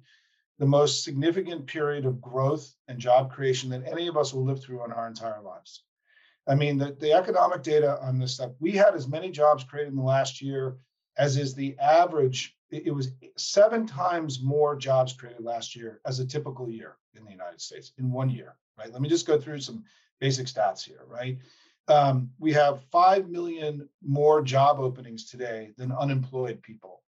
the 0.60 0.66
most 0.66 1.04
significant 1.04 1.68
period 1.68 2.06
of 2.06 2.22
growth 2.22 2.74
and 2.88 3.00
job 3.00 3.32
creation 3.32 3.70
that 3.72 3.86
any 3.86 4.08
of 4.08 4.18
us 4.18 4.34
will 4.34 4.46
live 4.46 4.62
through 4.62 4.86
in 4.86 4.92
our 4.92 5.08
entire 5.08 5.42
lives. 5.42 5.84
I 6.48 6.56
mean, 6.56 6.78
the, 6.78 6.96
the 7.00 7.14
economic 7.14 7.64
data 7.64 8.00
on 8.02 8.20
this 8.20 8.36
stuff, 8.36 8.52
we 8.60 8.72
had 8.72 8.94
as 8.94 9.08
many 9.08 9.32
jobs 9.32 9.64
created 9.64 9.90
in 9.90 9.98
the 9.98 10.04
last 10.04 10.42
year 10.42 10.78
as 11.18 11.38
is 11.38 11.56
the 11.56 11.78
average. 11.80 12.56
It 12.72 12.94
was 12.94 13.12
seven 13.38 13.86
times 13.86 14.42
more 14.42 14.76
jobs 14.76 15.14
created 15.14 15.44
last 15.44 15.76
year 15.76 16.02
as 16.06 16.20
a 16.20 16.26
typical 16.26 16.70
year 16.70 16.98
in 17.14 17.24
the 17.24 17.32
United 17.32 17.62
States 17.62 17.92
in 17.98 18.12
one 18.12 18.30
year, 18.30 18.56
right? 18.78 18.92
Let 18.92 19.02
me 19.02 19.10
just 19.10 19.28
go 19.28 19.40
through 19.40 19.60
some 19.60 19.84
basic 20.20 20.48
stats 20.48 20.84
here, 20.84 21.02
right? 21.08 21.38
Um, 21.88 22.32
we 22.40 22.52
have 22.54 22.84
5 22.92 23.30
million 23.30 23.88
more 24.04 24.42
job 24.42 24.80
openings 24.80 25.30
today 25.30 25.74
than 25.78 25.92
unemployed 25.92 26.62
people. 26.64 27.04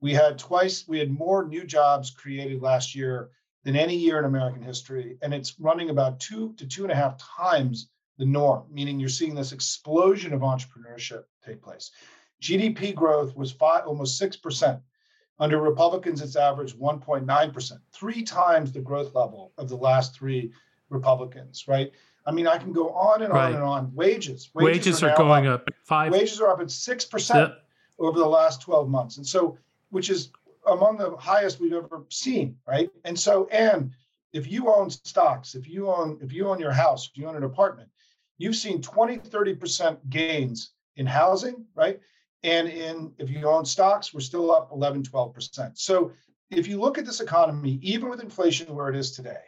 We 0.00 0.12
had 0.12 0.38
twice, 0.38 0.86
we 0.86 0.98
had 0.98 1.10
more 1.10 1.46
new 1.46 1.64
jobs 1.64 2.10
created 2.10 2.60
last 2.60 2.94
year 2.94 3.30
than 3.64 3.76
any 3.76 3.96
year 3.96 4.18
in 4.18 4.24
American 4.24 4.62
history. 4.62 5.16
And 5.22 5.32
it's 5.32 5.58
running 5.58 5.90
about 5.90 6.20
two 6.20 6.54
to 6.54 6.66
two 6.66 6.82
and 6.82 6.92
a 6.92 6.96
half 6.96 7.18
times 7.18 7.90
the 8.18 8.26
norm, 8.26 8.64
meaning 8.70 9.00
you're 9.00 9.08
seeing 9.08 9.34
this 9.34 9.52
explosion 9.52 10.32
of 10.32 10.40
entrepreneurship 10.40 11.22
take 11.44 11.62
place. 11.62 11.90
GDP 12.42 12.94
growth 12.94 13.34
was 13.36 13.52
five, 13.52 13.86
almost 13.86 14.20
6%. 14.20 14.80
Under 15.40 15.60
Republicans, 15.60 16.20
it's 16.20 16.36
averaged 16.36 16.78
1.9%, 16.78 17.72
three 17.92 18.22
times 18.22 18.72
the 18.72 18.80
growth 18.80 19.14
level 19.14 19.52
of 19.56 19.68
the 19.68 19.76
last 19.76 20.14
three 20.14 20.52
Republicans, 20.90 21.68
right? 21.68 21.92
I 22.26 22.32
mean, 22.32 22.46
I 22.46 22.58
can 22.58 22.72
go 22.72 22.90
on 22.90 23.22
and 23.22 23.32
right. 23.32 23.46
on 23.46 23.54
and 23.54 23.62
on. 23.62 23.94
Wages. 23.94 24.50
Wages, 24.52 24.86
wages 24.86 25.02
are, 25.02 25.10
are 25.10 25.16
going 25.16 25.46
up. 25.46 25.62
up. 25.66 25.74
Five. 25.84 26.12
Wages 26.12 26.40
are 26.40 26.50
up 26.50 26.60
at 26.60 26.66
6% 26.66 27.34
yep. 27.34 27.64
over 27.98 28.18
the 28.18 28.26
last 28.26 28.60
12 28.62 28.88
months. 28.88 29.16
And 29.16 29.26
so, 29.26 29.56
which 29.90 30.10
is 30.10 30.30
among 30.66 30.98
the 30.98 31.16
highest 31.16 31.60
we've 31.60 31.72
ever 31.72 32.04
seen, 32.10 32.56
right? 32.66 32.90
And 33.04 33.18
so, 33.18 33.48
and 33.50 33.92
if 34.32 34.50
you 34.50 34.72
own 34.72 34.90
stocks, 34.90 35.54
if 35.54 35.68
you 35.68 35.88
own, 35.88 36.18
if 36.20 36.32
you 36.32 36.48
own 36.48 36.60
your 36.60 36.72
house, 36.72 37.08
if 37.08 37.16
you 37.16 37.26
own 37.26 37.36
an 37.36 37.44
apartment, 37.44 37.88
you've 38.36 38.56
seen 38.56 38.82
20, 38.82 39.18
30% 39.18 39.98
gains 40.10 40.72
in 40.96 41.06
housing, 41.06 41.64
right? 41.74 42.00
And 42.42 42.68
in 42.68 43.12
if 43.18 43.30
you 43.30 43.48
own 43.48 43.64
stocks, 43.64 44.14
we're 44.14 44.20
still 44.20 44.52
up 44.52 44.70
11, 44.72 45.02
12%. 45.02 45.76
So 45.76 46.12
if 46.50 46.66
you 46.68 46.80
look 46.80 46.98
at 46.98 47.04
this 47.04 47.20
economy, 47.20 47.78
even 47.82 48.08
with 48.08 48.22
inflation 48.22 48.74
where 48.74 48.88
it 48.88 48.96
is 48.96 49.12
today, 49.12 49.42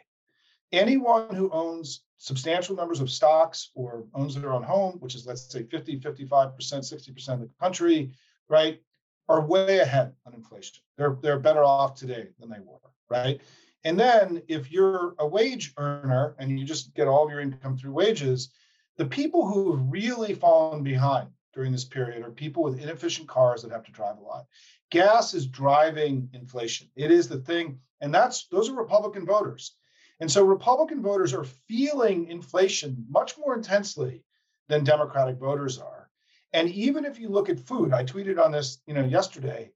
anyone 0.71 1.33
who 1.33 1.49
owns 1.51 2.01
substantial 2.17 2.75
numbers 2.75 2.99
of 2.99 3.09
stocks 3.09 3.71
or 3.75 4.05
owns 4.13 4.35
their 4.35 4.53
own 4.53 4.63
home, 4.63 4.97
which 4.99 5.15
is 5.15 5.25
let's 5.25 5.51
say 5.51 5.63
50, 5.63 5.99
55%, 5.99 6.53
60% 6.55 7.29
of 7.33 7.39
the 7.39 7.49
country, 7.59 8.11
right, 8.49 8.81
are 9.27 9.45
way 9.45 9.79
ahead 9.79 10.13
on 10.25 10.33
inflation. 10.33 10.83
They're 10.97 11.17
they're 11.21 11.39
better 11.39 11.63
off 11.63 11.95
today 11.95 12.27
than 12.39 12.49
they 12.49 12.59
were, 12.59 12.77
right? 13.09 13.39
And 13.83 13.99
then 13.99 14.43
if 14.47 14.71
you're 14.71 15.15
a 15.17 15.27
wage 15.27 15.73
earner 15.77 16.35
and 16.37 16.59
you 16.59 16.65
just 16.65 16.93
get 16.93 17.07
all 17.07 17.25
of 17.25 17.31
your 17.31 17.39
income 17.39 17.77
through 17.77 17.93
wages, 17.93 18.49
the 18.97 19.05
people 19.05 19.47
who 19.47 19.75
have 19.75 19.85
really 19.89 20.35
fallen 20.35 20.83
behind 20.83 21.29
during 21.53 21.71
this 21.71 21.85
period 21.85 22.23
are 22.23 22.31
people 22.31 22.63
with 22.63 22.79
inefficient 22.79 23.27
cars 23.27 23.61
that 23.61 23.71
have 23.71 23.83
to 23.83 23.91
drive 23.91 24.17
a 24.17 24.21
lot. 24.21 24.45
Gas 24.89 25.33
is 25.33 25.47
driving 25.47 26.29
inflation. 26.33 26.89
It 26.95 27.11
is 27.11 27.27
the 27.27 27.39
thing, 27.39 27.79
and 28.01 28.13
that's 28.13 28.47
those 28.47 28.69
are 28.69 28.75
Republican 28.75 29.25
voters. 29.25 29.75
And 30.19 30.31
so 30.31 30.43
Republican 30.43 31.01
voters 31.01 31.33
are 31.33 31.45
feeling 31.67 32.27
inflation 32.27 33.05
much 33.09 33.37
more 33.37 33.55
intensely 33.55 34.23
than 34.67 34.83
Democratic 34.83 35.37
voters 35.37 35.79
are. 35.79 36.09
And 36.53 36.69
even 36.69 37.05
if 37.05 37.19
you 37.19 37.29
look 37.29 37.49
at 37.49 37.59
food, 37.59 37.93
I 37.93 38.03
tweeted 38.03 38.43
on 38.43 38.51
this, 38.51 38.79
you 38.85 38.93
know, 38.93 39.05
yesterday, 39.05 39.71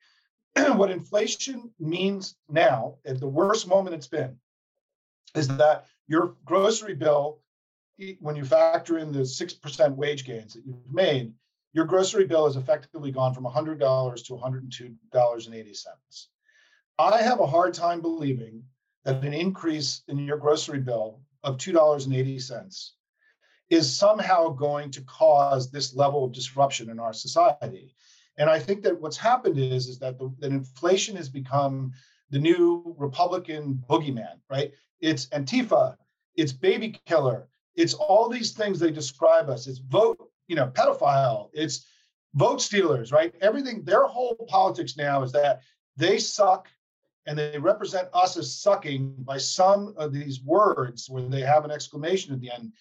what 0.56 0.92
inflation 0.92 1.72
means 1.80 2.36
now, 2.50 2.98
at 3.06 3.20
the 3.20 3.28
worst 3.28 3.68
moment 3.68 3.96
it's 3.96 4.08
been, 4.08 4.38
is 5.36 5.48
that 5.48 5.86
your 6.08 6.36
grocery 6.46 6.94
bill, 6.94 7.40
when 8.20 8.36
you 8.36 8.46
factor 8.46 8.98
in 9.00 9.12
the 9.12 9.20
6% 9.20 9.96
wage 9.96 10.26
gains 10.26 10.54
that 10.54 10.66
you've 10.66 10.92
made, 10.92 11.34
your 11.76 11.86
grocery 11.86 12.26
bill 12.26 12.46
has 12.46 12.56
effectively 12.56 13.12
gone 13.12 13.34
from 13.34 13.44
$100 13.44 14.26
to 14.26 14.34
$102.80. 14.34 16.28
I 16.98 17.22
have 17.22 17.42
a 17.42 17.46
hard 17.46 17.74
time 17.74 18.00
believing 18.00 18.64
that 19.04 19.22
an 19.26 19.34
increase 19.34 20.02
in 20.08 20.18
your 20.20 20.38
grocery 20.38 20.80
bill 20.80 21.20
of 21.44 21.58
$2.80 21.58 22.90
is 23.70 23.98
somehow 23.98 24.48
going 24.48 24.90
to 24.92 25.02
cause 25.02 25.70
this 25.70 25.94
level 25.94 26.24
of 26.24 26.32
disruption 26.32 26.90
in 26.90 26.98
our 26.98 27.12
society. 27.12 27.94
And 28.38 28.50
I 28.50 28.58
think 28.58 28.82
that 28.84 29.02
what's 29.02 29.18
happened 29.18 29.60
is, 29.60 29.90
is 29.90 30.00
that, 30.00 30.18
the, 30.18 30.34
that 30.40 30.52
inflation 30.52 31.18
has 31.18 31.28
become 31.28 31.92
the 32.30 32.40
new 32.40 32.96
Republican 32.98 33.84
boogeyman, 33.90 34.40
right? 34.50 34.72
It's 35.02 35.26
Antifa, 35.28 35.98
it's 36.36 36.54
baby 36.54 36.98
killer, 37.06 37.50
it's 37.76 37.94
all 37.94 38.30
these 38.30 38.54
things 38.54 38.80
they 38.80 38.92
describe 38.92 39.50
us. 39.50 39.68
It's 39.68 39.80
vote, 39.80 40.32
you 40.48 40.56
know, 40.56 40.68
pedophile, 40.68 41.50
it's 41.54 41.86
vote 42.34 42.62
stealers, 42.62 43.12
right? 43.12 43.34
Everything, 43.42 43.84
their 43.84 44.06
whole 44.06 44.36
politics 44.48 44.98
now 44.98 45.24
is 45.24 45.32
that 45.32 45.62
they 45.98 46.18
suck 46.18 46.68
and 47.28 47.38
they 47.38 47.58
represent 47.58 48.08
us 48.14 48.38
as 48.38 48.56
sucking 48.56 49.16
by 49.20 49.38
some 49.38 49.94
of 49.98 50.14
these 50.14 50.42
words 50.42 51.10
where 51.10 51.24
they 51.24 51.42
have 51.42 51.66
an 51.66 51.72
exclamation 51.72 52.34
at 52.34 52.40
the 52.40 52.52
end 52.52 52.72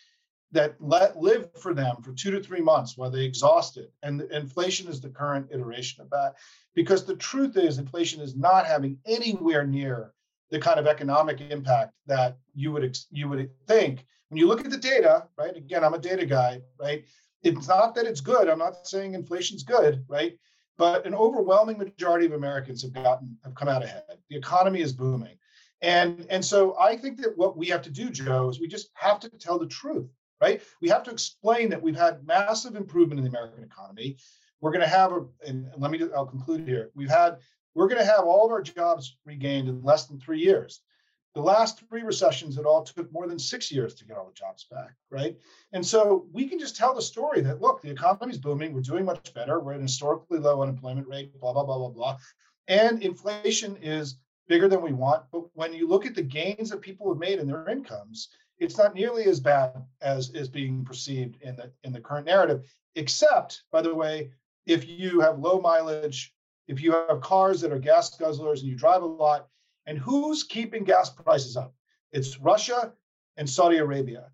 that 0.53 0.77
let 0.81 1.17
live 1.17 1.49
for 1.61 1.75
them 1.75 1.97
for 2.03 2.13
two 2.13 2.31
to 2.31 2.41
three 2.41 2.61
months 2.61 2.97
while 2.97 3.11
they 3.11 3.25
exhaust 3.25 3.77
it. 3.77 3.93
And 4.03 4.23
inflation 4.31 4.89
is 4.89 5.01
the 5.01 5.09
current 5.09 5.49
iteration 5.51 6.01
of 6.01 6.11
that. 6.11 6.35
Because 6.75 7.05
the 7.05 7.17
truth 7.17 7.57
is, 7.57 7.79
inflation 7.79 8.21
is 8.21 8.37
not 8.37 8.67
having 8.67 8.99
anywhere 9.05 9.67
near 9.67 10.13
the 10.51 10.61
kind 10.61 10.79
of 10.79 10.87
economic 10.87 11.41
impact 11.41 11.93
that 12.07 12.37
you 12.55 12.71
would 12.71 12.97
you 13.11 13.29
would 13.29 13.51
think 13.67 14.07
when 14.29 14.39
you 14.39 14.47
look 14.47 14.65
at 14.65 14.71
the 14.71 14.77
data. 14.77 15.27
Right? 15.37 15.57
Again, 15.57 15.83
I'm 15.83 15.95
a 15.95 15.99
data 15.99 16.25
guy. 16.25 16.61
Right? 16.79 17.05
It's 17.45 17.69
not 17.69 17.95
that 17.95 18.07
it's 18.07 18.21
good. 18.21 18.49
I'm 18.49 18.59
not 18.59 18.87
saying 18.87 19.15
inflation's 19.15 19.63
good. 19.63 20.05
Right? 20.09 20.39
but 20.77 21.07
an 21.07 21.15
overwhelming 21.15 21.79
majority 21.79 22.27
of 22.27 22.33
Americans 22.33 22.83
have 22.83 22.93
gotten 22.93 23.37
have 23.45 23.55
come 23.55 23.69
out 23.69 23.85
ahead. 23.85 24.03
The 24.29 24.37
economy 24.37 24.81
is 24.81 24.93
booming. 24.93 25.37
And, 25.83 26.27
and 26.31 26.45
so 26.45 26.77
I 26.79 26.97
think 26.97 27.19
that 27.19 27.37
what 27.37 27.57
we 27.57 27.67
have 27.69 27.83
to 27.83 27.91
do, 27.91 28.11
Joe, 28.11 28.49
is 28.49 28.59
we 28.59 28.69
just 28.69 28.89
have 28.95 29.21
to 29.21 29.29
tell 29.29 29.59
the 29.59 29.67
truth, 29.67 30.09
right? 30.41 30.63
We 30.81 30.89
have 30.89 31.03
to 31.05 31.11
explain 31.11 31.69
that 31.71 31.83
we've 31.83 31.97
had 31.97 32.27
massive 32.27 32.75
improvement 32.75 33.19
in 33.19 33.25
the 33.25 33.31
American 33.31 33.63
economy. 33.63 34.17
We're 34.61 34.71
going 34.71 34.81
to 34.81 34.89
have 34.89 35.13
a, 35.13 35.27
and 35.47 35.69
let 35.77 35.91
me, 35.91 36.01
I'll 36.17 36.27
conclude 36.27 36.67
here. 36.67 36.91
We've 36.95 37.11
had, 37.11 37.37
we're 37.75 37.89
going 37.89 38.01
to 38.01 38.11
have 38.11 38.25
all 38.25 38.47
of 38.47 38.53
our 38.53 38.63
jobs 38.63 39.19
regained 39.27 39.69
in 39.69 39.83
less 39.83 40.07
than 40.07 40.19
three 40.19 40.41
years. 40.41 40.81
The 41.35 41.43
last 41.43 41.83
three 41.89 42.03
recessions, 42.03 42.59
it 42.59 42.65
all 42.65 42.85
took 42.85 43.13
more 43.13 43.27
than 43.27 43.39
six 43.39 43.73
years 43.73 43.95
to 43.95 44.05
get 44.05 44.17
all 44.17 44.27
the 44.27 44.33
jobs 44.33 44.67
back, 44.71 44.95
right? 45.11 45.37
And 45.73 45.85
so 45.85 46.27
we 46.33 46.47
can 46.47 46.61
just 46.61 46.77
tell 46.77 46.95
the 46.95 47.03
story 47.03 47.41
that 47.41 47.61
look, 47.61 47.83
the 47.83 47.91
economy's 47.91 48.39
booming, 48.39 48.73
we're 48.73 48.81
doing 48.81 49.05
much 49.05 49.35
better, 49.35 49.59
we're 49.59 49.73
at 49.73 49.79
an 49.79 49.83
historically 49.83 50.39
low 50.39 50.63
unemployment 50.63 51.09
rate, 51.09 51.39
blah, 51.41 51.53
blah, 51.53 51.65
blah, 51.65 51.79
blah, 51.79 51.89
blah. 51.89 52.19
And 52.69 53.03
inflation 53.03 53.77
is 53.83 54.17
bigger 54.49 54.69
than 54.69 54.81
we 54.81 54.93
want. 54.93 55.25
But 55.33 55.45
when 55.55 55.73
you 55.73 55.89
look 55.89 56.07
at 56.07 56.15
the 56.15 56.23
gains 56.23 56.71
that 56.71 56.81
people 56.81 57.09
have 57.09 57.19
made 57.19 57.41
in 57.41 57.49
their 57.49 57.69
incomes, 57.69 58.29
it's 58.59 58.79
not 58.79 58.95
nearly 58.95 59.25
as 59.25 59.41
bad 59.41 59.85
as 60.01 60.31
is 60.31 60.49
being 60.49 60.85
perceived 60.85 61.43
in 61.43 61.57
the 61.57 61.73
in 61.83 61.93
the 61.93 62.01
current 62.01 62.27
narrative, 62.27 62.65
except, 62.95 63.65
by 63.73 63.83
the 63.83 63.95
way, 63.95 64.31
if 64.67 64.89
you 64.89 65.21
have 65.21 65.41
low 65.41 65.61
mileage, 65.61 66.33
if 66.69 66.81
you 66.81 66.93
have 66.93 67.21
cars 67.21 67.61
that 67.61 67.73
are 67.73 67.79
gas 67.79 68.17
guzzlers 68.17 68.61
and 68.61 68.69
you 68.69 68.77
drive 68.77 69.03
a 69.03 69.07
lot, 69.07 69.49
and 69.87 69.99
who's 69.99 70.43
keeping 70.43 70.85
gas 70.85 71.11
prices 71.11 71.57
up? 71.57 71.75
It's 72.13 72.39
Russia 72.39 72.93
and 73.37 73.49
Saudi 73.49 73.79
Arabia, 73.79 74.31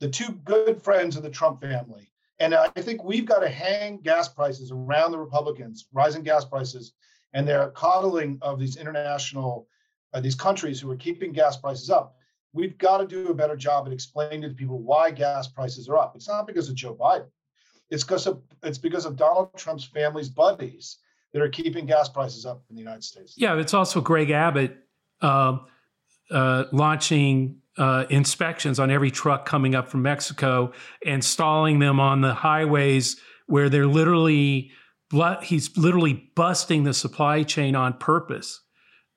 the 0.00 0.08
two 0.08 0.32
good 0.44 0.82
friends 0.82 1.16
of 1.16 1.22
the 1.22 1.30
Trump 1.30 1.60
family. 1.60 2.10
And 2.40 2.54
I 2.54 2.68
think 2.68 3.04
we've 3.04 3.26
got 3.26 3.40
to 3.40 3.48
hang 3.48 3.98
gas 3.98 4.28
prices 4.28 4.72
around 4.72 5.12
the 5.12 5.18
Republicans, 5.18 5.86
rising 5.92 6.22
gas 6.22 6.44
prices, 6.44 6.92
and 7.32 7.46
their 7.46 7.70
coddling 7.70 8.38
of 8.42 8.58
these 8.58 8.76
international, 8.76 9.68
uh, 10.12 10.20
these 10.20 10.34
countries 10.34 10.80
who 10.80 10.90
are 10.90 10.96
keeping 10.96 11.32
gas 11.32 11.56
prices 11.56 11.90
up. 11.90 12.16
We've 12.52 12.78
got 12.78 12.98
to 12.98 13.06
do 13.06 13.28
a 13.28 13.34
better 13.34 13.56
job 13.56 13.86
at 13.86 13.92
explaining 13.92 14.42
to 14.42 14.50
people 14.50 14.78
why 14.78 15.10
gas 15.10 15.48
prices 15.48 15.88
are 15.88 15.96
up. 15.96 16.14
It's 16.14 16.28
not 16.28 16.46
because 16.46 16.68
of 16.68 16.76
Joe 16.76 16.94
Biden. 16.94 17.26
It's 17.90 18.04
because 18.04 18.26
of 18.26 18.42
it's 18.62 18.78
because 18.78 19.04
of 19.04 19.16
Donald 19.16 19.50
Trump's 19.56 19.84
family's 19.84 20.28
buddies 20.28 20.98
that 21.32 21.42
are 21.42 21.48
keeping 21.48 21.84
gas 21.84 22.08
prices 22.08 22.46
up 22.46 22.62
in 22.70 22.76
the 22.76 22.80
United 22.80 23.04
States. 23.04 23.34
Yeah, 23.36 23.58
it's 23.58 23.74
also 23.74 24.00
Greg 24.00 24.30
Abbott 24.30 24.76
uh, 25.22 25.58
uh, 26.30 26.64
launching 26.72 27.60
uh, 27.76 28.04
inspections 28.10 28.78
on 28.78 28.90
every 28.90 29.10
truck 29.10 29.46
coming 29.46 29.74
up 29.74 29.88
from 29.88 30.02
Mexico 30.02 30.72
and 31.04 31.24
stalling 31.24 31.78
them 31.78 31.98
on 31.98 32.20
the 32.20 32.34
highways 32.34 33.20
where 33.46 33.68
they're 33.68 33.86
literally 33.86 34.70
he's 35.42 35.76
literally 35.76 36.30
busting 36.34 36.84
the 36.84 36.94
supply 36.94 37.42
chain 37.42 37.76
on 37.76 37.92
purpose 37.94 38.60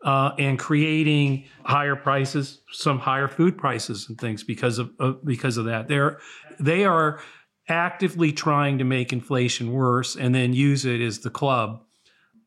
uh, 0.04 0.32
and 0.38 0.60
creating 0.60 1.46
higher 1.64 1.96
prices, 1.96 2.62
some 2.72 3.00
higher 3.00 3.28
food 3.28 3.58
prices 3.58 4.08
and 4.08 4.20
things 4.20 4.44
because 4.44 4.78
of, 4.78 4.92
of 5.00 5.24
because 5.26 5.58
of 5.58 5.66
that. 5.66 5.88
They're 5.88 6.20
they 6.60 6.86
are 6.86 7.20
actively 7.68 8.32
trying 8.32 8.78
to 8.78 8.84
make 8.84 9.12
inflation 9.12 9.72
worse 9.72 10.16
and 10.16 10.34
then 10.34 10.54
use 10.54 10.86
it 10.86 11.02
as 11.02 11.20
the 11.20 11.30
club 11.30 11.84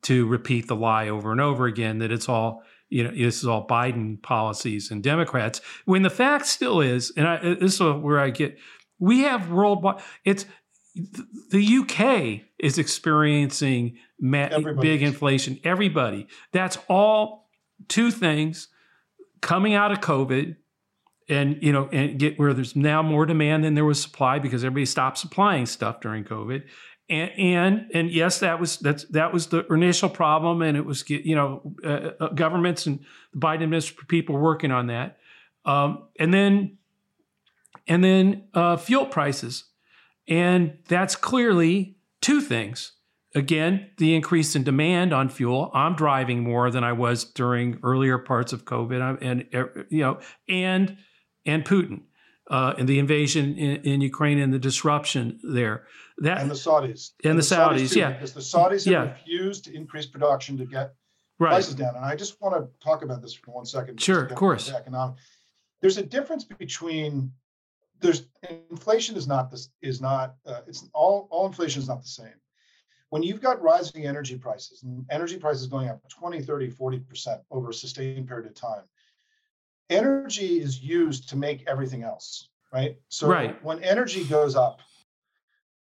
to 0.03 0.27
repeat 0.27 0.67
the 0.67 0.77
lie 0.77 1.09
over 1.09 1.31
and 1.31 1.41
over 1.41 1.67
again 1.67 1.99
that 1.99 2.11
it's 2.11 2.29
all 2.29 2.63
you 2.91 3.05
know, 3.05 3.11
this 3.11 3.39
is 3.39 3.47
all 3.47 3.67
Biden 3.67 4.21
policies 4.21 4.91
and 4.91 5.03
Democrats. 5.03 5.61
When 5.85 6.03
the 6.03 6.11
fact 6.11 6.47
still 6.47 6.81
is, 6.81 7.13
and 7.17 7.27
I, 7.27 7.37
uh, 7.37 7.55
this 7.55 7.75
is 7.75 7.81
where 7.81 8.19
I 8.19 8.31
get, 8.31 8.59
we 8.99 9.21
have 9.21 9.51
worldwide. 9.51 10.03
It's 10.25 10.45
the 11.51 11.79
UK 11.79 12.43
is 12.59 12.79
experiencing 12.79 13.97
ma- 14.21 14.49
big 14.81 15.03
inflation. 15.03 15.59
Everybody. 15.65 16.27
That's 16.53 16.77
all 16.89 17.49
two 17.89 18.11
things 18.11 18.69
coming 19.41 19.75
out 19.75 19.93
of 19.93 20.01
COVID 20.01 20.57
and 21.31 21.63
you 21.63 21.73
know 21.73 21.89
and 21.93 22.19
get 22.19 22.39
where 22.39 22.53
there's 22.53 22.77
now 22.77 23.03
more 23.03 23.25
demand 23.25 23.65
than 23.65 23.75
there 23.75 23.85
was 23.85 24.03
supply 24.03 24.39
because 24.39 24.65
everybody 24.65 24.85
stopped 24.85 25.17
supplying 25.17 25.65
stuff 25.65 26.01
during 26.01 26.25
covid 26.25 26.65
and, 27.11 27.31
and 27.39 27.91
and 27.93 28.11
yes, 28.11 28.39
that 28.39 28.61
was 28.61 28.79
that's 28.79 29.05
that 29.07 29.33
was 29.33 29.49
the 29.49 29.67
initial 29.67 30.09
problem, 30.09 30.63
and 30.63 30.77
it 30.77 30.87
was 30.87 31.09
you 31.11 31.35
know 31.35 31.75
uh, 31.85 32.11
uh 32.21 32.29
governments 32.29 32.87
and 32.87 33.01
the 33.33 33.39
Biden 33.39 33.65
administration 33.65 34.07
people 34.07 34.39
working 34.39 34.71
on 34.71 34.87
that, 34.87 35.19
um, 35.65 36.05
and 36.19 36.33
then 36.33 36.79
and 37.89 38.05
then 38.05 38.45
uh, 38.55 38.77
fuel 38.77 39.07
prices, 39.07 39.65
and 40.29 40.79
that's 40.87 41.17
clearly 41.17 41.97
two 42.21 42.41
things. 42.41 42.93
Again, 43.35 43.91
the 43.99 44.15
increase 44.15 44.57
in 44.57 44.65
demand 44.65 45.13
on 45.13 45.29
fuel. 45.29 45.71
I'm 45.73 45.95
driving 45.95 46.43
more 46.43 46.71
than 46.71 46.83
I 46.83 46.93
was 46.93 47.25
during 47.25 47.79
earlier 47.83 48.19
parts 48.19 48.53
of 48.53 48.65
COVID, 48.65 49.19
and 49.21 49.47
uh, 49.53 49.83
you 49.89 50.03
know, 50.03 50.21
and 50.49 50.97
and 51.45 51.65
Putin 51.65 52.03
uh, 52.51 52.75
and 52.77 52.89
the 52.89 52.99
invasion 52.99 53.57
in, 53.57 53.77
in, 53.83 54.01
Ukraine 54.01 54.39
and 54.39 54.53
the 54.53 54.59
disruption 54.59 55.39
there. 55.43 55.87
That 56.21 56.39
and 56.41 56.51
the 56.51 56.55
Saudis 56.55 57.13
and, 57.25 57.31
and 57.31 57.39
the, 57.39 57.43
the, 57.43 57.55
Saudis, 57.55 57.81
Saudis 57.81 57.93
too, 57.93 57.99
yeah, 57.99 58.13
because 58.13 58.33
the 58.33 58.41
Saudis 58.41 58.85
have 58.85 58.93
yeah. 58.93 59.11
refused 59.11 59.65
to 59.65 59.75
increase 59.75 60.07
production 60.07 60.59
to 60.59 60.67
get 60.67 60.95
right. 61.39 61.51
prices 61.51 61.75
down. 61.75 61.97
And 61.97 62.05
I 62.05 62.15
just 62.15 62.41
want 62.41 62.55
to 62.55 62.69
talk 62.85 63.03
about 63.03 63.23
this 63.23 63.35
for 63.35 63.53
one 63.53 63.65
second. 63.65 64.01
Sure, 64.01 64.25
of 64.25 64.35
course. 64.35 64.71
Economic. 64.71 65.17
There's 65.81 65.97
a 65.97 66.03
difference 66.03 66.45
between 66.45 67.33
there's 68.01 68.27
inflation 68.71 69.17
is 69.17 69.27
not 69.27 69.51
this 69.51 69.71
is 69.83 70.01
not 70.01 70.35
uh, 70.47 70.61
it's 70.67 70.89
all 70.95 71.29
all 71.31 71.47
inflation 71.47 71.83
is 71.83 71.89
not 71.89 72.03
the 72.03 72.09
same 72.09 72.33
when 73.11 73.23
you've 73.23 73.43
got 73.43 73.61
rising 73.61 74.07
energy 74.07 74.37
prices 74.37 74.83
and 74.85 75.05
energy 75.11 75.37
prices 75.37 75.67
going 75.67 75.89
up 75.89 76.01
20 76.09 76.41
30 76.41 76.71
40% 76.71 77.41
over 77.51 77.69
a 77.69 77.75
sustained 77.75 78.27
period 78.27 78.47
of 78.47 78.55
time 78.55 78.85
energy 79.91 80.61
is 80.61 80.81
used 80.81 81.29
to 81.29 81.37
make 81.37 81.65
everything 81.67 82.03
else. 82.03 82.49
right? 82.73 82.97
So 83.09 83.29
right. 83.29 83.63
when 83.65 83.83
energy 83.83 84.25
goes 84.25 84.57
up, 84.57 84.81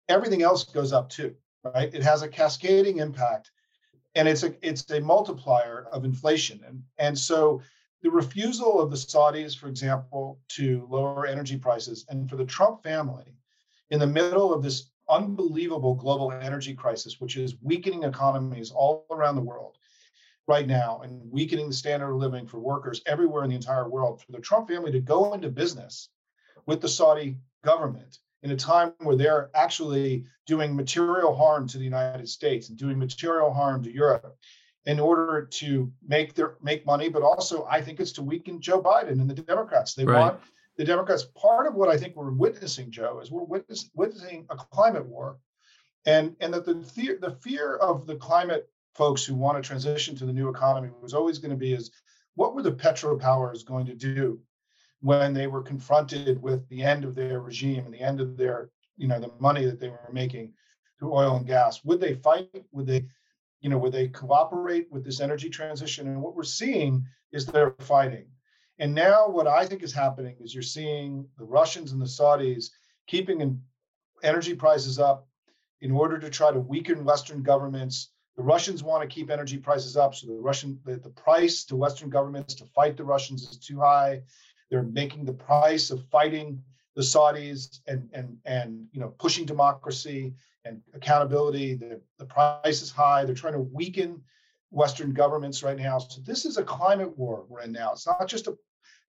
everything 0.09 0.43
else 0.43 0.65
goes 0.65 0.93
up 0.93 1.09
too, 1.09 1.35
right? 1.65 1.93
It 1.95 2.03
has 2.03 2.23
a 2.23 2.29
cascading 2.29 2.99
impact 2.99 3.51
and 4.15 4.27
it's 4.27 4.43
a 4.43 4.55
it's 4.67 4.91
a 4.91 5.01
multiplier 5.01 5.87
of 5.93 6.05
inflation. 6.05 6.61
And, 6.67 6.83
and 6.99 7.19
so 7.19 7.61
the 8.03 8.11
refusal 8.11 8.81
of 8.81 8.91
the 8.91 8.97
Saudis, 8.97 9.57
for 9.57 9.69
example, 9.69 10.39
to 10.51 10.87
lower 10.91 11.27
energy 11.27 11.57
prices, 11.57 12.07
and 12.09 12.29
for 12.29 12.37
the 12.37 12.45
Trump 12.45 12.83
family 12.83 13.35
in 13.91 13.99
the 14.01 14.07
middle 14.07 14.53
of 14.53 14.63
this 14.63 14.91
unbelievable 15.09 15.95
global 15.95 16.33
energy 16.33 16.75
crisis, 16.75 17.21
which 17.21 17.37
is 17.37 17.55
weakening 17.63 18.03
economies 18.03 18.71
all 18.71 19.07
around 19.11 19.37
the 19.37 19.43
world 19.43 19.77
right 20.49 20.67
now 20.67 21.01
and 21.03 21.21
weakening 21.31 21.69
the 21.69 21.75
standard 21.75 22.13
of 22.13 22.17
living 22.17 22.47
for 22.47 22.59
workers 22.59 23.03
everywhere 23.07 23.45
in 23.45 23.51
the 23.51 23.57
entire 23.57 23.89
world, 23.89 24.23
for 24.23 24.33
the 24.33 24.39
Trump 24.39 24.69
family 24.69 24.93
to 24.93 25.01
go 25.01 25.33
into 25.33 25.49
business 25.49 26.09
with 26.67 26.81
the 26.81 26.89
Saudi 26.89 27.37
government 27.65 28.19
in 28.47 28.53
a 28.53 28.57
time 28.57 28.93
where 29.01 29.17
they're 29.17 29.51
actually 29.57 30.25
doing 30.47 30.77
material 30.77 31.35
harm 31.35 31.67
to 31.67 31.79
the 31.79 31.85
United 31.85 32.29
States 32.29 32.69
and 32.69 32.79
doing 32.79 32.97
material 32.97 33.53
harm 33.53 33.83
to 33.83 33.93
Europe 33.93 34.37
in 34.85 35.01
order 35.01 35.49
to 35.51 35.93
make 36.07 36.33
their 36.35 36.57
make 36.63 36.87
money, 36.87 37.09
but 37.09 37.23
also 37.23 37.67
I 37.69 37.81
think 37.83 37.99
it's 37.99 38.13
to 38.13 38.23
weaken 38.23 38.61
Joe 38.61 38.81
Biden 38.81 39.21
and 39.21 39.29
the 39.29 39.35
Democrats. 39.35 39.95
They 39.95 40.05
right. 40.05 40.21
want 40.21 40.41
the 40.77 40.85
Democrats. 40.85 41.25
Part 41.37 41.67
of 41.67 41.75
what 41.75 41.89
I 41.89 41.97
think 41.97 42.15
we're 42.15 42.31
witnessing, 42.31 42.93
Joe, 42.93 43.19
is 43.21 43.33
we're 43.33 43.43
witness, 43.43 43.91
witnessing 43.97 44.47
a 44.49 44.55
climate 44.57 45.07
war, 45.07 45.39
and 46.07 46.37
and 46.39 46.55
that 46.55 46.65
the 46.65 46.81
fear 46.83 47.19
the 47.21 47.33
fear 47.43 47.75
of 47.75 48.07
the 48.07 48.15
climate 48.15 48.71
folks 48.95 49.25
who 49.25 49.35
want 49.35 49.61
to 49.61 49.67
transition 49.67 50.15
to 50.17 50.25
the 50.25 50.33
new 50.33 50.49
economy 50.49 50.91
was 51.03 51.15
always 51.15 51.39
going 51.39 51.51
to 51.51 51.57
be 51.57 51.73
is 51.73 51.91
what 52.37 52.55
were 52.55 52.63
the 52.63 52.71
petro 52.71 53.19
powers 53.19 53.65
going 53.65 53.87
to 53.87 53.95
do 53.95 54.41
when 55.01 55.35
they 55.35 55.47
were 55.47 55.63
confronted 55.63 56.41
with 56.41 56.69
the 56.69 56.83
end 56.83 57.05
of 57.05 57.15
their 57.15 57.41
regime 57.41 57.85
and 57.85 57.95
the 57.95 58.01
end 58.01 58.21
of 58.21 58.37
their 58.37 58.71
you 58.97 59.07
know 59.07 59.21
the 59.21 59.33
money 59.39 59.65
that 59.65 59.79
they 59.79 59.89
were 59.89 60.11
making 60.13 60.53
through 60.99 61.15
oil 61.15 61.37
and 61.37 61.47
gas 61.47 61.85
would 61.85 62.01
they 62.01 62.15
fight? 62.15 62.49
Would 62.73 62.87
they 62.87 63.07
you 63.61 63.69
know 63.71 63.79
would 63.79 63.93
they 63.93 64.09
cooperate 64.09 64.91
with 64.91 65.05
this 65.05 65.21
energy 65.21 65.51
transition? 65.51 66.09
And 66.09 66.23
what 66.23 66.35
we're 66.35 66.45
seeing 66.45 67.05
is 67.33 67.47
they're 67.47 67.75
fighting. 67.81 68.27
And 68.79 68.95
now 68.95 69.29
what 69.29 69.47
i 69.47 69.67
think 69.67 69.83
is 69.83 69.93
happening 69.93 70.37
is 70.41 70.55
you're 70.55 70.63
seeing 70.63 71.27
the 71.39 71.45
russians 71.45 71.93
and 71.93 72.01
the 72.01 72.07
saudis 72.07 72.71
keeping 73.07 73.61
energy 74.23 74.55
prices 74.55 74.99
up 74.99 75.29
in 75.81 75.91
order 75.91 76.19
to 76.19 76.31
try 76.31 76.51
to 76.51 76.59
weaken 76.59 77.05
western 77.05 77.43
governments. 77.43 78.13
The 78.37 78.43
russians 78.43 78.83
want 78.83 79.03
to 79.03 79.15
keep 79.15 79.31
energy 79.31 79.59
prices 79.59 79.97
up 79.97 80.15
so 80.15 80.27
the 80.27 80.35
russian 80.35 80.79
the, 80.85 80.97
the 80.97 81.11
price 81.11 81.65
to 81.65 81.77
western 81.77 82.11
governments 82.11 82.55
to 82.55 82.67
fight 82.67 82.97
the 82.97 83.05
russians 83.05 83.43
is 83.43 83.59
too 83.59 83.81
high 83.81 84.23
they're 84.71 84.83
making 84.83 85.25
the 85.25 85.33
price 85.33 85.91
of 85.91 86.05
fighting 86.11 86.63
the 86.95 87.03
Saudis 87.03 87.81
and 87.87 88.09
and 88.13 88.39
and 88.45 88.87
you 88.93 89.01
know 89.01 89.09
pushing 89.19 89.45
democracy 89.45 90.35
and 90.65 90.83
accountability. 90.95 91.75
The, 91.75 92.01
the 92.19 92.25
price 92.25 92.83
is 92.83 92.91
high. 92.91 93.25
They're 93.25 93.35
trying 93.35 93.53
to 93.53 93.61
weaken 93.61 94.23
Western 94.71 95.13
governments 95.13 95.63
right 95.63 95.79
now. 95.79 95.99
So 95.99 96.21
this 96.23 96.45
is 96.45 96.57
a 96.57 96.65
climate 96.65 97.17
war 97.17 97.45
we're 97.49 97.63
in 97.63 97.73
now. 97.73 97.93
It's 97.93 98.07
not 98.07 98.27
just 98.27 98.49
a, 98.49 98.57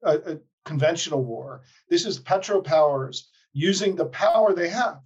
a, 0.04 0.34
a 0.34 0.40
conventional 0.66 1.24
war. 1.24 1.62
This 1.90 2.06
is 2.06 2.20
petropowers 2.20 3.24
using 3.54 3.96
the 3.96 4.06
power 4.06 4.54
they 4.54 4.70
have, 4.70 5.00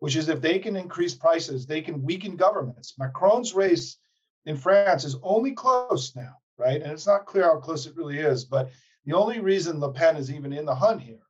which 0.00 0.16
is 0.16 0.28
if 0.28 0.40
they 0.40 0.58
can 0.58 0.76
increase 0.76 1.14
prices, 1.14 1.66
they 1.66 1.80
can 1.80 2.02
weaken 2.02 2.36
governments. 2.36 2.94
Macron's 2.98 3.54
race 3.54 3.98
in 4.46 4.56
France 4.56 5.04
is 5.04 5.16
only 5.22 5.52
close 5.52 6.16
now, 6.16 6.34
right? 6.56 6.82
And 6.82 6.90
it's 6.90 7.06
not 7.06 7.26
clear 7.26 7.44
how 7.44 7.58
close 7.58 7.86
it 7.86 7.96
really 7.96 8.18
is, 8.18 8.44
but 8.44 8.70
the 9.08 9.16
only 9.16 9.40
reason 9.40 9.80
Le 9.80 9.90
Pen 9.90 10.18
is 10.18 10.30
even 10.30 10.52
in 10.52 10.66
the 10.66 10.74
hunt 10.74 11.00
here 11.00 11.22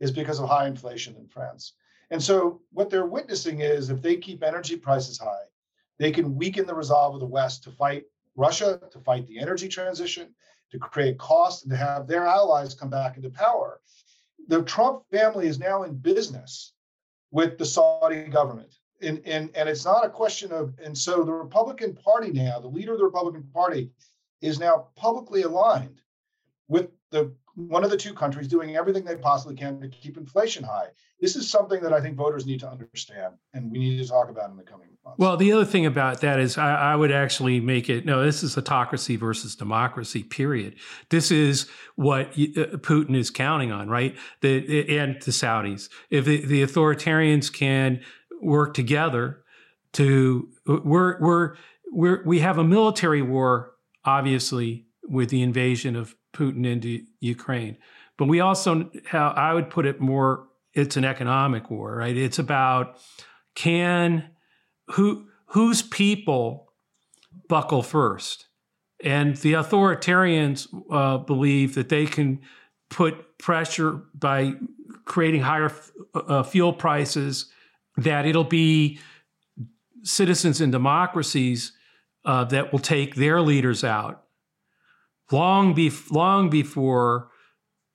is 0.00 0.10
because 0.10 0.38
of 0.38 0.46
high 0.46 0.66
inflation 0.66 1.16
in 1.16 1.26
France. 1.26 1.72
And 2.10 2.22
so 2.22 2.60
what 2.72 2.90
they're 2.90 3.06
witnessing 3.06 3.60
is 3.60 3.88
if 3.88 4.02
they 4.02 4.16
keep 4.18 4.42
energy 4.42 4.76
prices 4.76 5.18
high, 5.18 5.46
they 5.98 6.10
can 6.10 6.36
weaken 6.36 6.66
the 6.66 6.74
resolve 6.74 7.14
of 7.14 7.20
the 7.20 7.26
West 7.26 7.64
to 7.64 7.70
fight 7.70 8.04
Russia, 8.36 8.78
to 8.90 9.00
fight 9.00 9.26
the 9.26 9.38
energy 9.38 9.66
transition, 9.66 10.34
to 10.72 10.78
create 10.78 11.16
cost, 11.16 11.62
and 11.62 11.70
to 11.70 11.76
have 11.78 12.06
their 12.06 12.26
allies 12.26 12.74
come 12.74 12.90
back 12.90 13.16
into 13.16 13.30
power. 13.30 13.80
The 14.48 14.62
Trump 14.64 15.04
family 15.10 15.46
is 15.46 15.58
now 15.58 15.84
in 15.84 15.94
business 15.94 16.74
with 17.30 17.56
the 17.56 17.64
Saudi 17.64 18.24
government. 18.24 18.74
And, 19.00 19.22
and, 19.24 19.48
and 19.56 19.70
it's 19.70 19.86
not 19.86 20.04
a 20.04 20.10
question 20.10 20.52
of, 20.52 20.74
and 20.84 20.96
so 20.96 21.24
the 21.24 21.32
Republican 21.32 21.94
Party 21.94 22.30
now, 22.30 22.60
the 22.60 22.68
leader 22.68 22.92
of 22.92 22.98
the 22.98 23.06
Republican 23.06 23.44
Party, 23.54 23.90
is 24.42 24.60
now 24.60 24.88
publicly 24.96 25.44
aligned 25.44 26.02
with 26.72 26.88
the 27.10 27.32
one 27.54 27.84
of 27.84 27.90
the 27.90 27.96
two 27.96 28.14
countries 28.14 28.48
doing 28.48 28.76
everything 28.76 29.04
they 29.04 29.16
possibly 29.16 29.54
can 29.54 29.78
to 29.78 29.88
keep 29.88 30.16
inflation 30.16 30.64
high. 30.64 30.86
This 31.20 31.36
is 31.36 31.48
something 31.48 31.82
that 31.82 31.92
I 31.92 32.00
think 32.00 32.16
voters 32.16 32.46
need 32.46 32.60
to 32.60 32.68
understand, 32.68 33.34
and 33.52 33.70
we 33.70 33.78
need 33.78 33.98
to 33.98 34.08
talk 34.08 34.30
about 34.30 34.50
in 34.50 34.56
the 34.56 34.62
coming 34.62 34.88
months. 35.04 35.18
Well, 35.18 35.36
the 35.36 35.52
other 35.52 35.66
thing 35.66 35.84
about 35.84 36.22
that 36.22 36.40
is 36.40 36.56
I, 36.56 36.92
I 36.92 36.96
would 36.96 37.12
actually 37.12 37.60
make 37.60 37.90
it 37.90 38.06
no, 38.06 38.24
this 38.24 38.42
is 38.42 38.56
autocracy 38.56 39.16
versus 39.16 39.54
democracy, 39.54 40.22
period. 40.22 40.76
This 41.10 41.30
is 41.30 41.68
what 41.96 42.28
uh, 42.28 42.78
Putin 42.78 43.16
is 43.16 43.30
counting 43.30 43.70
on, 43.70 43.88
right? 43.88 44.16
The, 44.40 44.98
and 44.98 45.20
the 45.22 45.30
Saudis. 45.30 45.90
If 46.10 46.24
the, 46.24 46.44
the 46.46 46.62
authoritarians 46.62 47.52
can 47.52 48.00
work 48.40 48.72
together 48.74 49.44
to, 49.92 50.48
we're, 50.66 51.20
we're, 51.20 51.54
we're, 51.92 52.24
we 52.24 52.40
have 52.40 52.56
a 52.56 52.64
military 52.64 53.20
war, 53.20 53.74
obviously, 54.04 54.86
with 55.04 55.28
the 55.28 55.42
invasion 55.42 55.96
of 55.96 56.14
Putin 56.32 56.66
into 56.66 57.04
Ukraine. 57.20 57.76
But 58.16 58.28
we 58.28 58.40
also, 58.40 58.90
how 59.06 59.28
I 59.28 59.54
would 59.54 59.70
put 59.70 59.86
it 59.86 60.00
more, 60.00 60.48
it's 60.74 60.96
an 60.96 61.04
economic 61.04 61.70
war, 61.70 61.96
right? 61.96 62.16
It's 62.16 62.38
about 62.38 62.98
can 63.54 64.30
who 64.88 65.26
whose 65.46 65.82
people 65.82 66.72
buckle 67.48 67.82
first, 67.82 68.46
and 69.02 69.36
the 69.36 69.54
authoritarians 69.54 70.68
uh, 70.90 71.18
believe 71.18 71.74
that 71.74 71.88
they 71.88 72.06
can 72.06 72.40
put 72.88 73.38
pressure 73.38 74.02
by 74.14 74.54
creating 75.04 75.42
higher 75.42 75.72
uh, 76.14 76.42
fuel 76.42 76.72
prices. 76.72 77.50
That 77.98 78.24
it'll 78.24 78.44
be 78.44 78.98
citizens 80.02 80.60
in 80.60 80.70
democracies 80.70 81.72
uh, 82.24 82.44
that 82.44 82.72
will 82.72 82.78
take 82.78 83.14
their 83.14 83.42
leaders 83.42 83.84
out 83.84 84.21
long, 85.32 85.74
be, 85.74 85.90
long 86.10 86.50
before 86.50 87.30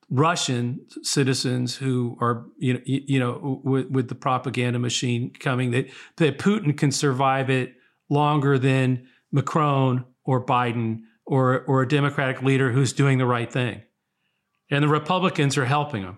Russian 0.10 0.86
citizens 1.04 1.76
who 1.76 2.18
are 2.22 2.46
you 2.58 2.74
know 2.74 2.80
you 2.86 3.20
know 3.20 3.62
with, 3.64 3.90
with, 3.90 4.08
the 4.08 4.16
propaganda 4.16 4.80
machine 4.80 5.34
coming 5.38 5.72
that 5.72 5.88
that 6.16 6.38
Putin 6.38 6.78
can 6.78 6.92
survive 6.92 7.50
it 7.50 7.74
longer 8.10 8.58
than 8.58 9.06
Macron 9.34 10.06
or 10.24 10.46
Biden 10.46 11.02
or 11.26 11.62
or 11.66 11.82
a 11.82 11.88
Democratic 11.88 12.42
leader 12.42 12.72
who's 12.72 12.94
doing 12.94 13.18
the 13.18 13.26
right 13.26 13.52
thing, 13.52 13.82
and 14.72 14.82
the 14.82 14.88
Republicans 14.88 15.58
are 15.58 15.66
helping 15.66 16.04
him. 16.04 16.18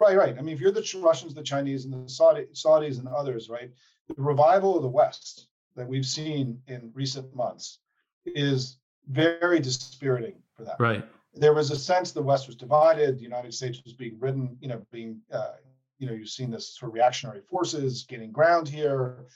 Right, 0.00 0.16
right. 0.16 0.36
I 0.38 0.42
mean, 0.42 0.54
if 0.54 0.60
you're 0.60 0.72
the 0.72 0.86
Russians, 1.02 1.34
the 1.34 1.42
Chinese, 1.42 1.84
and 1.84 1.92
the 1.92 2.08
Saudi, 2.08 2.46
Saudis 2.52 2.98
and 2.98 3.08
others, 3.08 3.48
right, 3.50 3.70
the 4.08 4.22
revival 4.22 4.76
of 4.76 4.82
the 4.82 4.88
West 4.88 5.48
that 5.74 5.86
we've 5.86 6.06
seen 6.06 6.60
in 6.68 6.90
recent 6.94 7.34
months 7.34 7.80
is 8.24 8.78
very 9.08 9.60
dispiriting 9.60 10.34
for 10.56 10.64
that. 10.64 10.76
Right. 10.78 11.04
There 11.34 11.52
was 11.52 11.70
a 11.70 11.76
sense 11.76 12.12
the 12.12 12.22
West 12.22 12.46
was 12.46 12.56
divided. 12.56 13.18
The 13.18 13.22
United 13.22 13.52
States 13.52 13.82
was 13.84 13.92
being 13.92 14.18
ridden, 14.18 14.56
you 14.60 14.68
know, 14.68 14.82
being, 14.90 15.20
uh, 15.30 15.52
you 15.98 16.06
know, 16.06 16.14
you've 16.14 16.30
seen 16.30 16.50
this 16.50 16.76
sort 16.76 16.90
of 16.90 16.94
reactionary 16.94 17.42
forces 17.42 18.04
gaining 18.08 18.32
ground 18.32 18.68
here. 18.68 19.26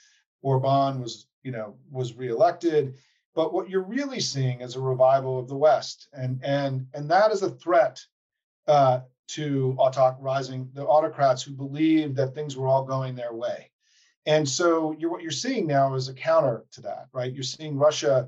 Orban 0.41 0.99
was, 0.99 1.27
you 1.43 1.51
know, 1.51 1.75
was 1.91 2.15
reelected. 2.15 2.95
But 3.35 3.53
what 3.53 3.69
you're 3.69 3.83
really 3.83 4.19
seeing 4.19 4.61
is 4.61 4.75
a 4.75 4.81
revival 4.81 5.39
of 5.39 5.47
the 5.47 5.55
West, 5.55 6.09
and 6.11 6.41
and 6.43 6.87
and 6.93 7.09
that 7.11 7.31
is 7.31 7.43
a 7.43 7.49
threat 7.49 8.03
uh, 8.67 9.01
to 9.29 9.75
autoc 9.79 10.17
rising 10.19 10.69
the 10.73 10.85
autocrats 10.85 11.41
who 11.41 11.53
believe 11.53 12.15
that 12.15 12.35
things 12.35 12.57
were 12.57 12.67
all 12.67 12.83
going 12.83 13.15
their 13.15 13.33
way. 13.33 13.71
And 14.25 14.47
so 14.47 14.91
you're 14.99 15.09
what 15.09 15.21
you're 15.21 15.31
seeing 15.31 15.65
now 15.65 15.93
is 15.95 16.09
a 16.09 16.13
counter 16.13 16.65
to 16.73 16.81
that, 16.81 17.07
right? 17.13 17.31
You're 17.33 17.43
seeing 17.43 17.77
Russia 17.77 18.27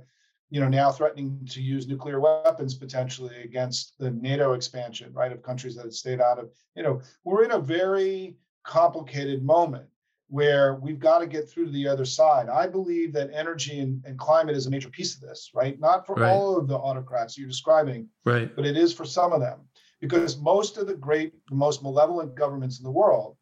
you 0.53 0.59
know, 0.59 0.69
now 0.69 0.91
threatening 0.91 1.39
to 1.49 1.63
use 1.63 1.87
nuclear 1.87 2.19
weapons 2.19 2.75
potentially 2.75 3.35
against 3.43 3.97
the 3.97 4.11
NATO 4.11 4.53
expansion, 4.53 5.11
right, 5.11 5.31
of 5.31 5.41
countries 5.41 5.75
that 5.75 5.83
have 5.83 5.95
stayed 5.95 6.21
out 6.21 6.37
of, 6.37 6.51
you 6.75 6.83
know, 6.83 7.01
we're 7.23 7.43
in 7.43 7.53
a 7.53 7.59
very 7.59 8.35
complicated 8.63 9.43
moment 9.43 9.87
where 10.27 10.75
we've 10.75 10.99
got 10.99 11.19
to 11.19 11.25
get 11.25 11.49
through 11.49 11.65
to 11.65 11.71
the 11.71 11.87
other 11.87 12.05
side. 12.05 12.49
I 12.49 12.67
believe 12.67 13.13
that 13.13 13.31
energy 13.33 13.79
and, 13.79 14.05
and 14.05 14.15
climate 14.19 14.55
is 14.55 14.67
a 14.67 14.69
major 14.69 14.89
piece 14.89 15.15
of 15.15 15.21
this, 15.21 15.49
right? 15.55 15.79
Not 15.79 16.05
for 16.05 16.13
right. 16.13 16.29
all 16.29 16.55
of 16.55 16.67
the 16.67 16.77
autocrats 16.77 17.35
you're 17.35 17.47
describing, 17.47 18.07
right? 18.23 18.55
But 18.55 18.67
it 18.67 18.77
is 18.77 18.93
for 18.93 19.05
some 19.05 19.33
of 19.33 19.41
them, 19.41 19.61
because 20.01 20.37
most 20.37 20.77
of 20.77 20.85
the 20.85 20.93
great, 20.93 21.33
most 21.49 21.81
malevolent 21.81 22.35
governments 22.35 22.77
in 22.77 22.83
the 22.83 22.91
world, 22.91 23.37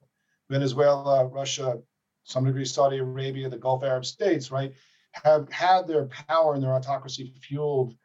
Venezuela, 0.50 1.26
Russia, 1.26 1.78
some 2.24 2.45
degree 2.45 2.63
Saudi 2.63 3.00
Arabia, 3.00 3.50
the 3.50 3.58
Gulf 3.58 3.84
Arab 3.84 4.06
states, 4.06 4.50
right? 4.50 4.71
Have 5.13 5.52
had 5.52 5.88
their 5.88 6.06
power 6.06 6.54
and 6.54 6.63
their 6.63 6.74
autocracy 6.74 7.34
fueled 7.41 7.95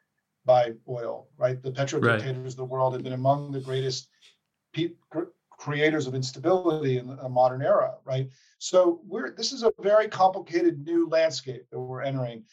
by 0.45 0.73
oil, 0.87 1.27
right? 1.37 1.61
The 1.61 1.71
petro 1.71 1.99
dictators 1.99 2.37
right. 2.37 2.47
of 2.47 2.55
the 2.55 2.65
world 2.65 2.93
have 2.93 3.03
been 3.03 3.13
among 3.13 3.51
the 3.51 3.59
greatest 3.59 4.09
pe- 4.73 4.93
creators 5.51 6.07
of 6.07 6.15
instability 6.15 6.97
in 6.97 7.09
a 7.21 7.29
modern 7.29 7.61
era, 7.61 7.95
right? 8.05 8.29
So 8.59 9.01
we're 9.05 9.31
this 9.31 9.51
is 9.51 9.63
a 9.63 9.73
very 9.79 10.07
complicated 10.07 10.85
new 10.85 11.09
landscape 11.09 11.65
that 11.71 11.79
we're 11.79 12.01
entering. 12.01 12.43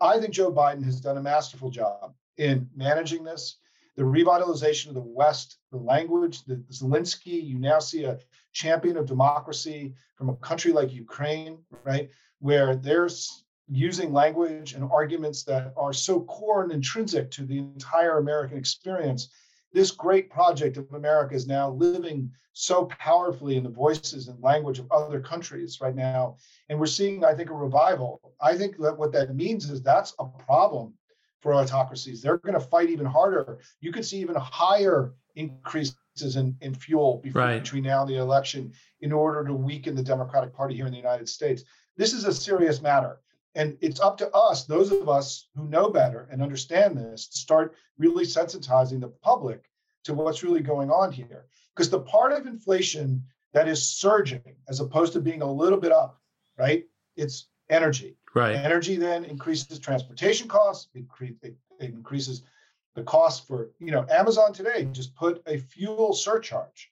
I 0.00 0.18
think 0.18 0.34
Joe 0.34 0.52
Biden 0.52 0.84
has 0.84 1.00
done 1.00 1.16
a 1.18 1.22
masterful 1.22 1.70
job 1.70 2.14
in 2.36 2.68
managing 2.74 3.24
this. 3.24 3.58
The 3.96 4.02
revitalization 4.02 4.88
of 4.88 4.94
the 4.94 5.00
West, 5.00 5.58
the 5.70 5.78
language, 5.78 6.44
the 6.44 6.56
Zelensky, 6.70 7.42
you 7.42 7.58
now 7.58 7.78
see 7.78 8.04
a 8.04 8.18
champion 8.52 8.98
of 8.98 9.06
democracy 9.06 9.94
from 10.16 10.28
a 10.28 10.36
country 10.36 10.72
like 10.72 10.92
Ukraine, 10.92 11.58
right? 11.84 12.10
Where 12.40 12.76
there's 12.76 13.45
using 13.68 14.12
language 14.12 14.74
and 14.74 14.88
arguments 14.90 15.42
that 15.44 15.72
are 15.76 15.92
so 15.92 16.20
core 16.20 16.62
and 16.62 16.72
intrinsic 16.72 17.30
to 17.32 17.44
the 17.44 17.58
entire 17.58 18.18
American 18.18 18.56
experience 18.56 19.28
this 19.76 19.90
great 19.90 20.30
project 20.30 20.78
of 20.78 20.90
America 20.94 21.34
is 21.34 21.46
now 21.46 21.70
living 21.70 22.30
so 22.54 22.86
powerfully 22.86 23.56
in 23.56 23.62
the 23.62 23.68
voices 23.68 24.28
and 24.28 24.42
language 24.42 24.78
of 24.78 24.90
other 24.90 25.20
countries 25.20 25.82
right 25.82 25.94
now. 25.94 26.36
And 26.70 26.80
we're 26.80 26.86
seeing, 26.86 27.22
I 27.26 27.34
think, 27.34 27.50
a 27.50 27.54
revival. 27.54 28.34
I 28.40 28.56
think 28.56 28.78
that 28.78 28.96
what 28.96 29.12
that 29.12 29.36
means 29.36 29.68
is 29.68 29.82
that's 29.82 30.14
a 30.18 30.24
problem 30.24 30.94
for 31.42 31.52
autocracies. 31.52 32.22
They're 32.22 32.38
going 32.38 32.54
to 32.54 32.60
fight 32.60 32.88
even 32.88 33.04
harder. 33.04 33.58
You 33.80 33.92
could 33.92 34.06
see 34.06 34.16
even 34.18 34.36
higher 34.36 35.12
increases 35.34 36.36
in, 36.36 36.56
in 36.62 36.74
fuel 36.74 37.20
before, 37.22 37.42
right. 37.42 37.62
between 37.62 37.82
now 37.84 38.00
and 38.00 38.08
the 38.08 38.16
election 38.16 38.72
in 39.02 39.12
order 39.12 39.44
to 39.44 39.52
weaken 39.52 39.94
the 39.94 40.02
Democratic 40.02 40.54
Party 40.54 40.74
here 40.74 40.86
in 40.86 40.92
the 40.92 40.96
United 40.96 41.28
States. 41.28 41.64
This 41.98 42.14
is 42.14 42.24
a 42.24 42.32
serious 42.32 42.80
matter. 42.80 43.20
And 43.56 43.76
it's 43.80 44.00
up 44.00 44.18
to 44.18 44.30
us, 44.32 44.66
those 44.66 44.92
of 44.92 45.08
us 45.08 45.48
who 45.56 45.64
know 45.64 45.90
better 45.90 46.28
and 46.30 46.42
understand 46.42 46.96
this, 46.96 47.26
to 47.28 47.38
start 47.38 47.74
really 47.98 48.24
sensitizing 48.24 49.00
the 49.00 49.08
public 49.08 49.70
to 50.04 50.14
what's 50.14 50.44
really 50.44 50.60
going 50.60 50.90
on 50.90 51.10
here. 51.10 51.46
Because 51.74 51.90
the 51.90 52.00
part 52.00 52.32
of 52.32 52.46
inflation 52.46 53.24
that 53.54 53.66
is 53.66 53.84
surging, 53.84 54.42
as 54.68 54.80
opposed 54.80 55.14
to 55.14 55.20
being 55.20 55.42
a 55.42 55.50
little 55.50 55.80
bit 55.80 55.90
up, 55.90 56.20
right? 56.58 56.84
It's 57.16 57.48
energy. 57.70 58.18
Right. 58.34 58.54
Energy 58.54 58.96
then 58.96 59.24
increases 59.24 59.78
transportation 59.78 60.48
costs. 60.48 60.88
It, 60.94 61.06
it, 61.42 61.56
it 61.80 61.90
increases 61.94 62.42
the 62.94 63.02
cost 63.02 63.46
for 63.46 63.70
you 63.78 63.92
know 63.92 64.06
Amazon 64.10 64.52
today 64.52 64.88
just 64.90 65.14
put 65.14 65.42
a 65.46 65.58
fuel 65.58 66.14
surcharge 66.14 66.90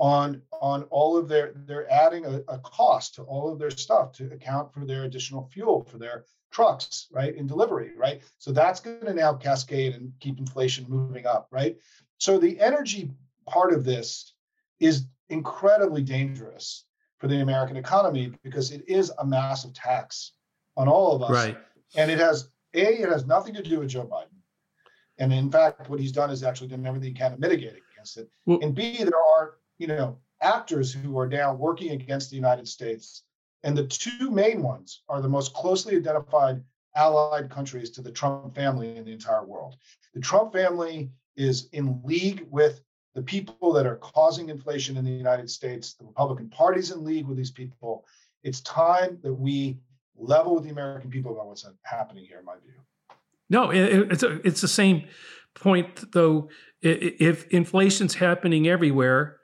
on 0.00 0.40
on 0.50 0.82
all 0.84 1.16
of 1.16 1.28
their 1.28 1.52
they're 1.66 1.90
adding 1.92 2.24
a, 2.24 2.40
a, 2.48 2.58
cost 2.60 3.14
to 3.14 3.22
all 3.22 3.52
of 3.52 3.58
their 3.58 3.70
stuff 3.70 4.12
to 4.12 4.32
account 4.32 4.72
for 4.72 4.86
their 4.86 5.04
additional 5.04 5.46
fuel 5.52 5.84
for 5.84 5.98
their 5.98 6.24
trucks 6.50 7.06
right 7.12 7.36
in 7.36 7.46
delivery 7.46 7.92
right? 7.96 8.22
So 8.38 8.50
that's 8.50 8.80
going 8.80 9.04
to 9.04 9.14
now 9.14 9.34
cascade 9.34 9.94
and 9.94 10.10
keep 10.18 10.38
inflation 10.38 10.86
moving 10.88 11.26
up 11.26 11.48
right? 11.52 11.76
So 12.16 12.38
the 12.38 12.58
energy 12.58 13.10
part 13.46 13.72
of 13.74 13.84
this 13.84 14.32
is 14.80 15.04
incredibly 15.28 16.02
dangerous 16.02 16.86
for 17.18 17.28
the 17.28 17.40
american 17.40 17.76
economy 17.76 18.32
because 18.42 18.72
it 18.72 18.82
is 18.88 19.12
a 19.18 19.26
massive 19.26 19.74
tax 19.74 20.32
on 20.78 20.88
all 20.88 21.14
of 21.14 21.22
us. 21.22 21.30
Right. 21.30 21.58
And 21.94 22.10
it 22.10 22.18
has 22.18 22.48
a 22.74 23.02
it 23.02 23.10
has 23.10 23.26
nothing 23.26 23.52
to 23.52 23.62
do 23.62 23.80
with 23.80 23.90
joe 23.90 24.06
biden. 24.10 24.38
And 25.18 25.30
in 25.30 25.50
fact 25.50 25.90
what 25.90 26.00
he's 26.00 26.12
done 26.12 26.30
is 26.30 26.42
actually 26.42 26.68
done 26.68 26.86
everything 26.86 27.08
he 27.08 27.14
can 27.14 27.32
to 27.32 27.38
mitigate 27.38 27.74
against 27.92 28.16
it. 28.16 28.30
Well, 28.46 28.60
and 28.62 28.74
b 28.74 28.96
there 28.96 29.12
are 29.36 29.60
you 29.80 29.86
know, 29.86 30.18
actors 30.42 30.92
who 30.92 31.18
are 31.18 31.26
now 31.26 31.54
working 31.54 31.90
against 31.92 32.28
the 32.28 32.36
United 32.36 32.68
States. 32.68 33.24
And 33.64 33.76
the 33.76 33.86
two 33.86 34.30
main 34.30 34.62
ones 34.62 35.02
are 35.08 35.22
the 35.22 35.28
most 35.28 35.54
closely 35.54 35.96
identified 35.96 36.62
allied 36.96 37.50
countries 37.50 37.90
to 37.90 38.02
the 38.02 38.10
Trump 38.10 38.54
family 38.54 38.96
in 38.96 39.04
the 39.04 39.12
entire 39.12 39.44
world. 39.44 39.76
The 40.14 40.20
Trump 40.20 40.52
family 40.52 41.10
is 41.36 41.68
in 41.72 42.00
league 42.04 42.46
with 42.50 42.82
the 43.14 43.22
people 43.22 43.72
that 43.72 43.86
are 43.86 43.96
causing 43.96 44.50
inflation 44.50 44.98
in 44.98 45.04
the 45.04 45.10
United 45.10 45.50
States. 45.50 45.94
The 45.94 46.04
Republican 46.04 46.50
Party's 46.50 46.90
in 46.90 47.02
league 47.02 47.26
with 47.26 47.38
these 47.38 47.50
people. 47.50 48.04
It's 48.42 48.60
time 48.60 49.18
that 49.22 49.32
we 49.32 49.78
level 50.16 50.56
with 50.56 50.64
the 50.64 50.70
American 50.70 51.10
people 51.10 51.32
about 51.32 51.46
what's 51.46 51.66
happening 51.82 52.24
here, 52.24 52.38
in 52.38 52.44
my 52.44 52.56
view. 52.62 52.74
No, 53.48 53.70
it's 53.70 54.22
a, 54.22 54.46
it's 54.46 54.60
the 54.60 54.68
same 54.68 55.04
point 55.54 56.12
though. 56.12 56.50
If 56.82 57.48
inflation's 57.48 58.14
happening 58.14 58.68
everywhere, 58.68 59.39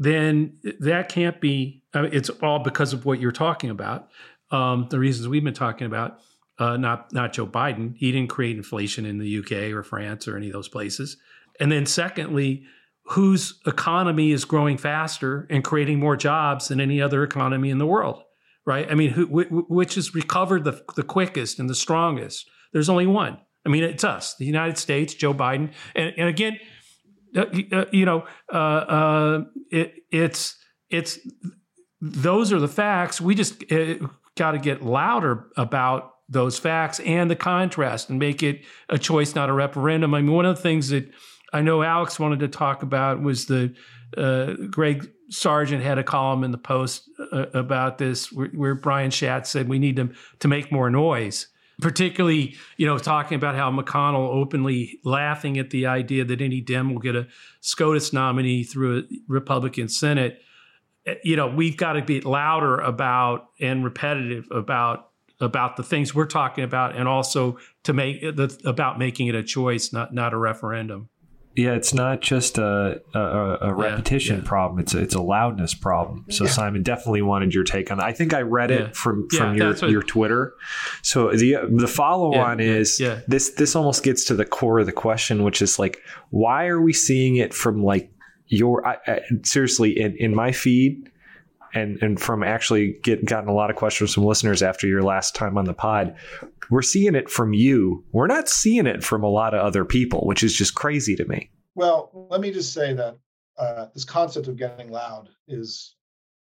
then 0.00 0.56
that 0.80 1.10
can't 1.10 1.40
be. 1.40 1.84
It's 1.94 2.30
all 2.30 2.58
because 2.60 2.92
of 2.92 3.04
what 3.04 3.20
you're 3.20 3.30
talking 3.30 3.70
about. 3.70 4.08
Um, 4.50 4.88
the 4.90 4.98
reasons 4.98 5.28
we've 5.28 5.44
been 5.44 5.54
talking 5.54 5.86
about. 5.86 6.18
Uh, 6.58 6.76
not 6.76 7.12
not 7.12 7.32
Joe 7.32 7.46
Biden. 7.46 7.94
He 7.96 8.10
didn't 8.10 8.30
create 8.30 8.56
inflation 8.56 9.06
in 9.06 9.18
the 9.18 9.38
UK 9.38 9.72
or 9.72 9.82
France 9.82 10.26
or 10.26 10.36
any 10.36 10.48
of 10.48 10.52
those 10.52 10.68
places. 10.68 11.16
And 11.60 11.70
then 11.70 11.86
secondly, 11.86 12.64
whose 13.04 13.60
economy 13.66 14.30
is 14.30 14.44
growing 14.44 14.78
faster 14.78 15.46
and 15.50 15.62
creating 15.62 15.98
more 15.98 16.16
jobs 16.16 16.68
than 16.68 16.80
any 16.80 17.00
other 17.00 17.22
economy 17.22 17.70
in 17.70 17.78
the 17.78 17.86
world, 17.86 18.22
right? 18.64 18.90
I 18.90 18.94
mean, 18.94 19.10
who, 19.10 19.26
which 19.26 19.96
has 19.96 20.14
recovered 20.14 20.64
the, 20.64 20.82
the 20.96 21.02
quickest 21.02 21.58
and 21.58 21.68
the 21.68 21.74
strongest? 21.74 22.48
There's 22.72 22.88
only 22.88 23.06
one. 23.06 23.38
I 23.66 23.68
mean, 23.68 23.82
it's 23.82 24.04
us, 24.04 24.36
the 24.36 24.46
United 24.46 24.78
States, 24.78 25.12
Joe 25.12 25.34
Biden. 25.34 25.72
And, 25.94 26.14
and 26.16 26.28
again, 26.28 26.58
you 27.92 28.04
know, 28.04 28.26
uh, 28.52 28.56
uh, 28.56 29.44
it, 29.70 29.94
it's 30.10 30.56
it's 30.88 31.18
those 32.00 32.52
are 32.52 32.58
the 32.58 32.68
facts. 32.68 33.20
We 33.20 33.34
just 33.34 33.64
got 34.36 34.52
to 34.52 34.58
get 34.58 34.82
louder 34.82 35.46
about 35.56 36.12
those 36.28 36.58
facts 36.58 37.00
and 37.00 37.30
the 37.30 37.36
contrast 37.36 38.08
and 38.08 38.18
make 38.18 38.42
it 38.42 38.62
a 38.88 38.98
choice, 38.98 39.34
not 39.34 39.48
a 39.48 39.52
referendum. 39.52 40.14
I 40.14 40.20
mean, 40.20 40.32
one 40.32 40.46
of 40.46 40.56
the 40.56 40.62
things 40.62 40.88
that 40.90 41.10
I 41.52 41.60
know 41.60 41.82
Alex 41.82 42.20
wanted 42.20 42.40
to 42.40 42.48
talk 42.48 42.82
about 42.82 43.20
was 43.20 43.46
the 43.46 43.74
uh, 44.16 44.54
Greg 44.70 45.10
Sargent 45.28 45.82
had 45.82 45.98
a 45.98 46.04
column 46.04 46.44
in 46.44 46.52
the 46.52 46.58
Post 46.58 47.08
uh, 47.32 47.46
about 47.52 47.98
this, 47.98 48.32
where, 48.32 48.48
where, 48.48 48.74
Brian 48.74 49.10
Schatz 49.10 49.50
said 49.50 49.68
we 49.68 49.78
need 49.78 49.96
to 49.96 50.10
to 50.40 50.48
make 50.48 50.72
more 50.72 50.90
noise 50.90 51.46
particularly, 51.80 52.56
you 52.76 52.86
know, 52.86 52.98
talking 52.98 53.36
about 53.36 53.54
how 53.54 53.70
McConnell 53.70 54.28
openly 54.28 54.98
laughing 55.04 55.58
at 55.58 55.70
the 55.70 55.86
idea 55.86 56.24
that 56.24 56.40
any 56.40 56.60
Dem 56.60 56.92
will 56.92 57.00
get 57.00 57.16
a 57.16 57.26
SCOTUS 57.60 58.12
nominee 58.12 58.64
through 58.64 58.98
a 58.98 59.02
Republican 59.28 59.88
Senate. 59.88 60.40
Eh, 61.06 61.14
you 61.24 61.36
know, 61.36 61.46
we've 61.48 61.76
got 61.76 61.94
to 61.94 62.02
be 62.02 62.20
louder 62.20 62.78
about 62.78 63.48
and 63.60 63.84
repetitive 63.84 64.46
about 64.50 65.06
about 65.42 65.76
the 65.78 65.82
things 65.82 66.14
we're 66.14 66.26
talking 66.26 66.64
about, 66.64 66.94
and 66.94 67.08
also 67.08 67.56
to 67.84 67.94
make 67.94 68.20
the, 68.20 68.60
about 68.66 68.98
making 68.98 69.26
it 69.26 69.34
a 69.34 69.42
choice, 69.42 69.92
not 69.92 70.12
not 70.12 70.32
a 70.32 70.36
referendum. 70.36 71.08
Yeah, 71.56 71.72
it's 71.72 71.92
not 71.92 72.20
just 72.20 72.58
a 72.58 73.02
a, 73.12 73.58
a 73.60 73.74
repetition 73.74 74.36
yeah, 74.36 74.42
yeah. 74.42 74.48
problem; 74.48 74.78
it's 74.78 74.94
a, 74.94 75.00
it's 75.00 75.16
a 75.16 75.20
loudness 75.20 75.74
problem. 75.74 76.26
So 76.30 76.44
yeah. 76.44 76.50
Simon 76.50 76.82
definitely 76.84 77.22
wanted 77.22 77.52
your 77.52 77.64
take 77.64 77.90
on 77.90 77.98
that. 77.98 78.06
I 78.06 78.12
think 78.12 78.32
I 78.32 78.42
read 78.42 78.70
it 78.70 78.96
from 78.96 79.28
from 79.30 79.56
your 79.56 79.74
what, 79.74 79.90
your 79.90 80.02
Twitter. 80.02 80.54
So 81.02 81.32
the 81.32 81.56
the 81.68 81.88
follow 81.88 82.34
on 82.34 82.60
is 82.60 82.98
this 83.26 83.50
this 83.50 83.74
almost 83.74 84.04
gets 84.04 84.24
to 84.26 84.34
the 84.34 84.44
core 84.44 84.78
of 84.78 84.86
the 84.86 84.92
question, 84.92 85.42
which 85.42 85.60
is 85.60 85.78
like, 85.78 85.98
why 86.30 86.68
are 86.68 86.80
we 86.80 86.92
seeing 86.92 87.36
it 87.36 87.52
from 87.52 87.82
like 87.82 88.12
your 88.46 88.86
I, 88.86 88.98
I, 89.06 89.20
seriously 89.42 89.98
in 90.00 90.16
in 90.18 90.34
my 90.34 90.52
feed? 90.52 91.09
And 91.74 92.02
and 92.02 92.20
from 92.20 92.42
actually 92.42 92.98
get 93.02 93.24
gotten 93.24 93.48
a 93.48 93.54
lot 93.54 93.70
of 93.70 93.76
questions 93.76 94.14
from 94.14 94.24
listeners 94.24 94.62
after 94.62 94.86
your 94.86 95.02
last 95.02 95.34
time 95.34 95.56
on 95.56 95.64
the 95.64 95.74
pod 95.74 96.14
we're 96.70 96.82
seeing 96.82 97.16
it 97.16 97.28
from 97.28 97.52
you. 97.52 98.04
We're 98.12 98.28
not 98.28 98.48
seeing 98.48 98.86
it 98.86 99.02
from 99.02 99.24
a 99.24 99.28
lot 99.28 99.54
of 99.54 99.60
other 99.60 99.84
people 99.84 100.24
which 100.26 100.42
is 100.42 100.54
just 100.54 100.74
crazy 100.74 101.16
to 101.16 101.24
me. 101.26 101.50
Well 101.74 102.28
let 102.30 102.40
me 102.40 102.50
just 102.50 102.72
say 102.72 102.94
that 102.94 103.16
uh, 103.58 103.86
this 103.92 104.04
concept 104.04 104.48
of 104.48 104.56
getting 104.56 104.90
loud 104.90 105.28
is 105.48 105.96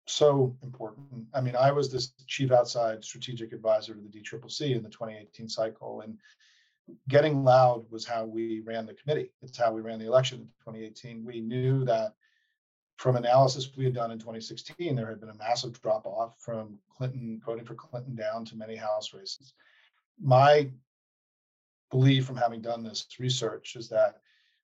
so 0.05 0.55
important. 0.63 1.25
I 1.33 1.41
mean 1.41 1.55
i 1.55 1.71
was 1.71 1.91
this 1.91 2.13
chief 2.27 2.51
outside 2.51 3.03
strategic 3.03 3.53
advisor 3.53 3.93
to 3.93 4.01
the 4.01 4.09
dccc 4.09 4.75
in 4.75 4.83
the 4.83 4.89
2018 4.89 5.49
cycle 5.49 6.01
and 6.01 6.17
getting 7.09 7.43
loud 7.43 7.85
was 7.89 8.05
how 8.05 8.23
we 8.25 8.61
ran 8.65 8.85
the 8.85 8.93
committee. 8.93 9.31
It's 9.41 9.57
how 9.57 9.73
we 9.73 9.81
ran 9.81 9.99
the 9.99 10.07
election 10.07 10.39
in 10.39 10.73
2018 10.73 11.25
we 11.25 11.41
knew 11.41 11.83
that 11.85 12.13
from 12.97 13.15
analysis 13.15 13.69
we 13.77 13.85
had 13.85 13.93
done 13.93 14.11
in 14.11 14.17
2016, 14.17 14.95
there 14.95 15.07
had 15.07 15.19
been 15.19 15.29
a 15.29 15.35
massive 15.35 15.79
drop 15.81 16.05
off 16.05 16.33
from 16.39 16.79
Clinton 16.89 17.39
voting 17.45 17.63
for 17.63 17.75
Clinton 17.75 18.15
down 18.15 18.43
to 18.45 18.57
many 18.57 18.75
House 18.75 19.13
races. 19.13 19.53
My 20.19 20.69
belief 21.91 22.25
from 22.25 22.37
having 22.37 22.59
done 22.59 22.83
this 22.83 23.05
research 23.19 23.75
is 23.75 23.87
that 23.89 24.17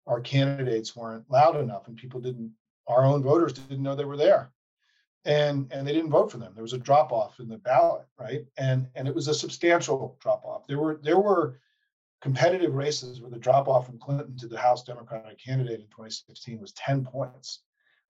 our 0.07 0.19
candidates 0.19 0.95
weren't 0.95 1.29
loud 1.29 1.55
enough 1.55 1.87
and 1.87 1.95
people 1.95 2.19
didn't, 2.19 2.51
our 2.87 3.05
own 3.05 3.21
voters 3.21 3.53
didn't 3.53 3.83
know 3.83 3.95
they 3.95 4.03
were 4.03 4.17
there. 4.17 4.51
And, 5.25 5.71
and 5.71 5.87
they 5.87 5.93
didn't 5.93 6.11
vote 6.11 6.31
for 6.31 6.37
them. 6.37 6.51
There 6.53 6.63
was 6.63 6.73
a 6.73 6.77
drop 6.77 7.13
off 7.13 7.39
in 7.39 7.47
the 7.47 7.57
ballot, 7.57 8.05
right? 8.19 8.45
And 8.57 8.87
and 8.93 9.07
it 9.07 9.15
was 9.15 9.29
a 9.29 9.33
substantial 9.33 10.17
drop 10.19 10.43
off. 10.43 10.67
There 10.67 10.79
were 10.79 10.99
there 11.01 11.17
were 11.17 11.61
competitive 12.21 12.75
races 12.75 13.21
where 13.21 13.31
the 13.31 13.39
drop 13.39 13.69
off 13.69 13.85
from 13.85 13.99
Clinton 13.99 14.35
to 14.39 14.47
the 14.49 14.59
House 14.59 14.83
Democratic 14.83 15.39
candidate 15.39 15.79
in 15.79 15.85
2016 15.85 16.59
was 16.59 16.73
10 16.73 17.05
points 17.05 17.61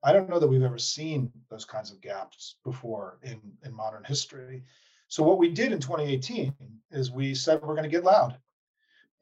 I 0.04 0.12
don't 0.12 0.30
know 0.30 0.39
that 0.39 0.47
we've 0.47 0.64
ever 0.64 0.78
seen 0.78 1.32
those 1.49 1.64
kinds 1.64 1.91
of 1.91 2.01
gaps 2.01 2.58
before 2.66 3.20
in, 3.24 3.39
in 3.64 3.74
modern 3.74 4.04
history. 4.04 4.64
So 5.08 5.24
what 5.24 5.38
we 5.38 5.49
did 5.49 5.72
in 5.72 5.80
2018 5.80 6.54
is 6.91 7.10
we 7.10 7.34
said 7.34 7.62
we're 7.62 7.76
going 7.76 7.84
to 7.84 7.89
get 7.89 8.04
loud. 8.04 8.38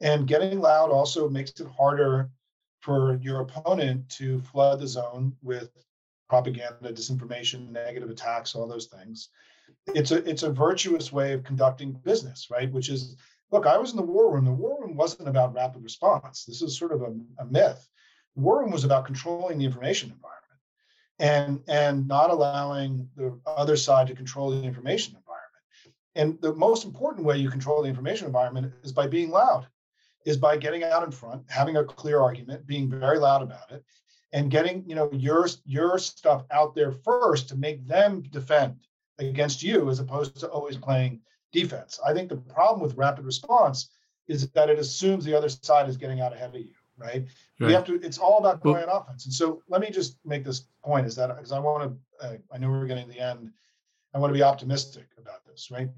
And 0.00 0.26
getting 0.26 0.60
loud 0.60 0.90
also 0.90 1.28
makes 1.28 1.52
it 1.60 1.68
harder 1.68 2.30
for 2.80 3.20
your 3.22 3.42
opponent 3.42 4.08
to 4.08 4.40
flood 4.40 4.80
the 4.80 4.88
zone 4.88 5.36
with 5.40 5.70
propaganda, 6.28 6.92
disinformation, 6.92 7.70
negative 7.70 8.10
attacks, 8.10 8.56
all 8.56 8.66
those 8.66 8.86
things. 8.86 9.28
It's 9.94 10.10
a 10.10 10.28
it's 10.28 10.42
a 10.42 10.50
virtuous 10.50 11.12
way 11.12 11.32
of 11.32 11.44
conducting 11.44 11.92
business, 11.92 12.48
right? 12.50 12.72
Which 12.72 12.88
is 12.88 13.16
look, 13.52 13.66
I 13.66 13.78
was 13.78 13.92
in 13.92 13.96
the 13.96 14.02
war 14.02 14.32
room. 14.32 14.44
The 14.44 14.50
war 14.50 14.80
room 14.80 14.96
wasn't 14.96 15.28
about 15.28 15.54
rapid 15.54 15.84
response. 15.84 16.44
This 16.44 16.62
is 16.62 16.76
sort 16.76 16.92
of 16.92 17.02
a, 17.02 17.14
a 17.38 17.44
myth. 17.44 17.88
The 18.34 18.42
war 18.42 18.60
room 18.60 18.72
was 18.72 18.84
about 18.84 19.06
controlling 19.06 19.58
the 19.58 19.64
information 19.64 20.10
environment 20.10 20.41
and 21.22 21.60
and 21.68 22.06
not 22.08 22.30
allowing 22.30 23.08
the 23.16 23.38
other 23.46 23.76
side 23.76 24.08
to 24.08 24.14
control 24.14 24.50
the 24.50 24.62
information 24.62 25.14
environment. 25.16 25.38
And 26.16 26.38
the 26.42 26.52
most 26.52 26.84
important 26.84 27.24
way 27.24 27.38
you 27.38 27.48
control 27.48 27.80
the 27.80 27.88
information 27.88 28.26
environment 28.26 28.74
is 28.82 28.92
by 28.92 29.06
being 29.06 29.30
loud, 29.30 29.68
is 30.26 30.36
by 30.36 30.56
getting 30.56 30.82
out 30.82 31.04
in 31.04 31.12
front, 31.12 31.44
having 31.48 31.76
a 31.76 31.84
clear 31.84 32.20
argument, 32.20 32.66
being 32.66 32.90
very 32.90 33.18
loud 33.18 33.40
about 33.40 33.70
it, 33.70 33.84
and 34.32 34.50
getting 34.50 34.84
you 34.86 34.96
know 34.96 35.08
your 35.12 35.46
your 35.64 35.96
stuff 35.98 36.42
out 36.50 36.74
there 36.74 36.90
first 36.90 37.48
to 37.48 37.56
make 37.56 37.86
them 37.86 38.22
defend 38.30 38.74
against 39.18 39.62
you 39.62 39.88
as 39.90 40.00
opposed 40.00 40.36
to 40.40 40.48
always 40.48 40.76
playing 40.76 41.20
defense. 41.52 42.00
I 42.04 42.12
think 42.14 42.30
the 42.30 42.36
problem 42.36 42.82
with 42.82 42.96
rapid 42.96 43.24
response 43.24 43.90
is 44.26 44.48
that 44.50 44.70
it 44.70 44.78
assumes 44.78 45.24
the 45.24 45.36
other 45.38 45.48
side 45.48 45.88
is 45.88 45.96
getting 45.96 46.20
out 46.20 46.32
ahead 46.32 46.54
of 46.54 46.60
you, 46.60 46.74
right? 47.02 47.24
right. 47.60 47.66
We 47.66 47.72
have 47.72 47.84
to. 47.86 47.94
It's 48.00 48.18
all 48.18 48.38
about 48.38 48.62
going 48.62 48.84
on 48.84 48.88
offense. 48.88 49.24
And 49.24 49.34
so 49.34 49.62
let 49.68 49.80
me 49.80 49.90
just 49.90 50.16
make 50.24 50.44
this 50.44 50.66
point: 50.84 51.06
is 51.06 51.16
that 51.16 51.34
because 51.34 51.52
I 51.52 51.58
want 51.58 51.92
to, 52.20 52.26
uh, 52.26 52.36
I 52.52 52.58
know 52.58 52.70
we're 52.70 52.86
getting 52.86 53.06
to 53.08 53.12
the 53.12 53.20
end. 53.20 53.50
I 54.14 54.18
want 54.18 54.30
to 54.30 54.38
be 54.38 54.42
optimistic 54.42 55.06
about 55.18 55.44
this, 55.46 55.70
right? 55.70 55.88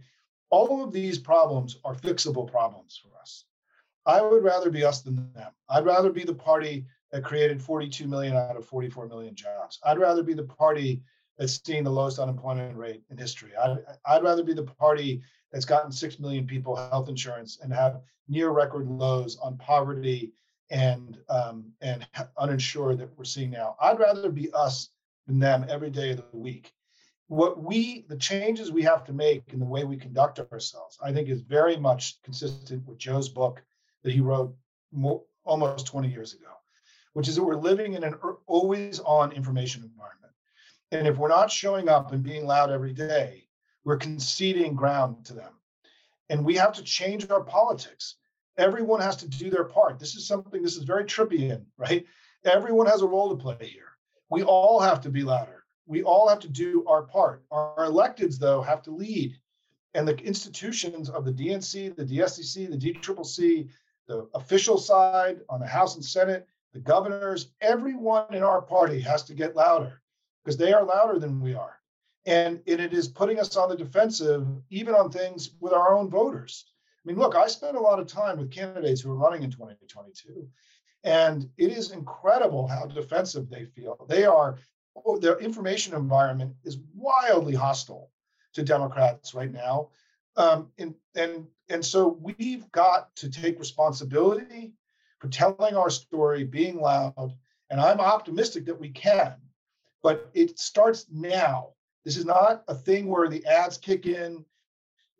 All 0.50 0.84
of 0.84 0.92
these 0.92 1.18
problems 1.18 1.78
are 1.84 1.94
fixable 1.94 2.50
problems 2.50 3.00
for 3.02 3.18
us. 3.20 3.44
I 4.06 4.20
would 4.20 4.44
rather 4.44 4.70
be 4.70 4.84
us 4.84 5.02
than 5.02 5.16
them. 5.34 5.50
I'd 5.68 5.84
rather 5.84 6.12
be 6.12 6.24
the 6.24 6.34
party 6.34 6.86
that 7.10 7.24
created 7.24 7.62
42 7.62 8.06
million 8.06 8.36
out 8.36 8.56
of 8.56 8.66
44 8.66 9.08
million 9.08 9.34
jobs. 9.34 9.78
I'd 9.84 9.98
rather 9.98 10.22
be 10.22 10.34
the 10.34 10.44
party 10.44 11.02
that's 11.38 11.60
seeing 11.64 11.84
the 11.84 11.90
lowest 11.90 12.18
unemployment 12.18 12.76
rate 12.76 13.02
in 13.10 13.16
history. 13.16 13.50
I'd, 13.56 13.78
I'd 14.06 14.22
rather 14.22 14.44
be 14.44 14.54
the 14.54 14.64
party 14.64 15.22
that's 15.52 15.64
gotten 15.64 15.90
6 15.90 16.18
million 16.18 16.46
people 16.46 16.76
health 16.76 17.08
insurance 17.08 17.58
and 17.62 17.72
have 17.72 18.00
near 18.28 18.50
record 18.50 18.88
lows 18.88 19.36
on 19.42 19.56
poverty 19.56 20.32
and 20.70 21.18
um, 21.28 21.72
and 21.80 22.06
uninsured 22.38 22.98
that 22.98 23.16
we're 23.16 23.24
seeing 23.24 23.50
now. 23.50 23.76
I'd 23.80 23.98
rather 23.98 24.30
be 24.30 24.50
us 24.52 24.88
than 25.26 25.38
them 25.38 25.66
every 25.68 25.90
day 25.90 26.10
of 26.10 26.18
the 26.30 26.38
week. 26.38 26.72
What 27.28 27.62
we, 27.62 28.04
the 28.08 28.16
changes 28.16 28.70
we 28.70 28.82
have 28.82 29.04
to 29.04 29.12
make 29.12 29.52
in 29.52 29.58
the 29.58 29.64
way 29.64 29.84
we 29.84 29.96
conduct 29.96 30.40
ourselves, 30.52 30.98
I 31.02 31.12
think 31.12 31.28
is 31.28 31.40
very 31.40 31.76
much 31.76 32.20
consistent 32.22 32.86
with 32.86 32.98
Joe's 32.98 33.28
book 33.28 33.62
that 34.02 34.12
he 34.12 34.20
wrote 34.20 34.54
more, 34.92 35.22
almost 35.44 35.86
20 35.86 36.08
years 36.08 36.34
ago, 36.34 36.50
which 37.14 37.28
is 37.28 37.36
that 37.36 37.44
we're 37.44 37.56
living 37.56 37.94
in 37.94 38.04
an 38.04 38.14
always 38.46 39.00
on 39.00 39.32
information 39.32 39.82
environment. 39.82 40.32
And 40.92 41.08
if 41.08 41.16
we're 41.16 41.28
not 41.28 41.50
showing 41.50 41.88
up 41.88 42.12
and 42.12 42.22
being 42.22 42.46
loud 42.46 42.70
every 42.70 42.92
day, 42.92 43.48
we're 43.84 43.96
conceding 43.96 44.74
ground 44.74 45.24
to 45.26 45.32
them. 45.32 45.52
And 46.28 46.44
we 46.44 46.54
have 46.56 46.72
to 46.74 46.82
change 46.82 47.30
our 47.30 47.42
politics. 47.42 48.16
Everyone 48.56 49.00
has 49.00 49.16
to 49.16 49.28
do 49.28 49.50
their 49.50 49.64
part. 49.64 49.98
This 49.98 50.14
is 50.14 50.26
something, 50.26 50.62
this 50.62 50.76
is 50.76 50.84
very 50.84 51.04
trippy 51.04 51.50
in, 51.50 51.66
right? 51.76 52.06
Everyone 52.44 52.86
has 52.86 53.02
a 53.02 53.06
role 53.06 53.30
to 53.30 53.42
play 53.42 53.56
here. 53.66 53.92
We 54.30 54.42
all 54.42 54.80
have 54.80 55.00
to 55.02 55.10
be 55.10 55.22
louder. 55.22 55.64
We 55.86 56.02
all 56.02 56.28
have 56.28 56.40
to 56.40 56.48
do 56.48 56.84
our 56.86 57.02
part. 57.02 57.44
Our 57.50 57.86
electeds, 57.86 58.38
though, 58.38 58.62
have 58.62 58.82
to 58.82 58.90
lead. 58.90 59.36
And 59.94 60.08
the 60.08 60.16
institutions 60.18 61.08
of 61.10 61.24
the 61.24 61.32
DNC, 61.32 61.94
the 61.96 62.04
DSCC, 62.04 62.70
the 62.70 62.76
DCCC, 62.76 63.68
the 64.06 64.28
official 64.34 64.78
side 64.78 65.40
on 65.48 65.60
the 65.60 65.66
House 65.66 65.94
and 65.94 66.04
Senate, 66.04 66.46
the 66.72 66.80
governors, 66.80 67.52
everyone 67.60 68.34
in 68.34 68.42
our 68.42 68.60
party 68.60 69.00
has 69.00 69.22
to 69.24 69.34
get 69.34 69.56
louder 69.56 70.02
because 70.42 70.56
they 70.56 70.72
are 70.72 70.84
louder 70.84 71.18
than 71.18 71.40
we 71.40 71.54
are. 71.54 71.78
And 72.26 72.60
it 72.66 72.80
is 72.92 73.08
putting 73.08 73.38
us 73.38 73.56
on 73.56 73.68
the 73.68 73.76
defensive, 73.76 74.46
even 74.70 74.94
on 74.94 75.10
things 75.10 75.50
with 75.60 75.72
our 75.72 75.94
own 75.94 76.10
voters. 76.10 76.64
I 77.04 77.08
mean, 77.08 77.18
look, 77.18 77.34
I 77.34 77.46
spent 77.48 77.76
a 77.76 77.80
lot 77.80 78.00
of 78.00 78.06
time 78.06 78.38
with 78.38 78.50
candidates 78.50 79.00
who 79.00 79.12
are 79.12 79.16
running 79.16 79.42
in 79.42 79.50
2022, 79.50 80.48
and 81.04 81.48
it 81.58 81.70
is 81.70 81.90
incredible 81.90 82.66
how 82.66 82.86
defensive 82.86 83.50
they 83.50 83.66
feel. 83.66 84.06
They 84.08 84.24
are, 84.24 84.58
oh, 85.04 85.18
their 85.18 85.38
information 85.38 85.94
environment 85.94 86.54
is 86.64 86.78
wildly 86.94 87.54
hostile 87.54 88.10
to 88.54 88.62
Democrats 88.62 89.34
right 89.34 89.52
now. 89.52 89.90
Um, 90.36 90.70
and, 90.78 90.94
and, 91.14 91.46
and 91.68 91.84
so 91.84 92.18
we've 92.20 92.70
got 92.72 93.14
to 93.16 93.28
take 93.28 93.58
responsibility 93.58 94.72
for 95.18 95.28
telling 95.28 95.76
our 95.76 95.90
story, 95.90 96.44
being 96.44 96.80
loud. 96.80 97.34
And 97.70 97.80
I'm 97.80 98.00
optimistic 98.00 98.64
that 98.66 98.80
we 98.80 98.88
can, 98.88 99.34
but 100.02 100.30
it 100.34 100.58
starts 100.58 101.06
now. 101.10 101.70
This 102.04 102.16
is 102.16 102.24
not 102.24 102.62
a 102.68 102.74
thing 102.74 103.08
where 103.08 103.28
the 103.28 103.44
ads 103.46 103.78
kick 103.78 104.06
in 104.06 104.44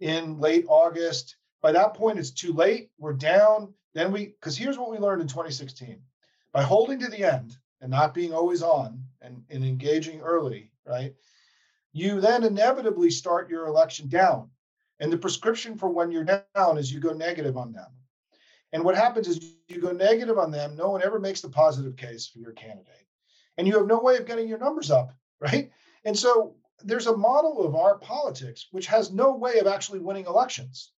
in 0.01 0.39
late 0.39 0.65
August. 0.69 1.37
By 1.65 1.73
that 1.73 1.95
point, 1.95 2.19
it's 2.19 2.31
too 2.31 2.53
late. 2.53 2.91
We're 2.99 3.15
down. 3.15 3.73
Then 3.95 4.13
we, 4.13 4.27
because 4.27 4.55
here's 4.55 4.77
what 4.77 4.91
we 4.91 4.99
learned 4.99 5.23
in 5.23 5.29
2016 5.29 5.99
by 6.53 6.63
holding 6.63 6.99
to 6.99 7.09
the 7.09 7.25
end 7.25 7.57
and 7.81 7.91
not 7.91 8.13
being 8.13 8.35
always 8.35 8.63
on 8.63 9.03
and, 9.23 9.43
and 9.49 9.65
engaging 9.65 10.21
early, 10.21 10.73
right? 10.87 11.15
You 11.95 12.21
then 12.21 12.45
inevitably 12.45 13.11
start 13.11 13.49
your 13.49 13.67
election 13.67 14.11
down 14.11 14.51
and 15.01 15.11
the 15.11 15.17
prescription 15.17 15.79
for 15.79 15.89
when 15.89 16.11
you're 16.11 16.43
down 16.55 16.77
is 16.77 16.93
you 16.93 17.01
go 17.01 17.15
negative 17.15 17.57
on 17.57 17.73
them. 17.73 17.91
And 18.75 18.85
what 18.85 18.95
happens 18.95 19.27
is 19.27 19.55
you 19.69 19.81
go 19.81 19.93
negative 19.93 20.37
on 20.37 20.51
them. 20.51 20.77
No 20.77 20.91
one 20.91 21.03
ever 21.03 21.19
makes 21.19 21.41
the 21.41 21.49
positive 21.49 21.97
case 21.97 22.27
for 22.27 22.41
your 22.41 22.53
candidate. 22.53 23.07
And 23.57 23.67
you 23.67 23.79
have 23.79 23.87
no 23.87 24.01
way 24.01 24.19
of 24.19 24.27
getting 24.27 24.49
your 24.49 24.59
numbers 24.59 24.91
up, 24.91 25.15
right? 25.41 25.71
And 26.05 26.15
so 26.15 26.57
there's 26.83 27.07
a 27.07 27.17
model 27.17 27.65
of 27.65 27.75
our 27.75 27.97
politics 27.97 28.67
which 28.71 28.85
has 28.89 29.11
no 29.11 29.35
way 29.35 29.61
of 29.61 29.67
actually 29.67 30.01
winning 30.01 30.27
elections 30.27 30.91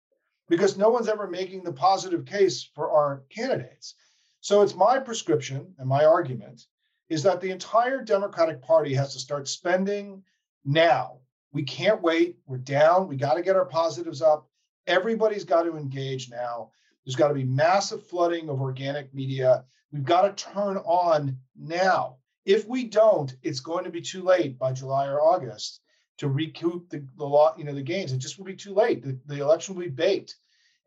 because 0.47 0.77
no 0.77 0.89
one's 0.89 1.09
ever 1.09 1.27
making 1.27 1.63
the 1.63 1.73
positive 1.73 2.25
case 2.25 2.63
for 2.63 2.91
our 2.91 3.23
candidates. 3.29 3.95
So 4.41 4.61
it's 4.61 4.75
my 4.75 4.99
prescription 4.99 5.73
and 5.77 5.87
my 5.87 6.05
argument 6.05 6.65
is 7.09 7.23
that 7.23 7.41
the 7.41 7.51
entire 7.51 8.03
Democratic 8.03 8.61
Party 8.61 8.93
has 8.93 9.13
to 9.13 9.19
start 9.19 9.47
spending 9.47 10.23
now 10.65 11.19
we 11.57 11.63
can't 11.63 12.01
wait. 12.01 12.37
We're 12.45 12.57
down. 12.57 13.07
We 13.07 13.15
got 13.15 13.33
to 13.33 13.41
get 13.41 13.55
our 13.55 13.65
positives 13.65 14.21
up. 14.21 14.47
Everybody's 14.85 15.43
got 15.43 15.63
to 15.63 15.77
engage 15.77 16.29
now. 16.29 16.71
There's 17.05 17.15
got 17.15 17.29
to 17.29 17.33
be 17.33 17.45
massive 17.45 18.05
flooding 18.05 18.49
of 18.49 18.61
organic 18.61 19.13
media. 19.13 19.65
We've 19.91 20.03
got 20.03 20.23
to 20.23 20.43
turn 20.51 20.77
on 20.77 21.37
now. 21.55 22.17
If 22.45 22.67
we 22.67 22.85
don't, 22.85 23.35
it's 23.41 23.59
going 23.59 23.85
to 23.85 23.89
be 23.89 24.01
too 24.01 24.21
late 24.21 24.59
by 24.59 24.71
July 24.73 25.07
or 25.07 25.21
August 25.21 25.81
to 26.17 26.27
recoup 26.27 26.89
the, 26.89 27.05
the 27.17 27.25
law, 27.25 27.53
you 27.57 27.63
know, 27.63 27.73
the 27.73 27.81
gains. 27.81 28.11
It 28.11 28.17
just 28.17 28.37
will 28.37 28.45
be 28.45 28.55
too 28.55 28.73
late. 28.73 29.03
The, 29.03 29.17
the 29.27 29.41
election 29.41 29.75
will 29.75 29.83
be 29.83 29.89
baked. 29.89 30.35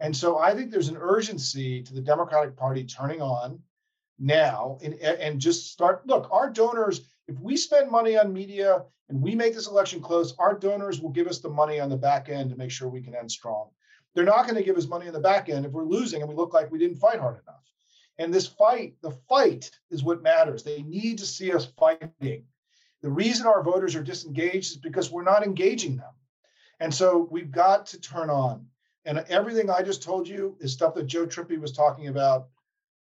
And 0.01 0.17
so 0.17 0.39
I 0.39 0.55
think 0.55 0.71
there's 0.71 0.89
an 0.89 0.97
urgency 0.99 1.83
to 1.83 1.95
the 1.95 2.01
Democratic 2.01 2.57
Party 2.57 2.85
turning 2.85 3.21
on 3.21 3.61
now 4.19 4.79
and, 4.83 4.95
and 4.95 5.41
just 5.41 5.73
start. 5.73 6.07
Look, 6.07 6.29
our 6.33 6.51
donors, 6.51 7.03
if 7.29 7.39
we 7.39 7.57
spend 7.57 7.91
money 7.91 8.19
on 8.19 8.33
media 8.33 8.83
and 9.09 9.21
we 9.21 9.35
make 9.35 9.55
this 9.55 9.69
election 9.69 10.01
close, 10.01 10.35
our 10.39 10.59
donors 10.59 11.01
will 11.01 11.11
give 11.11 11.27
us 11.27 11.41
the 11.41 11.51
money 11.51 11.81
on 11.81 11.91
the 11.91 11.97
back 11.97 12.29
end 12.29 12.51
to 12.51 12.57
make 12.57 12.71
sure 12.71 12.89
we 12.89 13.03
can 13.03 13.15
end 13.15 13.31
strong. 13.31 13.69
They're 14.15 14.25
not 14.25 14.45
going 14.45 14.57
to 14.57 14.65
give 14.65 14.77
us 14.77 14.89
money 14.89 15.07
on 15.07 15.13
the 15.13 15.21
back 15.21 15.49
end 15.49 15.65
if 15.65 15.73
we're 15.73 15.85
losing 15.85 16.23
and 16.23 16.29
we 16.29 16.35
look 16.35 16.55
like 16.55 16.71
we 16.71 16.79
didn't 16.79 16.97
fight 16.97 17.21
hard 17.21 17.41
enough. 17.43 17.63
And 18.19 18.35
this 18.35 18.47
fight, 18.47 18.95
the 19.03 19.13
fight 19.29 19.71
is 19.91 20.03
what 20.03 20.23
matters. 20.23 20.63
They 20.63 20.83
need 20.83 21.19
to 21.19 21.27
see 21.27 21.53
us 21.53 21.67
fighting. 21.79 22.45
The 23.03 23.11
reason 23.11 23.47
our 23.47 23.63
voters 23.63 23.95
are 23.95 24.03
disengaged 24.03 24.73
is 24.73 24.77
because 24.77 25.11
we're 25.11 25.25
not 25.25 25.45
engaging 25.45 25.97
them. 25.97 26.13
And 26.81 26.93
so 26.93 27.29
we've 27.31 27.51
got 27.51 27.87
to 27.87 28.01
turn 28.01 28.31
on. 28.31 28.67
And 29.05 29.19
everything 29.29 29.71
I 29.71 29.83
just 29.83 30.03
told 30.03 30.29
you 30.29 30.57
is 30.61 30.73
stuff 30.73 30.95
that 30.95 31.07
Joe 31.07 31.27
Trippi 31.27 31.59
was 31.59 31.73
talking 31.73 32.09
about 32.09 32.49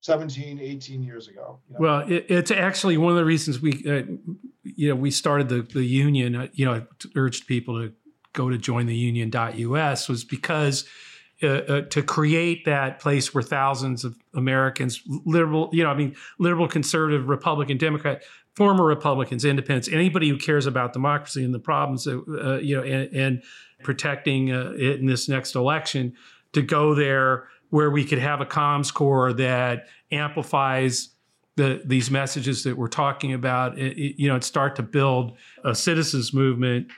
17 0.03 0.59
18 0.59 1.03
years 1.03 1.29
ago 1.29 1.61
you 1.69 1.75
know? 1.75 1.81
well 1.81 2.01
it, 2.09 2.25
it's 2.31 2.51
actually 2.51 2.97
one 2.97 3.11
of 3.11 3.19
the 3.19 3.25
reasons 3.25 3.61
we 3.61 3.73
uh, 3.87 4.03
you 4.63 4.89
know 4.89 4.95
we 4.95 5.11
started 5.11 5.51
the 5.51 5.61
the 5.61 5.85
union 5.85 6.35
uh, 6.35 6.47
you 6.55 6.65
know 6.65 6.87
urged 7.17 7.47
people 7.47 7.83
to 7.83 7.93
go 8.33 8.49
to 8.49 8.57
jointheunion.us 8.57 10.09
was 10.09 10.25
because 10.25 10.87
uh, 11.43 11.47
uh, 11.47 11.81
to 11.83 12.03
create 12.03 12.65
that 12.67 12.99
place 12.99 13.35
where 13.35 13.43
thousands 13.43 14.05
of 14.05 14.17
Americans, 14.35 15.03
liberal, 15.25 15.71
you 15.73 15.83
know, 15.83 15.91
I 15.91 15.95
mean, 15.95 16.15
liberal, 16.39 16.69
conservative, 16.69 17.29
Republican, 17.29 17.79
Democrat, 17.79 18.23
former 18.55 18.85
Republicans, 18.85 19.45
independents, 19.45 19.89
anybody 19.89 20.29
who 20.29 20.37
cares 20.37 20.67
about 20.67 20.93
democracy 20.93 21.45
and 21.45 21.55
the 21.55 21.59
problems, 21.59 22.07
uh, 22.07 22.59
you 22.61 22.77
know, 22.77 22.83
and, 22.83 23.13
and 23.15 23.43
protecting 23.83 24.53
uh, 24.53 24.73
it 24.77 25.01
in 25.01 25.07
this 25.07 25.29
next 25.29 25.55
election, 25.55 26.15
to 26.53 26.63
go 26.63 26.95
there 26.95 27.49
where 27.71 27.91
we 27.91 28.05
could 28.05 28.19
have 28.19 28.41
a 28.41 28.47
comms 28.47 28.93
core 28.93 29.33
that 29.33 29.87
amplifies 30.11 31.11
the, 31.57 31.81
these 31.85 32.11
messages 32.11 32.65
that 32.65 32.77
we're 32.77 32.89
talking 32.89 33.33
about, 33.33 33.79
it, 33.79 33.97
it, 33.97 34.21
you 34.21 34.29
know, 34.29 34.35
and 34.35 34.45
start 34.45 34.77
to 34.77 34.83
build 34.83 35.37
a 35.65 35.75
citizens 35.75 36.35
movement. 36.35 36.89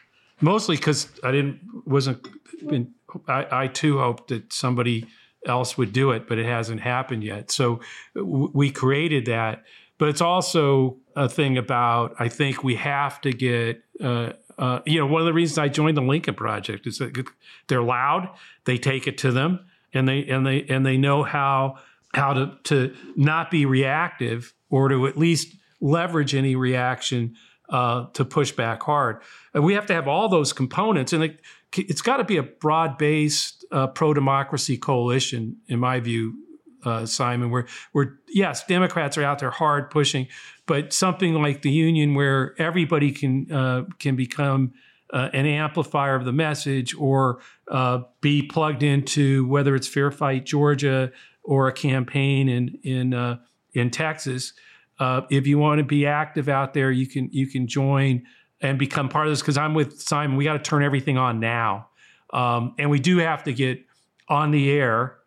Mostly 0.41 0.77
because 0.77 1.09
I 1.23 1.31
didn't 1.31 1.61
wasn't 1.87 2.27
been, 2.67 2.93
I, 3.29 3.47
I 3.65 3.67
too 3.69 3.99
hoped 3.99 4.29
that 4.29 4.53
somebody 4.53 5.07
else 5.47 5.77
would 5.79 5.93
do 5.93 6.11
it, 6.13 6.29
but 6.29 6.39
it 6.39 6.47
hasn't 6.47 6.81
happened 6.81 7.25
yet. 7.25 7.51
So 7.51 7.81
w- 8.15 8.51
we 8.55 8.71
created 8.71 9.27
that. 9.27 9.65
but 9.99 10.09
it's 10.09 10.21
also 10.21 10.97
a 11.15 11.29
thing 11.29 11.57
about 11.57 12.15
I 12.19 12.29
think 12.29 12.65
we 12.65 12.75
have 12.77 13.21
to 13.21 13.31
get. 13.33 13.83
Uh, 14.03 14.33
uh, 14.59 14.81
you 14.85 14.99
know, 14.99 15.07
one 15.07 15.21
of 15.23 15.27
the 15.27 15.33
reasons 15.33 15.59
I 15.59 15.69
joined 15.69 15.97
the 15.97 16.03
Lincoln 16.03 16.35
Project 16.35 16.87
is 16.89 16.99
that 16.99 17.25
they're 17.69 17.83
loud. 17.83 18.29
They 18.65 18.79
take 18.79 19.07
it 19.07 19.17
to 19.19 19.31
them, 19.31 19.61
and 19.95 20.09
they 20.09 20.27
and 20.27 20.45
they 20.45 20.65
and 20.69 20.85
they 20.85 20.97
know 20.97 21.23
how 21.23 21.79
how 22.15 22.33
to 22.35 22.59
to 22.65 22.95
not 23.15 23.51
be 23.51 23.65
reactive 23.65 24.53
or 24.71 24.89
to 24.89 25.07
at 25.07 25.17
least 25.17 25.55
leverage 25.81 26.35
any 26.35 26.57
reaction 26.57 27.37
uh, 27.69 28.07
to 28.13 28.25
push 28.25 28.51
back 28.53 28.83
hard. 28.83 29.23
And 29.55 29.65
we 29.65 29.75
have 29.75 29.87
to 29.87 29.95
have 29.95 30.09
all 30.09 30.29
those 30.29 30.53
components, 30.53 31.13
and 31.13 31.25
it, 31.25 31.41
has 31.75 32.03
got 32.03 32.19
to 32.19 32.25
be 32.25 32.37
a 32.37 32.43
broad 32.43 32.99
based 32.99 33.65
uh, 33.71 33.87
pro 33.87 34.15
democracy 34.15 34.77
coalition, 34.77 35.57
in 35.69 35.79
my 35.79 36.01
view, 36.01 36.35
uh, 36.85 37.07
Simon. 37.07 37.51
Where 37.51 37.67
where 37.93 38.19
yes, 38.29 38.65
Democrats 38.67 39.17
are 39.19 39.25
out 39.25 39.39
there 39.39 39.51
hard 39.51 39.91
pushing, 39.91 40.29
but 40.67 40.93
something 40.93 41.35
like 41.35 41.63
the 41.63 41.71
union, 41.71 42.15
where 42.15 42.55
everybody 42.61 43.13
can 43.13 43.51
uh, 43.51 43.85
can 43.99 44.17
become 44.17 44.73
uh, 45.13 45.29
an 45.33 45.47
amplifier 45.47 46.15
of 46.15 46.25
the 46.25 46.33
message 46.33 46.95
or 46.95 47.41
uh, 47.69 48.01
be 48.21 48.43
plugged 48.43 48.83
into 48.83 49.47
whether 49.47 49.75
it's 49.75 49.89
Fair 49.89 50.11
Fight 50.11 50.45
Georgia 50.45 51.13
or 51.43 51.69
a 51.69 51.73
campaign 51.73 52.49
in 52.49 52.79
in 52.83 53.15
uh, 53.15 53.39
in 53.73 53.91
Texas. 53.91 54.53
If 55.31 55.49
you 55.49 55.59
want 55.59 55.79
to 55.79 55.85
be 55.85 56.07
active 56.07 56.49
out 56.49 56.75
there, 56.75 56.93
you 56.93 57.09
can 57.09 57.29
you 57.33 57.49
can 57.49 57.67
join 57.67 58.23
and 58.63 58.79
become 58.79 59.09
part 59.09 59.27
of 59.27 59.33
this. 59.33 59.41
Because 59.41 59.59
I'm 59.59 59.75
with 59.75 60.01
Simon, 60.01 60.37
we 60.37 60.45
got 60.45 60.55
to 60.55 60.59
turn 60.59 60.83
everything 60.83 61.19
on 61.19 61.41
now, 61.41 61.89
um, 62.33 62.75
and 62.79 62.89
we 62.91 62.99
do 62.99 63.19
have 63.19 63.45
to 63.45 63.53
get 63.53 63.85
on 64.29 64.51
the 64.51 64.71
air 64.71 65.19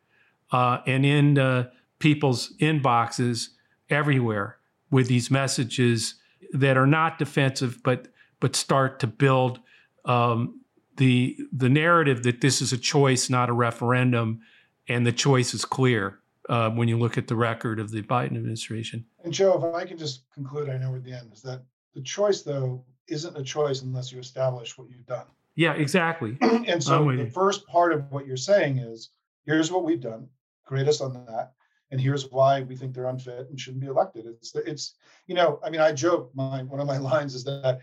uh, 0.52 0.80
and 0.88 1.06
in 1.06 1.38
uh, 1.38 1.70
people's 2.00 2.54
inboxes 2.58 3.50
everywhere 3.90 4.58
with 4.90 5.08
these 5.08 5.30
messages 5.30 6.16
that 6.54 6.78
are 6.78 6.88
not 6.88 7.20
defensive, 7.20 7.82
but 7.84 8.08
but 8.40 8.56
start 8.56 9.00
to 9.00 9.08
build 9.08 9.60
um, 10.06 10.62
the 10.98 11.38
the 11.52 11.70
narrative 11.70 12.24
that 12.24 12.42
this 12.42 12.62
is 12.62 12.72
a 12.72 12.78
choice, 12.78 13.30
not 13.30 13.50
a 13.50 13.54
referendum, 13.54 14.42
and 14.88 15.06
the 15.06 15.12
choice 15.12 15.54
is 15.54 15.66
clear 15.66 16.20
uh, 16.50 16.70
when 16.70 16.88
you 16.88 16.98
look 16.98 17.18
at 17.18 17.28
the 17.28 17.36
record 17.36 17.80
of 17.80 17.92
the 17.92 18.02
Biden 18.02 18.38
administration. 18.38 19.06
And 19.24 19.34
Joe, 19.34 19.58
if 19.58 19.76
I 19.76 19.86
can 19.86 19.98
just 19.98 20.32
conclude, 20.32 20.70
I 20.70 20.78
know 20.78 20.92
we're 20.92 20.98
at 20.98 21.04
the 21.04 21.14
end, 21.14 21.34
is 21.34 21.42
that 21.42 21.64
the 21.94 22.02
choice 22.02 22.42
though 22.42 22.84
isn't 23.08 23.38
a 23.38 23.44
choice 23.44 23.82
unless 23.82 24.12
you 24.12 24.20
establish 24.20 24.78
what 24.78 24.90
you've 24.90 25.06
done. 25.06 25.26
Yeah, 25.56 25.74
exactly. 25.74 26.38
and 26.42 26.84
so 26.84 27.12
the 27.12 27.30
first 27.30 27.66
part 27.68 27.94
of 27.94 28.12
what 28.12 28.28
you're 28.28 28.38
saying 28.38 28.80
is 28.80 29.10
here's 29.46 29.72
what 29.72 29.84
we've 29.84 30.02
done, 30.02 30.28
grade 30.66 30.88
us 30.88 31.02
on 31.02 31.14
that, 31.14 31.54
and 31.92 32.02
here's 32.02 32.32
why 32.32 32.62
we 32.62 32.76
think 32.76 32.94
they're 32.94 33.08
unfit 33.08 33.50
and 33.50 33.60
shouldn't 33.60 33.82
be 33.82 33.88
elected. 33.88 34.26
It's 34.26 34.54
it's 34.56 34.96
you 35.28 35.36
know, 35.36 35.60
I 35.64 35.70
mean, 35.70 35.82
I 35.82 35.92
joke. 35.92 36.32
My 36.34 36.64
one 36.64 36.82
of 36.82 36.88
my 36.88 36.98
lines 37.12 37.36
is 37.36 37.44
that 37.46 37.80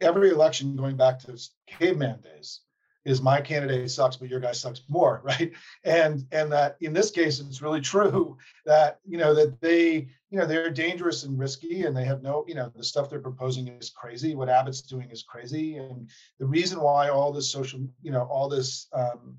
every 0.00 0.30
election 0.30 0.76
going 0.76 0.96
back 0.96 1.18
to 1.20 1.38
caveman 1.66 2.20
days 2.20 2.60
is 3.04 3.22
my 3.22 3.40
candidate 3.40 3.90
sucks, 3.90 4.16
but 4.16 4.28
your 4.28 4.40
guy 4.40 4.52
sucks 4.52 4.82
more, 4.88 5.20
right? 5.24 5.52
And 5.84 6.26
and 6.32 6.52
that 6.52 6.76
in 6.80 6.92
this 6.92 7.10
case, 7.10 7.40
it's 7.40 7.62
really 7.62 7.80
true 7.92 8.36
that 8.66 9.00
you 9.06 9.18
know 9.18 9.34
that 9.34 9.60
they 9.60 10.08
you 10.30 10.38
know 10.38 10.46
they're 10.46 10.70
dangerous 10.70 11.24
and 11.24 11.38
risky, 11.38 11.82
and 11.82 11.96
they 11.96 12.04
have 12.04 12.22
no 12.22 12.44
you 12.46 12.54
know 12.54 12.70
the 12.74 12.84
stuff 12.84 13.10
they're 13.10 13.20
proposing 13.20 13.68
is 13.68 13.90
crazy. 13.90 14.34
What 14.34 14.48
Abbott's 14.48 14.82
doing 14.82 15.10
is 15.10 15.22
crazy, 15.22 15.76
and 15.76 16.08
the 16.38 16.46
reason 16.46 16.80
why 16.80 17.08
all 17.08 17.32
this 17.32 17.50
social 17.50 17.80
you 18.02 18.12
know 18.12 18.22
all 18.22 18.48
this 18.48 18.88
um, 18.92 19.38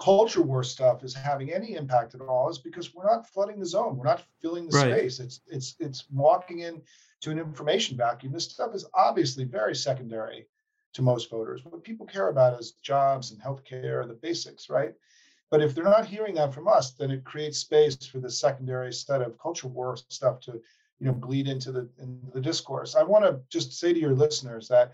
culture 0.00 0.42
war 0.42 0.64
stuff 0.64 1.04
is 1.04 1.14
having 1.14 1.52
any 1.52 1.74
impact 1.74 2.14
at 2.14 2.22
all 2.22 2.48
is 2.48 2.58
because 2.58 2.94
we're 2.94 3.04
not 3.04 3.28
flooding 3.28 3.60
the 3.60 3.66
zone, 3.66 3.96
we're 3.96 4.06
not 4.06 4.24
filling 4.40 4.66
the 4.68 4.78
right. 4.78 4.98
space. 4.98 5.20
It's 5.20 5.40
it's 5.46 5.76
it's 5.78 6.04
walking 6.10 6.60
in 6.60 6.80
to 7.20 7.30
an 7.30 7.38
information 7.38 7.96
vacuum. 7.96 8.32
This 8.32 8.44
stuff 8.44 8.74
is 8.74 8.86
obviously 8.94 9.44
very 9.44 9.74
secondary 9.74 10.46
to 10.94 11.02
most 11.02 11.30
voters. 11.30 11.62
What 11.64 11.84
people 11.84 12.06
care 12.06 12.28
about 12.28 12.58
is 12.58 12.72
jobs 12.72 13.30
and 13.30 13.40
healthcare, 13.40 14.06
the 14.06 14.14
basics, 14.14 14.68
right? 14.68 14.94
But 15.50 15.62
if 15.62 15.74
they're 15.74 15.84
not 15.84 16.06
hearing 16.06 16.34
that 16.36 16.54
from 16.54 16.68
us, 16.68 16.92
then 16.92 17.10
it 17.10 17.24
creates 17.24 17.58
space 17.58 17.96
for 18.06 18.20
the 18.20 18.30
secondary 18.30 18.92
set 18.92 19.20
of 19.20 19.38
culture 19.38 19.68
war 19.68 19.96
stuff 20.08 20.40
to, 20.40 20.52
you 20.98 21.06
know, 21.06 21.12
bleed 21.12 21.48
into 21.48 21.72
the 21.72 21.88
into 21.98 22.30
the 22.32 22.40
discourse. 22.40 22.94
I 22.94 23.02
want 23.02 23.24
to 23.24 23.40
just 23.48 23.72
say 23.72 23.92
to 23.92 23.98
your 23.98 24.14
listeners 24.14 24.68
that 24.68 24.92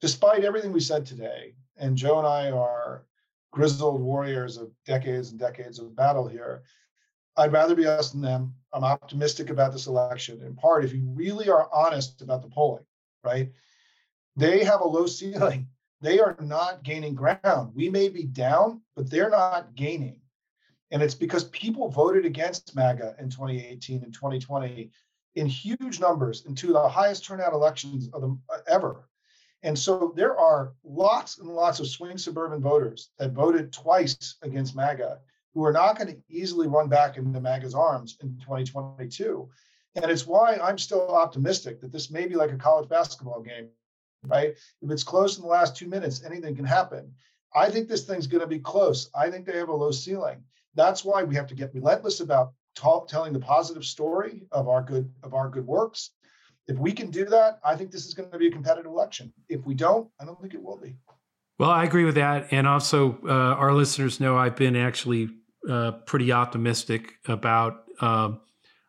despite 0.00 0.44
everything 0.44 0.72
we 0.72 0.80
said 0.80 1.04
today, 1.04 1.54
and 1.76 1.96
Joe 1.96 2.18
and 2.18 2.26
I 2.26 2.50
are 2.50 3.04
grizzled 3.52 4.00
warriors 4.00 4.56
of 4.56 4.70
decades 4.84 5.30
and 5.30 5.40
decades 5.40 5.78
of 5.78 5.96
battle 5.96 6.28
here, 6.28 6.62
I'd 7.36 7.52
rather 7.52 7.74
be 7.74 7.86
us 7.86 8.10
than 8.10 8.20
them. 8.20 8.54
I'm 8.72 8.84
optimistic 8.84 9.50
about 9.50 9.72
this 9.72 9.86
election. 9.86 10.42
In 10.42 10.54
part, 10.54 10.84
if 10.84 10.92
you 10.92 11.08
really 11.08 11.48
are 11.48 11.68
honest 11.72 12.22
about 12.22 12.42
the 12.42 12.48
polling, 12.48 12.84
right? 13.24 13.50
They 14.36 14.64
have 14.64 14.80
a 14.80 14.88
low 14.88 15.06
ceiling. 15.06 15.68
They 16.00 16.20
are 16.20 16.36
not 16.40 16.82
gaining 16.82 17.14
ground. 17.14 17.72
We 17.74 17.88
may 17.88 18.08
be 18.08 18.24
down, 18.24 18.82
but 18.94 19.08
they're 19.08 19.30
not 19.30 19.74
gaining. 19.74 20.20
And 20.90 21.02
it's 21.02 21.14
because 21.14 21.44
people 21.44 21.88
voted 21.88 22.26
against 22.26 22.76
MAGA 22.76 23.16
in 23.18 23.30
2018 23.30 24.02
and 24.04 24.12
2020 24.12 24.90
in 25.34 25.46
huge 25.46 26.00
numbers 26.00 26.44
into 26.46 26.72
the 26.72 26.88
highest 26.88 27.24
turnout 27.24 27.52
elections 27.52 28.08
of 28.12 28.20
them 28.20 28.42
uh, 28.52 28.58
ever. 28.68 29.08
And 29.62 29.78
so 29.78 30.12
there 30.14 30.38
are 30.38 30.74
lots 30.84 31.38
and 31.38 31.48
lots 31.48 31.80
of 31.80 31.88
swing 31.88 32.18
suburban 32.18 32.60
voters 32.60 33.10
that 33.18 33.32
voted 33.32 33.72
twice 33.72 34.36
against 34.42 34.76
MAGA 34.76 35.20
who 35.54 35.64
are 35.64 35.72
not 35.72 35.96
going 35.96 36.08
to 36.14 36.22
easily 36.28 36.66
run 36.66 36.88
back 36.88 37.16
into 37.16 37.40
MAGA's 37.40 37.74
arms 37.74 38.18
in 38.22 38.38
2022. 38.40 39.48
And 39.94 40.10
it's 40.10 40.26
why 40.26 40.56
I'm 40.56 40.76
still 40.76 41.14
optimistic 41.14 41.80
that 41.80 41.92
this 41.92 42.10
may 42.10 42.26
be 42.26 42.34
like 42.34 42.52
a 42.52 42.56
college 42.56 42.88
basketball 42.88 43.40
game 43.40 43.68
right? 44.26 44.54
If 44.82 44.90
it's 44.90 45.04
close 45.04 45.36
in 45.36 45.42
the 45.42 45.48
last 45.48 45.76
two 45.76 45.86
minutes, 45.86 46.22
anything 46.24 46.56
can 46.56 46.64
happen. 46.64 47.12
I 47.54 47.70
think 47.70 47.88
this 47.88 48.04
thing's 48.04 48.26
going 48.26 48.40
to 48.40 48.46
be 48.46 48.58
close. 48.58 49.10
I 49.14 49.30
think 49.30 49.46
they 49.46 49.56
have 49.58 49.68
a 49.68 49.74
low 49.74 49.90
ceiling. 49.90 50.42
That's 50.74 51.04
why 51.04 51.22
we 51.22 51.34
have 51.36 51.46
to 51.48 51.54
get 51.54 51.74
relentless 51.74 52.20
about 52.20 52.52
talk, 52.74 53.08
telling 53.08 53.32
the 53.32 53.40
positive 53.40 53.84
story 53.84 54.42
of 54.50 54.68
our 54.68 54.82
good 54.82 55.10
of 55.22 55.34
our 55.34 55.48
good 55.48 55.66
works. 55.66 56.10
If 56.66 56.78
we 56.78 56.92
can 56.92 57.10
do 57.10 57.26
that, 57.26 57.60
I 57.64 57.76
think 57.76 57.90
this 57.90 58.06
is 58.06 58.14
going 58.14 58.30
to 58.30 58.38
be 58.38 58.48
a 58.48 58.50
competitive 58.50 58.90
election. 58.90 59.32
If 59.48 59.64
we 59.66 59.74
don't, 59.74 60.08
I 60.20 60.24
don't 60.24 60.40
think 60.40 60.54
it 60.54 60.62
will 60.62 60.78
be. 60.78 60.96
Well, 61.58 61.70
I 61.70 61.84
agree 61.84 62.04
with 62.04 62.16
that, 62.16 62.48
and 62.52 62.66
also 62.66 63.18
uh, 63.24 63.54
our 63.54 63.72
listeners 63.72 64.18
know 64.18 64.36
I've 64.36 64.56
been 64.56 64.74
actually 64.74 65.28
uh, 65.68 65.92
pretty 66.06 66.32
optimistic 66.32 67.14
about 67.28 67.84
um, 68.00 68.40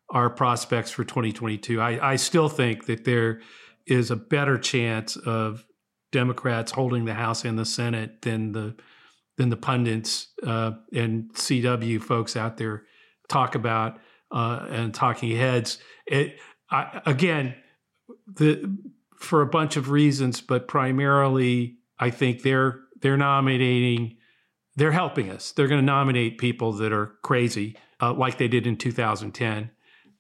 our 0.10 0.30
prospects 0.30 0.90
for 0.90 1.04
2022. 1.04 1.80
I, 1.80 2.14
I 2.14 2.16
still 2.16 2.50
think 2.50 2.88
that 2.88 3.06
there 3.06 3.42
is 3.88 4.12
a 4.12 4.16
better 4.16 4.58
chance 4.58 5.16
of 5.16 5.66
Democrats 6.12 6.72
holding 6.72 7.06
the 7.06 7.14
House 7.14 7.46
and 7.46 7.58
the 7.58 7.66
Senate 7.66 8.22
than 8.22 8.52
the 8.52 8.76
than 9.38 9.50
the 9.50 9.58
pundits 9.58 10.30
uh, 10.44 10.72
and 10.94 11.34
CW 11.34 12.02
folks 12.02 12.38
out 12.38 12.58
there 12.58 12.84
talk 13.28 13.56
about 13.56 14.00
uh, 14.32 14.66
and 14.70 14.94
talking 14.94 15.36
heads. 15.36 15.78
It 16.08 16.40
I, 16.70 17.02
again 17.06 17.56
the 18.28 18.78
for 19.18 19.42
a 19.42 19.48
bunch 19.48 19.76
of 19.76 19.90
reasons, 19.90 20.42
but 20.42 20.68
primarily 20.68 21.78
I 22.00 22.10
think 22.10 22.44
they're 22.44 22.80
they're 23.02 23.18
nominating 23.18 24.18
they're 24.76 24.92
helping 24.92 25.30
us. 25.30 25.52
They're 25.52 25.68
going 25.68 25.80
to 25.80 25.86
nominate 25.86 26.38
people 26.38 26.74
that 26.74 26.92
are 26.92 27.16
crazy, 27.24 27.78
uh, 28.02 28.14
like 28.14 28.38
they 28.38 28.50
did 28.50 28.68
in 28.68 28.76
2010, 28.76 29.72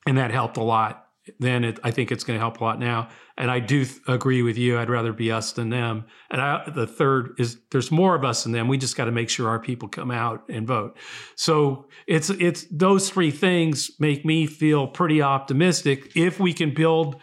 and 0.07 0.17
that 0.17 0.31
helped 0.31 0.55
a 0.57 0.63
lot 0.63 1.04
then 1.39 1.63
it, 1.63 1.79
I 1.83 1.91
think 1.91 2.11
it's 2.11 2.23
going 2.23 2.37
to 2.37 2.39
help 2.39 2.61
a 2.61 2.63
lot 2.63 2.79
now. 2.79 3.09
And 3.37 3.49
I 3.49 3.59
do 3.59 3.85
th- 3.85 3.99
agree 4.07 4.41
with 4.41 4.57
you. 4.57 4.77
I'd 4.77 4.89
rather 4.89 5.11
be 5.11 5.31
us 5.31 5.51
than 5.53 5.69
them. 5.69 6.05
And 6.29 6.41
I, 6.41 6.69
the 6.69 6.87
third 6.87 7.35
is 7.37 7.57
there's 7.71 7.91
more 7.91 8.15
of 8.15 8.23
us 8.23 8.43
than 8.43 8.51
them. 8.51 8.67
We 8.67 8.77
just 8.77 8.95
got 8.95 9.05
to 9.05 9.11
make 9.11 9.29
sure 9.29 9.49
our 9.49 9.59
people 9.59 9.87
come 9.87 10.11
out 10.11 10.43
and 10.49 10.67
vote. 10.67 10.97
So 11.35 11.87
it's 12.07 12.29
it's 12.29 12.65
those 12.71 13.09
three 13.09 13.31
things 13.31 13.91
make 13.99 14.25
me 14.25 14.45
feel 14.45 14.87
pretty 14.87 15.21
optimistic. 15.21 16.15
If 16.15 16.39
we 16.39 16.53
can 16.53 16.73
build 16.73 17.19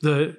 the 0.00 0.36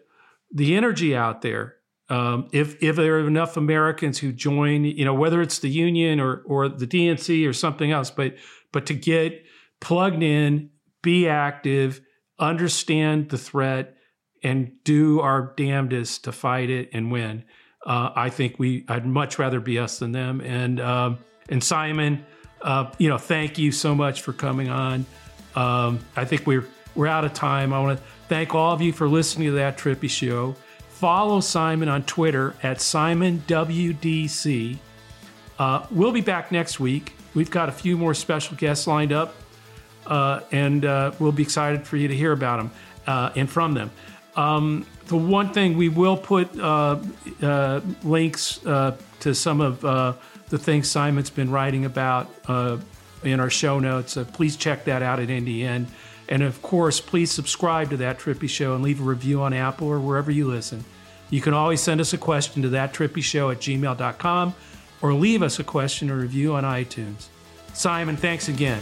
the 0.51 0.75
energy 0.75 1.15
out 1.15 1.41
there, 1.41 1.75
um, 2.09 2.47
if 2.51 2.81
if 2.81 2.95
there 2.97 3.15
are 3.17 3.27
enough 3.27 3.57
Americans 3.57 4.19
who 4.19 4.31
join, 4.31 4.83
you 4.83 5.05
know, 5.05 5.13
whether 5.13 5.41
it's 5.41 5.59
the 5.59 5.69
union 5.69 6.19
or 6.19 6.43
or 6.45 6.69
the 6.69 6.87
DNC 6.87 7.47
or 7.47 7.53
something 7.53 7.91
else, 7.91 8.11
but 8.11 8.35
but 8.71 8.85
to 8.87 8.93
get 8.93 9.43
plugged 9.79 10.23
in, 10.23 10.69
be 11.01 11.27
active 11.27 12.01
understand 12.39 13.29
the 13.29 13.37
threat 13.37 13.97
and 14.43 14.71
do 14.83 15.19
our 15.19 15.53
damnedest 15.57 16.25
to 16.25 16.31
fight 16.31 16.69
it 16.69 16.89
and 16.93 17.11
win. 17.11 17.43
Uh, 17.85 18.11
I 18.15 18.29
think 18.29 18.59
we 18.59 18.85
I'd 18.87 19.05
much 19.05 19.39
rather 19.39 19.59
be 19.59 19.79
us 19.79 19.99
than 19.99 20.11
them. 20.11 20.41
And 20.41 20.79
um, 20.79 21.17
and 21.49 21.63
Simon, 21.63 22.25
uh, 22.61 22.91
you 22.97 23.09
know, 23.09 23.17
thank 23.17 23.57
you 23.57 23.71
so 23.71 23.95
much 23.95 24.21
for 24.21 24.33
coming 24.33 24.69
on. 24.69 25.05
Um, 25.55 25.99
I 26.15 26.25
think 26.25 26.45
we're 26.45 26.67
we're 26.95 27.07
out 27.07 27.25
of 27.25 27.33
time. 27.33 27.73
I 27.73 27.79
want 27.79 27.99
to 27.99 28.05
thank 28.27 28.53
all 28.53 28.73
of 28.73 28.81
you 28.81 28.91
for 28.91 29.07
listening 29.07 29.49
to 29.49 29.55
that 29.55 29.77
Trippi 29.77 30.09
show. 30.09 30.55
Follow 30.89 31.41
Simon 31.41 31.89
on 31.89 32.03
Twitter 32.03 32.55
at 32.63 32.77
SimonWDC. 32.77 34.77
Uh, 35.59 35.85
we'll 35.91 36.11
be 36.11 36.21
back 36.21 36.51
next 36.51 36.79
week. 36.79 37.13
We've 37.35 37.51
got 37.51 37.69
a 37.69 37.71
few 37.71 37.97
more 37.97 38.15
special 38.15 38.57
guests 38.57 38.87
lined 38.87 39.11
up 39.11 39.35
uh, 40.07 40.43
and 40.51 40.85
uh, 40.85 41.11
we'll 41.19 41.31
be 41.31 41.43
excited 41.43 41.85
for 41.85 41.97
you 41.97 42.07
to 42.07 42.15
hear 42.15 42.31
about 42.31 42.57
them. 42.57 42.71
uh, 43.07 43.31
and 43.35 43.49
from 43.49 43.73
them. 43.73 43.89
Um, 44.35 44.85
the 45.07 45.17
one 45.17 45.53
thing 45.53 45.77
we 45.77 45.89
will 45.89 46.17
put 46.17 46.57
uh, 46.59 46.99
uh, 47.41 47.81
links 48.03 48.63
uh, 48.65 48.97
to 49.21 49.33
some 49.33 49.61
of 49.61 49.81
the 50.49 50.57
things 50.57 50.89
Simon's 50.89 51.29
been 51.29 51.49
writing 51.49 51.85
about 51.85 52.29
in 53.23 53.39
our 53.39 53.49
show 53.49 53.79
notes. 53.79 54.17
please 54.33 54.55
check 54.55 54.85
that 54.85 55.01
out 55.01 55.19
at 55.19 55.29
NDN. 55.29 55.87
And 56.29 56.43
of 56.43 56.61
course, 56.61 56.99
please 56.99 57.31
subscribe 57.31 57.89
to 57.91 57.97
That 57.97 58.19
Trippi 58.19 58.49
Show 58.49 58.75
and 58.75 58.83
leave 58.83 58.99
a 58.99 59.03
review 59.03 59.41
on 59.41 59.53
Apple 59.53 59.87
or 59.87 59.99
wherever 59.99 60.29
you 60.29 60.45
listen. 60.45 60.83
You 61.29 61.39
can 61.41 61.53
always 61.53 61.81
send 61.81 62.01
us 62.01 62.13
a 62.13 62.17
question 62.17 62.61
to 62.63 62.69
thattrippyshow 62.69 63.51
at 63.53 63.59
gmail.com 63.59 64.55
or 65.01 65.13
leave 65.13 65.41
us 65.41 65.59
a 65.59 65.63
question 65.63 66.09
or 66.09 66.17
review 66.17 66.55
on 66.55 66.63
iTunes. 66.63 67.27
Simon, 67.73 68.17
thanks 68.17 68.49
again. 68.49 68.81